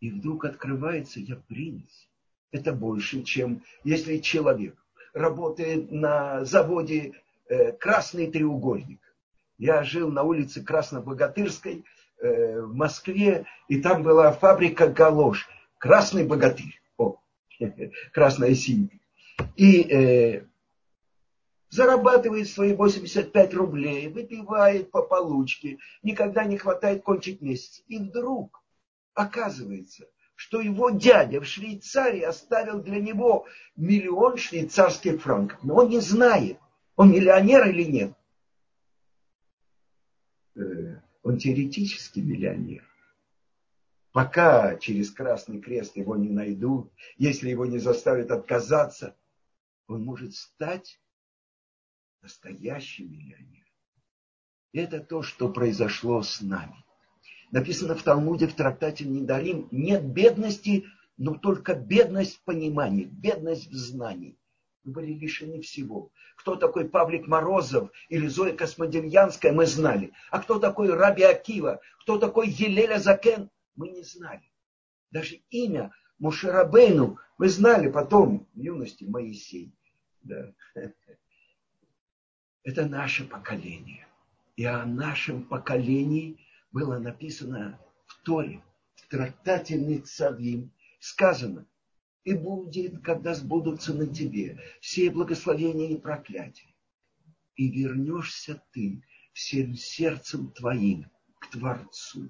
и 0.00 0.10
вдруг 0.12 0.46
открывается, 0.46 1.20
я 1.20 1.36
принц. 1.36 1.90
Это 2.52 2.72
больше, 2.72 3.22
чем 3.22 3.62
если 3.84 4.16
человек 4.16 4.82
работает 5.18 5.90
на 5.90 6.44
заводе 6.44 7.12
э, 7.48 7.72
«Красный 7.72 8.30
треугольник». 8.30 9.00
Я 9.58 9.82
жил 9.82 10.10
на 10.10 10.22
улице 10.22 10.62
Краснобогатырской 10.62 11.84
в 12.20 12.74
Москве, 12.74 13.46
и 13.68 13.80
там 13.80 14.02
была 14.02 14.32
фабрика 14.32 14.88
«Галош». 14.88 15.48
Красный 15.78 16.24
богатырь. 16.24 16.80
О, 16.96 17.16
красная 18.12 18.54
синька. 18.54 18.96
И 19.56 20.42
зарабатывает 21.70 22.48
свои 22.48 22.74
85 22.74 23.54
рублей, 23.54 24.08
выпивает 24.08 24.90
по 24.90 25.02
получке, 25.02 25.78
никогда 26.02 26.44
не 26.44 26.56
хватает 26.56 27.02
кончить 27.02 27.40
месяц. 27.40 27.82
И 27.88 27.98
вдруг 27.98 28.62
оказывается, 29.14 30.06
что 30.38 30.60
его 30.60 30.90
дядя 30.90 31.40
в 31.40 31.46
Швейцарии 31.46 32.20
оставил 32.20 32.80
для 32.80 33.00
него 33.00 33.48
миллион 33.74 34.36
швейцарских 34.36 35.20
франков. 35.20 35.58
Но 35.64 35.74
он 35.74 35.88
не 35.88 35.98
знает, 35.98 36.60
он 36.94 37.10
миллионер 37.10 37.68
или 37.68 37.82
нет. 37.82 38.12
Э, 40.54 41.00
он 41.24 41.38
теоретически 41.38 42.20
миллионер. 42.20 42.88
Пока 44.12 44.76
через 44.76 45.10
Красный 45.10 45.60
Крест 45.60 45.96
его 45.96 46.14
не 46.14 46.28
найдут, 46.28 46.92
если 47.16 47.50
его 47.50 47.66
не 47.66 47.78
заставят 47.78 48.30
отказаться, 48.30 49.16
он 49.88 50.04
может 50.04 50.36
стать 50.36 51.00
настоящий 52.22 53.08
миллионер. 53.08 53.66
Это 54.72 55.00
то, 55.00 55.22
что 55.22 55.52
произошло 55.52 56.22
с 56.22 56.40
нами. 56.40 56.84
Написано 57.50 57.94
в 57.94 58.02
Талмуде, 58.02 58.46
в 58.46 58.54
трактате 58.54 59.04
Недарим, 59.04 59.68
нет 59.70 60.04
бедности, 60.04 60.86
но 61.16 61.34
только 61.34 61.74
бедность 61.74 62.36
в 62.36 62.42
понимании, 62.42 63.04
бедность 63.04 63.70
в 63.70 63.74
знании. 63.74 64.36
Мы 64.84 64.92
были 64.92 65.12
лишены 65.12 65.60
всего. 65.60 66.10
Кто 66.36 66.56
такой 66.56 66.88
Павлик 66.88 67.26
Морозов 67.26 67.90
или 68.08 68.26
Зоя 68.26 68.54
Космодемьянская, 68.54 69.52
мы 69.52 69.66
знали. 69.66 70.12
А 70.30 70.40
кто 70.40 70.58
такой 70.58 70.92
Раби 70.92 71.22
Акива, 71.22 71.80
кто 72.00 72.18
такой 72.18 72.48
Елеля 72.48 72.98
Закен, 72.98 73.50
мы 73.74 73.88
не 73.88 74.02
знали. 74.02 74.42
Даже 75.10 75.40
имя 75.50 75.92
Мушарабейну 76.18 77.18
мы 77.38 77.48
знали 77.48 77.90
потом 77.90 78.46
в 78.54 78.60
юности 78.60 79.04
Моисей. 79.04 79.72
Да. 80.22 80.52
Это 82.62 82.86
наше 82.86 83.24
поколение. 83.24 84.06
И 84.56 84.64
о 84.64 84.84
нашем 84.84 85.44
поколении 85.44 86.38
было 86.72 86.98
написано 86.98 87.80
в 88.06 88.22
Торе, 88.22 88.62
в 88.94 89.08
трактате 89.08 89.76
Ницавим, 89.76 90.72
сказано, 91.00 91.66
и 92.24 92.34
будет, 92.34 93.00
когда 93.02 93.34
сбудутся 93.34 93.94
на 93.94 94.06
тебе 94.06 94.60
все 94.80 95.10
благословения 95.10 95.90
и 95.90 96.00
проклятия. 96.00 96.74
И 97.56 97.68
вернешься 97.70 98.62
ты 98.72 99.02
всем 99.32 99.74
сердцем 99.74 100.50
твоим 100.50 101.06
к 101.38 101.50
Творцу. 101.50 102.28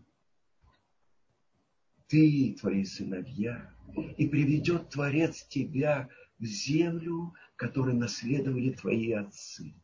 Ты 2.07 2.31
и 2.31 2.55
твои 2.55 2.85
сыновья, 2.85 3.75
и 4.17 4.27
приведет 4.29 4.91
Творец 4.91 5.43
тебя 5.45 6.09
в 6.39 6.45
землю, 6.45 7.35
которую 7.57 7.97
наследовали 7.97 8.71
твои 8.71 9.13
отцы 9.13 9.75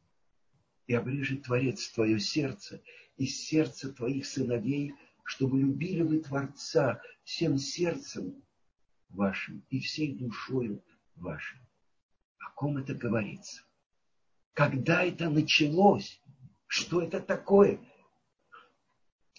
и 0.87 0.95
обрежет 0.95 1.43
Творец 1.43 1.89
твое 1.91 2.19
сердце 2.21 2.83
и 3.17 3.27
сердце 3.27 3.93
твоих 3.93 4.27
сыновей, 4.27 4.95
чтобы 5.25 5.59
любили 5.59 6.03
вы 6.03 6.21
Творца 6.21 7.01
всем 7.23 7.59
сердцем 7.59 8.43
вашим 9.09 9.65
и 9.71 9.81
всей 9.81 10.15
душою 10.15 10.83
вашей. 11.17 11.61
О 12.39 12.51
ком 12.55 12.79
это 12.79 12.95
говорится? 12.95 13.63
Когда 14.53 15.03
это 15.03 15.31
началось? 15.31 16.21
Что 16.67 17.03
это 17.03 17.21
такое? 17.21 17.79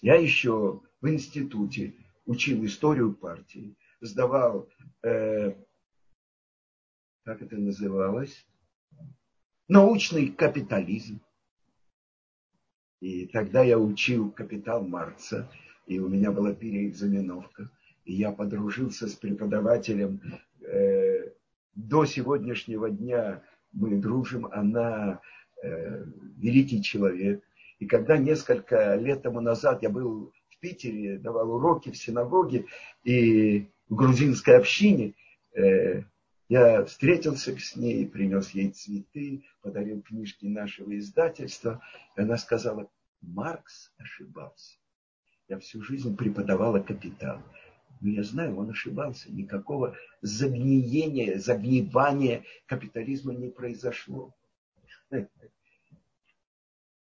Я 0.00 0.14
еще 0.16 0.82
в 1.00 1.08
институте 1.08 1.94
учил 2.24 2.64
историю 2.64 3.14
партии, 3.14 3.76
сдавал, 4.00 4.68
э, 5.02 5.54
как 7.24 7.42
это 7.42 7.56
называлось, 7.56 8.46
научный 9.68 10.28
капитализм. 10.28 11.20
И 13.00 13.26
тогда 13.26 13.62
я 13.62 13.78
учил 13.78 14.30
капитал 14.30 14.86
Маркса, 14.86 15.50
и 15.86 15.98
у 15.98 16.08
меня 16.08 16.32
была 16.32 16.54
переэкзаменовка. 16.54 17.70
И 18.04 18.14
я 18.14 18.32
подружился 18.32 19.06
с 19.08 19.14
преподавателем. 19.14 20.20
Э, 20.62 21.30
до 21.74 22.04
сегодняшнего 22.06 22.90
дня 22.90 23.42
мы 23.72 23.96
дружим. 23.96 24.46
Она 24.46 25.20
э, 25.62 26.04
великий 26.38 26.82
человек. 26.82 27.42
И 27.78 27.86
когда 27.86 28.16
несколько 28.16 28.94
лет 28.94 29.22
тому 29.22 29.40
назад 29.40 29.82
я 29.82 29.90
был 29.90 30.32
в 30.48 30.58
Питере, 30.60 31.18
давал 31.18 31.52
уроки 31.52 31.90
в 31.90 31.96
синагоге 31.96 32.66
и 33.04 33.68
в 33.88 33.94
грузинской 33.94 34.56
общине, 34.56 35.14
э, 35.54 36.02
я 36.48 36.84
встретился 36.84 37.56
с 37.58 37.74
ней, 37.76 38.06
принес 38.06 38.50
ей 38.50 38.70
цветы, 38.70 39.44
подарил 39.62 40.00
книжки 40.02 40.46
нашего 40.46 40.96
издательства. 40.96 41.82
И 42.16 42.20
она 42.20 42.36
сказала, 42.36 42.88
Маркс 43.20 43.92
ошибался. 43.98 44.76
Я 45.48 45.58
всю 45.58 45.82
жизнь 45.82 46.16
преподавала 46.16 46.80
капитал. 46.80 47.42
Но 48.00 48.10
я 48.10 48.22
знаю, 48.22 48.56
он 48.56 48.70
ошибался. 48.70 49.32
Никакого 49.32 49.96
загниения, 50.22 51.38
загнивания 51.38 52.44
капитализма 52.66 53.34
не 53.34 53.48
произошло. 53.48 54.32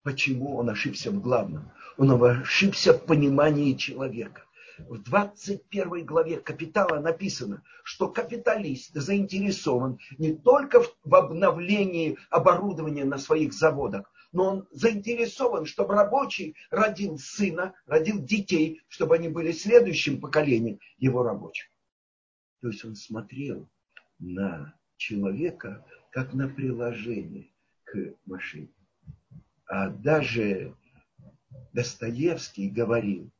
Почему 0.02 0.56
он 0.56 0.70
ошибся 0.70 1.10
в 1.10 1.20
главном? 1.20 1.70
Он 1.98 2.22
ошибся 2.22 2.94
в 2.94 3.04
понимании 3.04 3.74
человека 3.74 4.44
в 4.78 5.02
21 5.02 6.04
главе 6.04 6.40
«Капитала» 6.40 7.00
написано, 7.00 7.62
что 7.82 8.08
капиталист 8.08 8.94
заинтересован 8.94 9.98
не 10.18 10.34
только 10.34 10.82
в 11.04 11.14
обновлении 11.14 12.18
оборудования 12.30 13.04
на 13.04 13.18
своих 13.18 13.52
заводах, 13.52 14.10
но 14.32 14.46
он 14.48 14.68
заинтересован, 14.72 15.64
чтобы 15.64 15.94
рабочий 15.94 16.56
родил 16.70 17.18
сына, 17.18 17.74
родил 17.86 18.20
детей, 18.20 18.82
чтобы 18.88 19.14
они 19.14 19.28
были 19.28 19.52
следующим 19.52 20.20
поколением 20.20 20.80
его 20.98 21.22
рабочих. 21.22 21.68
То 22.60 22.68
есть 22.68 22.84
он 22.84 22.96
смотрел 22.96 23.68
на 24.18 24.74
человека 24.96 25.84
как 26.10 26.32
на 26.34 26.48
приложение 26.48 27.50
к 27.84 28.14
машине. 28.26 28.72
А 29.66 29.88
даже 29.88 30.74
Достоевский 31.72 32.70
говорил, 32.70 33.30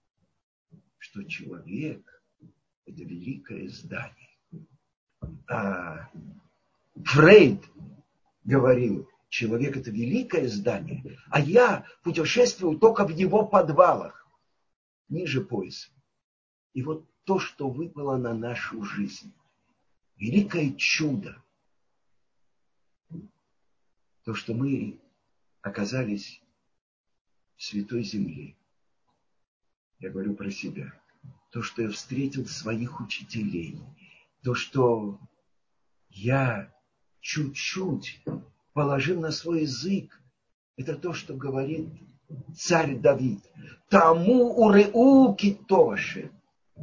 что 1.05 1.23
человек– 1.25 2.23
это 2.87 3.05
великое 3.05 3.69
здание. 3.69 4.39
А 5.47 6.11
Фрейд 6.95 7.63
говорил, 8.45 9.07
человек– 9.29 9.77
это 9.77 9.91
великое 9.91 10.49
здание, 10.49 11.19
а 11.29 11.41
я 11.41 11.85
путешествую 12.03 12.79
только 12.79 13.05
в 13.05 13.11
его 13.11 13.45
подвалах, 13.45 14.27
ниже 15.11 15.43
пояса. 15.43 15.91
И 16.73 16.83
вот 16.83 17.07
то, 17.25 17.39
что 17.39 17.69
выпало 17.69 18.17
на 18.17 18.33
нашу 18.33 18.83
жизнь, 18.83 19.35
великое 20.17 20.73
чудо, 20.73 21.37
то, 24.25 24.33
что 24.33 24.55
мы 24.55 24.99
оказались 25.61 26.41
в 27.57 27.63
святой 27.63 28.05
земле. 28.05 28.57
Я 30.05 30.11
говорю 30.11 30.35
про 30.35 30.51
себя. 30.51 30.93
То, 31.51 31.63
что 31.63 31.81
я 31.81 31.89
встретил 31.89 32.45
своих 32.45 33.01
учителей. 33.01 33.81
То, 34.43 34.55
что 34.55 35.19
я 36.11 36.71
чуть-чуть 37.21 38.23
положил 38.75 39.23
на 39.23 39.31
свой 39.31 39.63
язык. 39.63 40.21
Это 40.77 40.95
то, 40.95 41.15
что 41.15 41.33
говорит 41.33 41.89
царь 42.55 42.99
Давид. 42.99 43.41
Тому 43.89 44.55
уреу 44.67 45.35
китоши. 45.37 46.31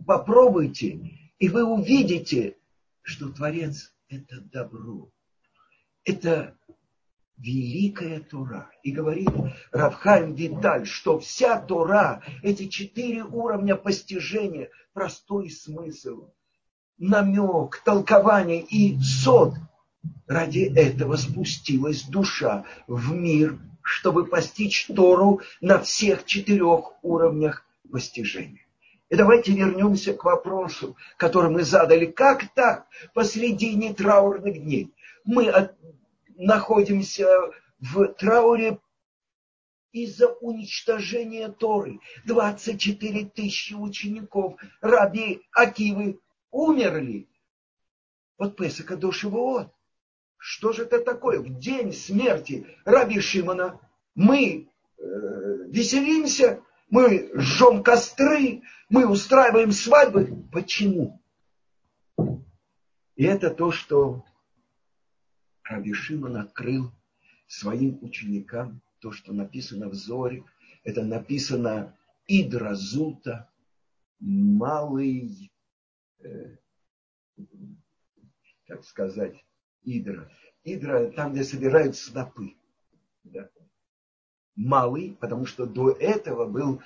Попробуйте, 0.07 0.99
и 1.37 1.47
вы 1.47 1.63
увидите, 1.63 2.57
что 3.03 3.29
Творец– 3.29 3.93
это 4.09 4.41
добро. 4.41 5.11
Это 6.05 6.57
великая 7.41 8.19
Тора. 8.19 8.69
И 8.83 8.91
говорит 8.91 9.29
Равхайм 9.71 10.33
Виталь, 10.33 10.85
что 10.85 11.19
вся 11.19 11.59
Тора, 11.59 12.21
эти 12.43 12.67
четыре 12.67 13.23
уровня 13.23 13.75
постижения, 13.75 14.69
простой 14.93 15.49
смысл, 15.49 16.29
намек, 16.97 17.81
толкование 17.83 18.61
и 18.61 18.97
сод, 18.99 19.55
ради 20.27 20.71
этого 20.75 21.15
спустилась 21.15 22.03
душа 22.03 22.65
в 22.87 23.13
мир, 23.13 23.59
чтобы 23.81 24.25
постичь 24.25 24.87
Тору 24.87 25.41
на 25.59 25.79
всех 25.79 26.25
четырех 26.25 26.93
уровнях 27.01 27.65
постижения. 27.91 28.65
И 29.09 29.15
давайте 29.15 29.51
вернемся 29.51 30.13
к 30.13 30.23
вопросу, 30.23 30.95
который 31.17 31.49
мы 31.49 31.63
задали. 31.63 32.05
Как 32.05 32.53
так 32.53 32.85
посредине 33.13 33.93
траурных 33.93 34.63
дней? 34.63 34.93
Мы 35.25 35.51
находимся 36.41 37.27
в 37.79 38.07
трауре 38.13 38.79
из-за 39.91 40.27
уничтожения 40.27 41.49
Торы. 41.49 41.99
24 42.25 43.25
тысячи 43.25 43.73
учеников 43.73 44.59
раби 44.81 45.41
Акивы 45.51 46.19
умерли. 46.49 47.27
Вот 48.37 48.57
Песака 48.57 48.95
до 48.95 49.11
Шивоот. 49.11 49.71
Что 50.37 50.73
же 50.73 50.83
это 50.83 50.99
такое? 50.99 51.39
В 51.39 51.59
день 51.59 51.93
смерти 51.93 52.65
раби 52.85 53.19
Шимона 53.19 53.79
мы 54.15 54.67
э, 54.97 55.03
веселимся, 55.67 56.63
мы 56.89 57.29
жжем 57.35 57.83
костры, 57.83 58.63
мы 58.89 59.07
устраиваем 59.07 59.71
свадьбы. 59.71 60.47
Почему? 60.51 61.21
И 63.15 63.23
это 63.23 63.51
то, 63.51 63.71
что 63.71 64.23
Раби 65.71 65.93
открыл 66.37 66.91
своим 67.47 67.97
ученикам 68.03 68.81
то, 68.99 69.11
что 69.11 69.31
написано 69.31 69.87
в 69.87 69.93
Зоре. 69.93 70.43
Это 70.83 71.01
написано 71.03 71.97
Идра 72.27 72.75
Зута, 72.75 73.49
малый, 74.19 75.51
э, 76.19 76.57
как 78.67 78.83
сказать, 78.83 79.43
Идра. 79.83 80.29
Идра 80.63 81.09
там, 81.11 81.31
где 81.31 81.43
собирают 81.43 81.95
снопы. 81.95 82.55
Да. 83.23 83.49
Малый, 84.55 85.17
потому 85.19 85.45
что 85.45 85.65
до 85.65 85.91
этого 85.91 86.45
был 86.45 86.81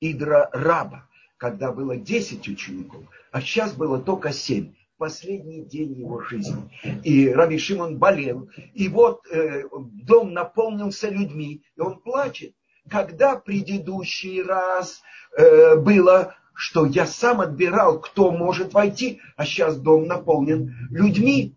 Идра 0.00 0.48
Раба, 0.52 1.08
когда 1.38 1.72
было 1.72 1.96
10 1.96 2.48
учеников, 2.48 3.04
а 3.32 3.40
сейчас 3.40 3.74
было 3.74 4.00
только 4.00 4.32
7 4.32 4.74
последний 4.98 5.64
день 5.64 5.94
его 5.94 6.20
жизни. 6.20 6.70
И 7.04 7.30
Раби 7.30 7.58
Шимон 7.58 7.98
болел. 7.98 8.50
И 8.74 8.88
вот 8.88 9.26
э, 9.30 9.62
дом 10.04 10.32
наполнился 10.32 11.08
людьми, 11.08 11.62
и 11.76 11.80
он 11.80 12.00
плачет. 12.00 12.54
Когда 12.90 13.36
предыдущий 13.36 14.42
раз 14.42 15.00
э, 15.36 15.76
было, 15.76 16.34
что 16.54 16.84
я 16.86 17.06
сам 17.06 17.40
отбирал, 17.40 18.00
кто 18.00 18.32
может 18.32 18.74
войти, 18.74 19.20
а 19.36 19.46
сейчас 19.46 19.78
дом 19.80 20.06
наполнен 20.06 20.74
людьми. 20.90 21.56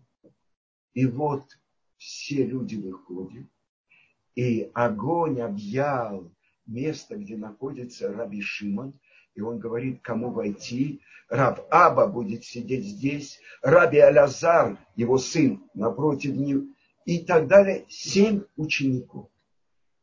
И 0.94 1.06
вот 1.06 1.44
все 1.96 2.44
люди 2.44 2.76
выходят, 2.76 3.46
и 4.34 4.70
огонь 4.74 5.40
объял 5.40 6.32
место, 6.66 7.16
где 7.16 7.36
находится 7.36 8.12
Раби 8.12 8.40
Шимон, 8.40 8.94
и 9.34 9.40
он 9.40 9.58
говорит, 9.58 10.00
кому 10.02 10.30
войти. 10.30 11.00
Раб 11.28 11.66
Аба 11.70 12.06
будет 12.06 12.44
сидеть 12.44 12.84
здесь, 12.84 13.40
Раби 13.62 13.98
Алязар, 13.98 14.76
его 14.96 15.16
сын, 15.16 15.62
напротив 15.72 16.34
него, 16.34 16.66
и 17.06 17.20
так 17.20 17.48
далее. 17.48 17.86
Семь 17.88 18.42
учеников. 18.56 19.28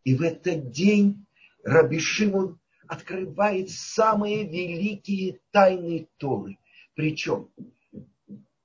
И 0.04 0.16
в 0.16 0.24
этот 0.24 0.72
день 0.72 1.26
Раби 1.64 2.00
Шимон 2.00 2.60
открывает 2.88 3.70
самые 3.70 4.44
великие 4.44 5.40
тайны 5.52 6.08
Торы. 6.18 6.58
Причем, 6.96 7.50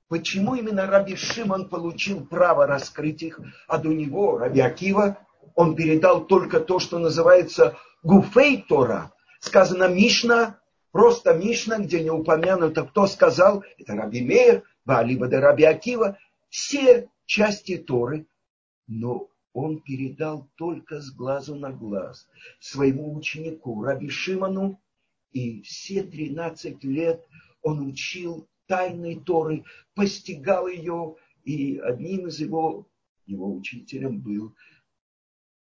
почему 0.07 0.55
именно 0.55 0.87
Раби 0.87 1.15
Шимон 1.15 1.69
получил 1.69 2.25
право 2.25 2.65
раскрыть 2.65 3.21
их, 3.21 3.39
а 3.67 3.77
до 3.77 3.89
него 3.93 4.39
Раби 4.39 4.61
Акива, 4.61 5.19
он 5.53 5.75
передал 5.75 6.25
только 6.25 6.59
то, 6.59 6.79
что 6.79 6.97
называется 6.97 7.77
Гуфей 8.01 8.65
Тора, 8.67 9.11
сказано 9.39 9.87
Мишна, 9.87 10.59
просто 10.91 11.33
Мишна, 11.33 11.79
где 11.79 12.03
не 12.03 12.11
упомянуто, 12.11 12.83
кто 12.83 13.07
сказал, 13.07 13.63
это 13.77 13.95
Раби 13.95 14.21
Мейер, 14.21 14.63
либо 15.03 15.27
да 15.27 15.39
Раби 15.39 15.63
Акива, 15.63 16.17
все 16.49 17.09
части 17.25 17.77
Торы, 17.77 18.27
но 18.87 19.29
он 19.53 19.81
передал 19.81 20.49
только 20.55 20.99
с 21.01 21.11
глазу 21.11 21.55
на 21.55 21.71
глаз 21.71 22.27
своему 22.59 23.15
ученику 23.15 23.83
Раби 23.83 24.09
Шиману, 24.09 24.81
и 25.31 25.61
все 25.61 26.03
13 26.03 26.83
лет 26.83 27.25
он 27.61 27.87
учил 27.87 28.47
тайной 28.67 29.19
Торы, 29.19 29.63
постигал 29.93 30.67
ее, 30.67 31.15
и 31.43 31.77
одним 31.77 32.27
из 32.27 32.39
его, 32.39 32.87
его 33.25 33.53
учителем 33.55 34.19
был 34.19 34.55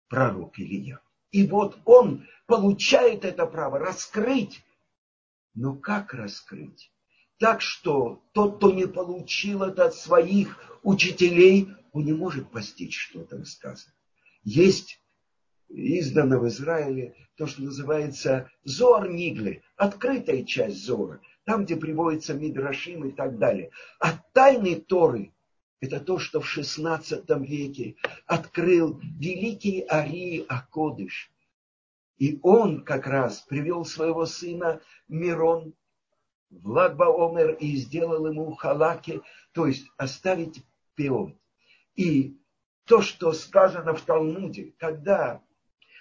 пророк 0.08 0.58
Илья. 0.58 1.00
И 1.34 1.44
вот 1.48 1.76
он 1.84 2.28
получает 2.46 3.24
это 3.24 3.44
право 3.46 3.80
раскрыть. 3.80 4.62
Но 5.52 5.74
как 5.74 6.14
раскрыть? 6.14 6.92
Так 7.40 7.60
что 7.60 8.22
тот, 8.34 8.58
кто 8.58 8.70
не 8.70 8.86
получил 8.86 9.64
это 9.64 9.86
от 9.86 9.96
своих 9.96 10.56
учителей, 10.84 11.70
он 11.90 12.04
не 12.04 12.12
может 12.12 12.52
постичь, 12.52 12.96
что 12.96 13.24
там 13.24 13.44
сказано. 13.46 13.92
Есть 14.44 15.02
издано 15.68 16.38
в 16.38 16.46
Израиле 16.46 17.16
то, 17.36 17.48
что 17.48 17.62
называется 17.62 18.48
Зор 18.62 19.08
Нигле, 19.10 19.64
открытая 19.74 20.44
часть 20.44 20.84
Зора, 20.84 21.20
там, 21.42 21.64
где 21.64 21.74
приводится 21.74 22.34
Мидрашим 22.34 23.08
и 23.08 23.10
так 23.10 23.38
далее. 23.38 23.72
А 23.98 24.12
тайны 24.34 24.76
Торы– 24.76 25.34
это 25.80 26.00
то, 26.00 26.18
что 26.18 26.40
в 26.40 26.56
XVI 26.56 27.46
веке 27.46 27.96
открыл 28.26 29.00
великий 29.02 29.82
Ари 29.82 30.44
Акодыш, 30.48 31.30
и 32.18 32.38
он 32.42 32.84
как 32.84 33.06
раз 33.06 33.40
привел 33.40 33.84
своего 33.84 34.24
сына 34.24 34.80
Мирон 35.08 35.74
в 36.50 36.68
Лагбаомер 36.68 37.54
и 37.54 37.76
сделал 37.76 38.26
ему 38.26 38.54
халаки, 38.54 39.20
то 39.52 39.66
есть 39.66 39.86
оставить 39.96 40.62
пеот. 40.94 41.34
И 41.96 42.36
то, 42.84 43.02
что 43.02 43.32
сказано 43.32 43.94
в 43.94 44.02
Талмуде, 44.02 44.72
когда 44.78 45.42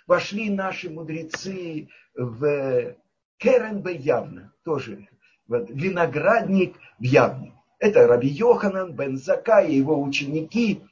вошли 0.06 0.50
наши 0.50 0.90
мудрецы 0.90 1.90
в 2.14 2.96
Керен 3.38 3.86
явно, 3.88 4.54
тоже 4.64 5.08
вот, 5.48 5.70
виноградник 5.70 6.78
в 7.00 7.04
Явне. 7.04 7.53
Это 7.84 8.08
Раби 8.08 8.30
Йоханан, 8.30 8.94
Бен 8.94 9.18
Зака 9.18 9.60
и 9.60 9.76
его 9.76 10.02
ученики, 10.02 10.86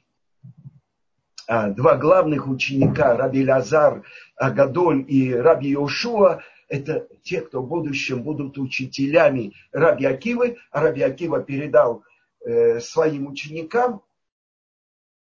а, 1.48 1.70
два 1.70 1.96
главных 1.96 2.46
ученика, 2.46 3.16
Раби 3.16 3.48
Лазар 3.48 4.04
Агадоль 4.36 5.02
и 5.08 5.32
Раби 5.34 5.70
Йошуа, 5.70 6.42
это 6.68 7.08
те, 7.22 7.40
кто 7.40 7.62
в 7.62 7.66
будущем 7.66 8.22
будут 8.22 8.58
учителями 8.58 9.54
Раби 9.72 10.04
Акивы, 10.04 10.58
а 10.70 10.82
Раби 10.82 11.00
Акива 11.00 11.42
передал 11.42 12.04
э, 12.44 12.78
своим 12.80 13.26
ученикам. 13.26 14.02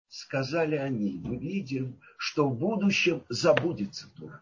сказали 0.10 0.76
они, 0.76 1.20
мы 1.26 1.38
видим, 1.38 2.00
что 2.20 2.48
в 2.48 2.56
будущем 2.56 3.24
забудется 3.30 4.06
Тора. 4.16 4.42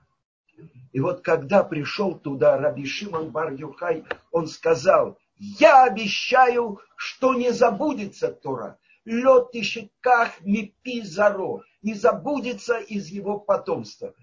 И 0.91 0.99
вот 0.99 1.22
когда 1.22 1.63
пришел 1.63 2.20
туда 2.20 2.57
Раби 2.57 2.86
Шимон 2.86 3.30
бар 3.30 3.53
Юхай, 3.53 4.03
он 4.34 4.47
сказал, 4.47 5.18
я 5.38 5.84
обещаю, 5.84 6.80
что 6.96 7.34
не 7.34 7.52
забудется 7.52 8.32
Тора. 8.32 8.80
Лед 9.04 9.50
и 9.54 9.62
щеках 9.62 10.42
мипи 10.42 11.02
заро. 11.02 11.64
Не 11.82 11.94
забудется 11.94 12.80
из 12.80 13.08
его 13.08 13.40
потомства. 13.40 14.16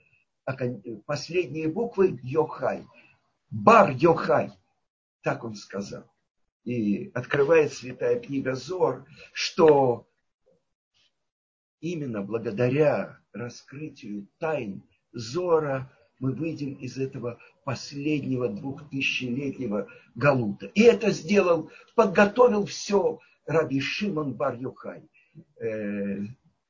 Последние 1.06 1.68
буквы 1.68 2.18
Йохай. 2.22 2.86
Бар 3.50 3.90
Йохай. 3.90 4.50
Так 5.22 5.44
он 5.44 5.54
сказал. 5.54 6.04
И 6.64 7.10
открывает 7.14 7.72
святая 7.72 8.18
книга 8.18 8.54
Зор, 8.54 9.06
что 9.32 10.08
именно 11.80 12.22
благодаря 12.22 13.20
раскрытию 13.32 14.28
тайн 14.38 14.82
Зора 15.12 15.92
мы 16.22 16.32
выйдем 16.32 16.74
из 16.74 16.98
этого 16.98 17.38
последнего 17.64 18.48
двухтысячелетнего 18.48 19.88
галута. 20.14 20.66
И 20.66 20.82
это 20.82 21.10
сделал, 21.10 21.68
подготовил 21.96 22.64
все 22.64 23.18
Раби 23.44 23.80
Шимон 23.80 24.32
бар 24.32 24.54
Юхай. 24.54 25.02
Э, 25.56 26.20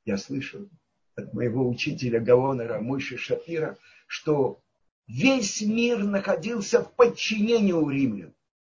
я 0.06 0.16
слышал 0.16 0.70
от 1.16 1.34
моего 1.34 1.68
учителя 1.68 2.18
Гаонера 2.18 2.80
Мойши 2.80 3.18
Шапира, 3.18 3.76
что 4.06 4.62
весь 5.06 5.60
мир 5.60 6.02
находился 6.02 6.82
в 6.82 6.94
подчинении 6.94 7.72
у 7.72 7.90
римлян. 7.90 8.32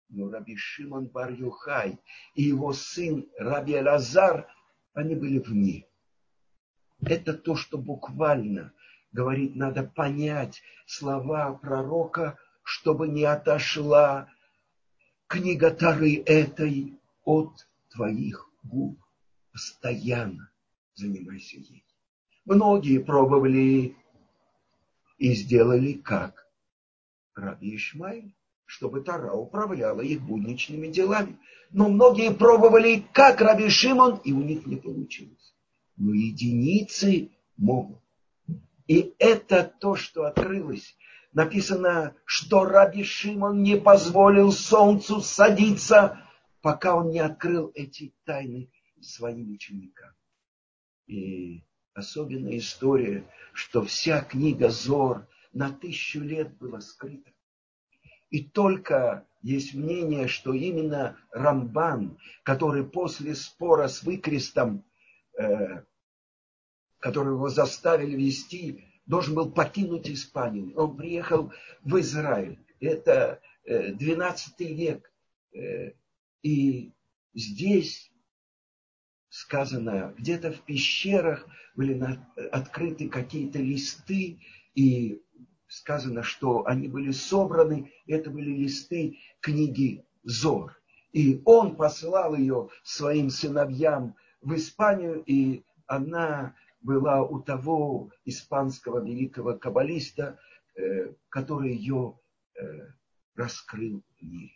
Но 0.09 0.31
Раби 0.31 0.57
Шимон 0.57 1.07
бар 1.07 1.33
Юхай 1.33 1.99
и 2.35 2.45
его 2.45 2.73
сын 2.73 3.29
Раби 3.37 3.79
Лазар, 3.79 4.49
они 4.95 5.17
были 5.17 5.39
вне. 5.39 5.85
Это 7.05 7.35
то, 7.35 7.57
что 7.57 7.77
буквально 7.77 8.73
говорит, 9.13 9.55
надо 9.55 9.83
понять 9.83 10.63
слова 10.87 11.53
пророка, 11.53 12.39
чтобы 12.63 13.09
не 13.09 13.25
отошла 13.25 14.29
книга 15.27 15.71
Тары 15.71 16.17
этой 16.17 16.99
от 17.25 17.67
твоих 17.91 18.51
губ. 18.63 18.99
Постоянно 19.53 20.51
занимайся 20.95 21.59
ей. 21.59 21.85
Многие 22.45 22.99
пробовали 22.99 23.97
и 25.19 25.35
сделали 25.35 25.93
как? 25.93 26.47
Раби 27.35 27.77
Ишмаиль, 27.77 28.35
чтобы 28.65 29.03
Тара 29.03 29.33
управляла 29.33 30.01
их 30.01 30.23
будничными 30.23 30.89
делами. 30.89 31.39
Но 31.71 31.89
многие 31.89 32.33
пробовали 32.35 33.05
как 33.13 33.41
Раби 33.41 33.69
Шимон, 33.69 34.21
и 34.25 34.33
у 34.33 34.43
них 34.43 34.67
не 34.67 34.77
получилось. 34.77 35.55
Но 35.97 36.13
единицы 36.13 37.31
могут. 37.57 38.02
И 38.87 39.15
это 39.19 39.65
то, 39.81 39.97
что 39.97 40.25
открылось. 40.25 40.97
Написано, 41.33 42.15
что 42.25 42.65
Раби 42.65 43.05
Шимон 43.05 43.63
не 43.63 43.77
позволил 43.77 44.53
солнцу 44.53 45.21
садиться, 45.21 46.21
пока 46.61 46.97
он 46.97 47.11
не 47.11 47.21
открыл 47.21 47.71
эти 47.75 48.15
тайны 48.25 48.71
своим 49.01 49.53
ученикам. 49.53 50.13
И 51.07 51.65
особенная 51.95 52.59
история, 52.59 53.25
что 53.53 53.83
вся 53.83 54.21
книга 54.21 54.69
Зор 54.69 55.27
на 55.53 55.71
тысячу 55.71 56.21
лет 56.21 56.57
была 56.59 56.81
скрыта. 56.81 57.31
И 58.31 58.45
только 58.45 59.27
есть 59.43 59.75
мнение, 59.75 60.27
что 60.27 60.55
именно 60.55 61.19
Рамбан, 61.31 62.19
который 62.45 62.85
после 62.85 63.35
спора 63.35 63.89
с 63.89 64.03
выкрестом 64.03 64.85
э, 65.39 65.83
который 67.03 67.35
его 67.35 67.49
заставили 67.49 68.17
вести, 68.17 68.85
должен 69.07 69.35
был 69.35 69.51
покинуть 69.51 70.09
Испанию. 70.09 70.73
Он 70.77 70.97
приехал 70.97 71.53
в 71.83 71.99
Израиль. 71.99 72.59
Это 72.81 73.41
12 73.67 74.55
э, 74.61 74.65
век. 74.65 75.13
Э, 75.53 75.93
и 76.43 76.93
здесь 77.35 78.11
сказано, 79.29 80.15
где-то 80.17 80.53
в 80.53 80.61
пещерах 80.61 81.47
были 81.75 82.01
открыты 82.53 83.09
какие-то 83.09 83.59
листы, 83.59 84.39
и 84.75 85.21
сказано, 85.67 86.23
что 86.23 86.67
они 86.67 86.87
были 86.87 87.11
собраны, 87.11 87.93
это 88.07 88.31
были 88.31 88.51
листы 88.51 89.19
книги 89.41 90.05
Зор. 90.23 90.81
И 91.13 91.43
он 91.45 91.75
послал 91.77 92.37
ее 92.37 92.69
своим 92.85 93.29
сыновьям 93.31 94.15
в 94.41 94.55
Испанию, 94.55 95.23
и 95.27 95.63
она 95.87 96.55
была 96.83 97.23
у 97.23 97.41
того 97.41 98.11
испанского 98.25 99.05
великого 99.05 99.59
каббалиста, 99.59 100.39
э, 100.77 101.13
который 101.29 101.75
ее 101.75 102.19
э, 102.55 102.63
раскрыл 103.35 104.03
в 104.19 104.23
мире. 104.23 104.55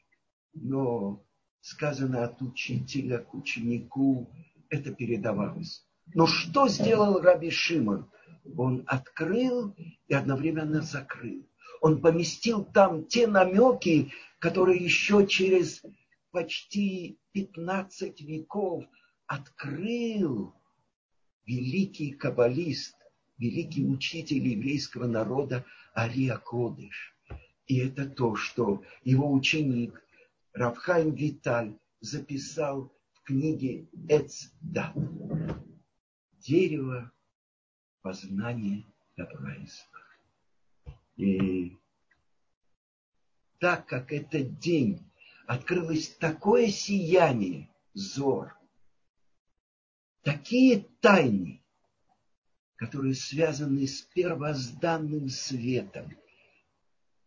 Но 0.54 1.24
сказано 1.60 2.24
от 2.24 2.40
учителя 2.42 3.18
к 3.18 3.34
ученику, 3.34 4.30
это 4.68 4.92
передавалось. 4.92 5.86
Но 6.14 6.26
что 6.26 6.68
сделал 6.68 7.20
Раби 7.20 7.50
Шимон? 7.50 8.10
Он 8.56 8.84
открыл 8.86 9.74
и 10.06 10.14
одновременно 10.14 10.80
закрыл. 10.80 11.48
Он 11.80 12.00
поместил 12.00 12.64
там 12.64 13.04
те 13.04 13.26
намеки, 13.26 14.12
которые 14.38 14.78
еще 14.78 15.26
через 15.26 15.82
почти 16.30 17.18
15 17.32 18.20
веков 18.22 18.84
открыл 19.26 20.54
великий 21.46 22.12
каббалист, 22.12 22.96
великий 23.38 23.86
учитель 23.86 24.46
еврейского 24.46 25.06
народа 25.06 25.64
Ария 25.96 26.36
Кодыш. 26.36 27.16
И 27.66 27.78
это 27.78 28.08
то, 28.08 28.36
что 28.36 28.82
его 29.04 29.32
ученик 29.32 30.02
Равхайм 30.52 31.14
Виталь 31.14 31.78
записал 32.00 32.92
в 33.12 33.22
книге 33.22 33.88
Эцдат. 34.08 34.94
Дерево 36.38 37.10
познания 38.02 38.84
добра 39.16 39.54
и 39.56 39.66
зла. 39.66 40.94
И 41.16 41.76
так 43.58 43.86
как 43.86 44.12
этот 44.12 44.58
день 44.58 45.10
открылось 45.46 46.08
такое 46.08 46.68
сияние, 46.68 47.68
зор, 47.94 48.55
такие 50.26 50.84
тайны, 51.00 51.62
которые 52.74 53.14
связаны 53.14 53.86
с 53.86 54.02
первозданным 54.02 55.28
светом, 55.28 56.18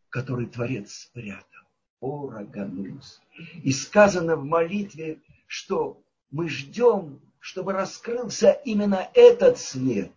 который 0.09 0.47
Творец 0.47 0.91
спрятал. 0.91 1.63
О, 2.01 2.29
Раганус. 2.29 3.21
И 3.63 3.71
сказано 3.71 4.35
в 4.35 4.43
молитве, 4.43 5.21
что 5.47 6.03
мы 6.29 6.49
ждем, 6.49 7.21
чтобы 7.39 7.71
раскрылся 7.71 8.51
именно 8.51 9.09
этот 9.13 9.59
свет. 9.59 10.11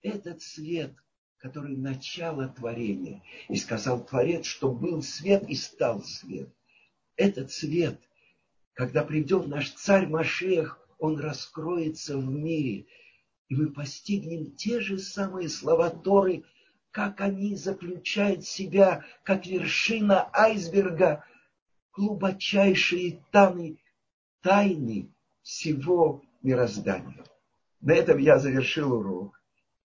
Этот 0.00 0.40
свет, 0.40 0.94
который 1.36 1.76
начало 1.76 2.48
творения. 2.48 3.22
И 3.50 3.56
сказал 3.56 4.02
Творец, 4.02 4.46
что 4.46 4.72
был 4.72 5.02
свет 5.02 5.46
и 5.50 5.54
стал 5.54 6.02
свет. 6.02 6.48
Этот 7.16 7.52
свет, 7.52 8.00
когда 8.72 9.04
придет 9.04 9.48
наш 9.48 9.70
царь 9.72 10.06
Машех, 10.06 10.79
он 11.00 11.18
раскроется 11.18 12.16
в 12.16 12.30
мире, 12.30 12.86
и 13.48 13.56
мы 13.56 13.72
постигнем 13.72 14.52
те 14.52 14.80
же 14.80 14.98
самые 14.98 15.48
слова 15.48 15.90
Торы, 15.90 16.44
как 16.92 17.20
они 17.20 17.56
заключают 17.56 18.44
себя, 18.44 19.04
как 19.24 19.46
вершина 19.46 20.28
айсберга, 20.32 21.24
глубочайшие 21.92 23.24
тайны, 23.32 23.78
тайны 24.42 25.10
всего 25.42 26.22
мироздания. 26.42 27.24
На 27.80 27.94
этом 27.94 28.18
я 28.18 28.38
завершил 28.38 28.92
урок. 28.92 29.39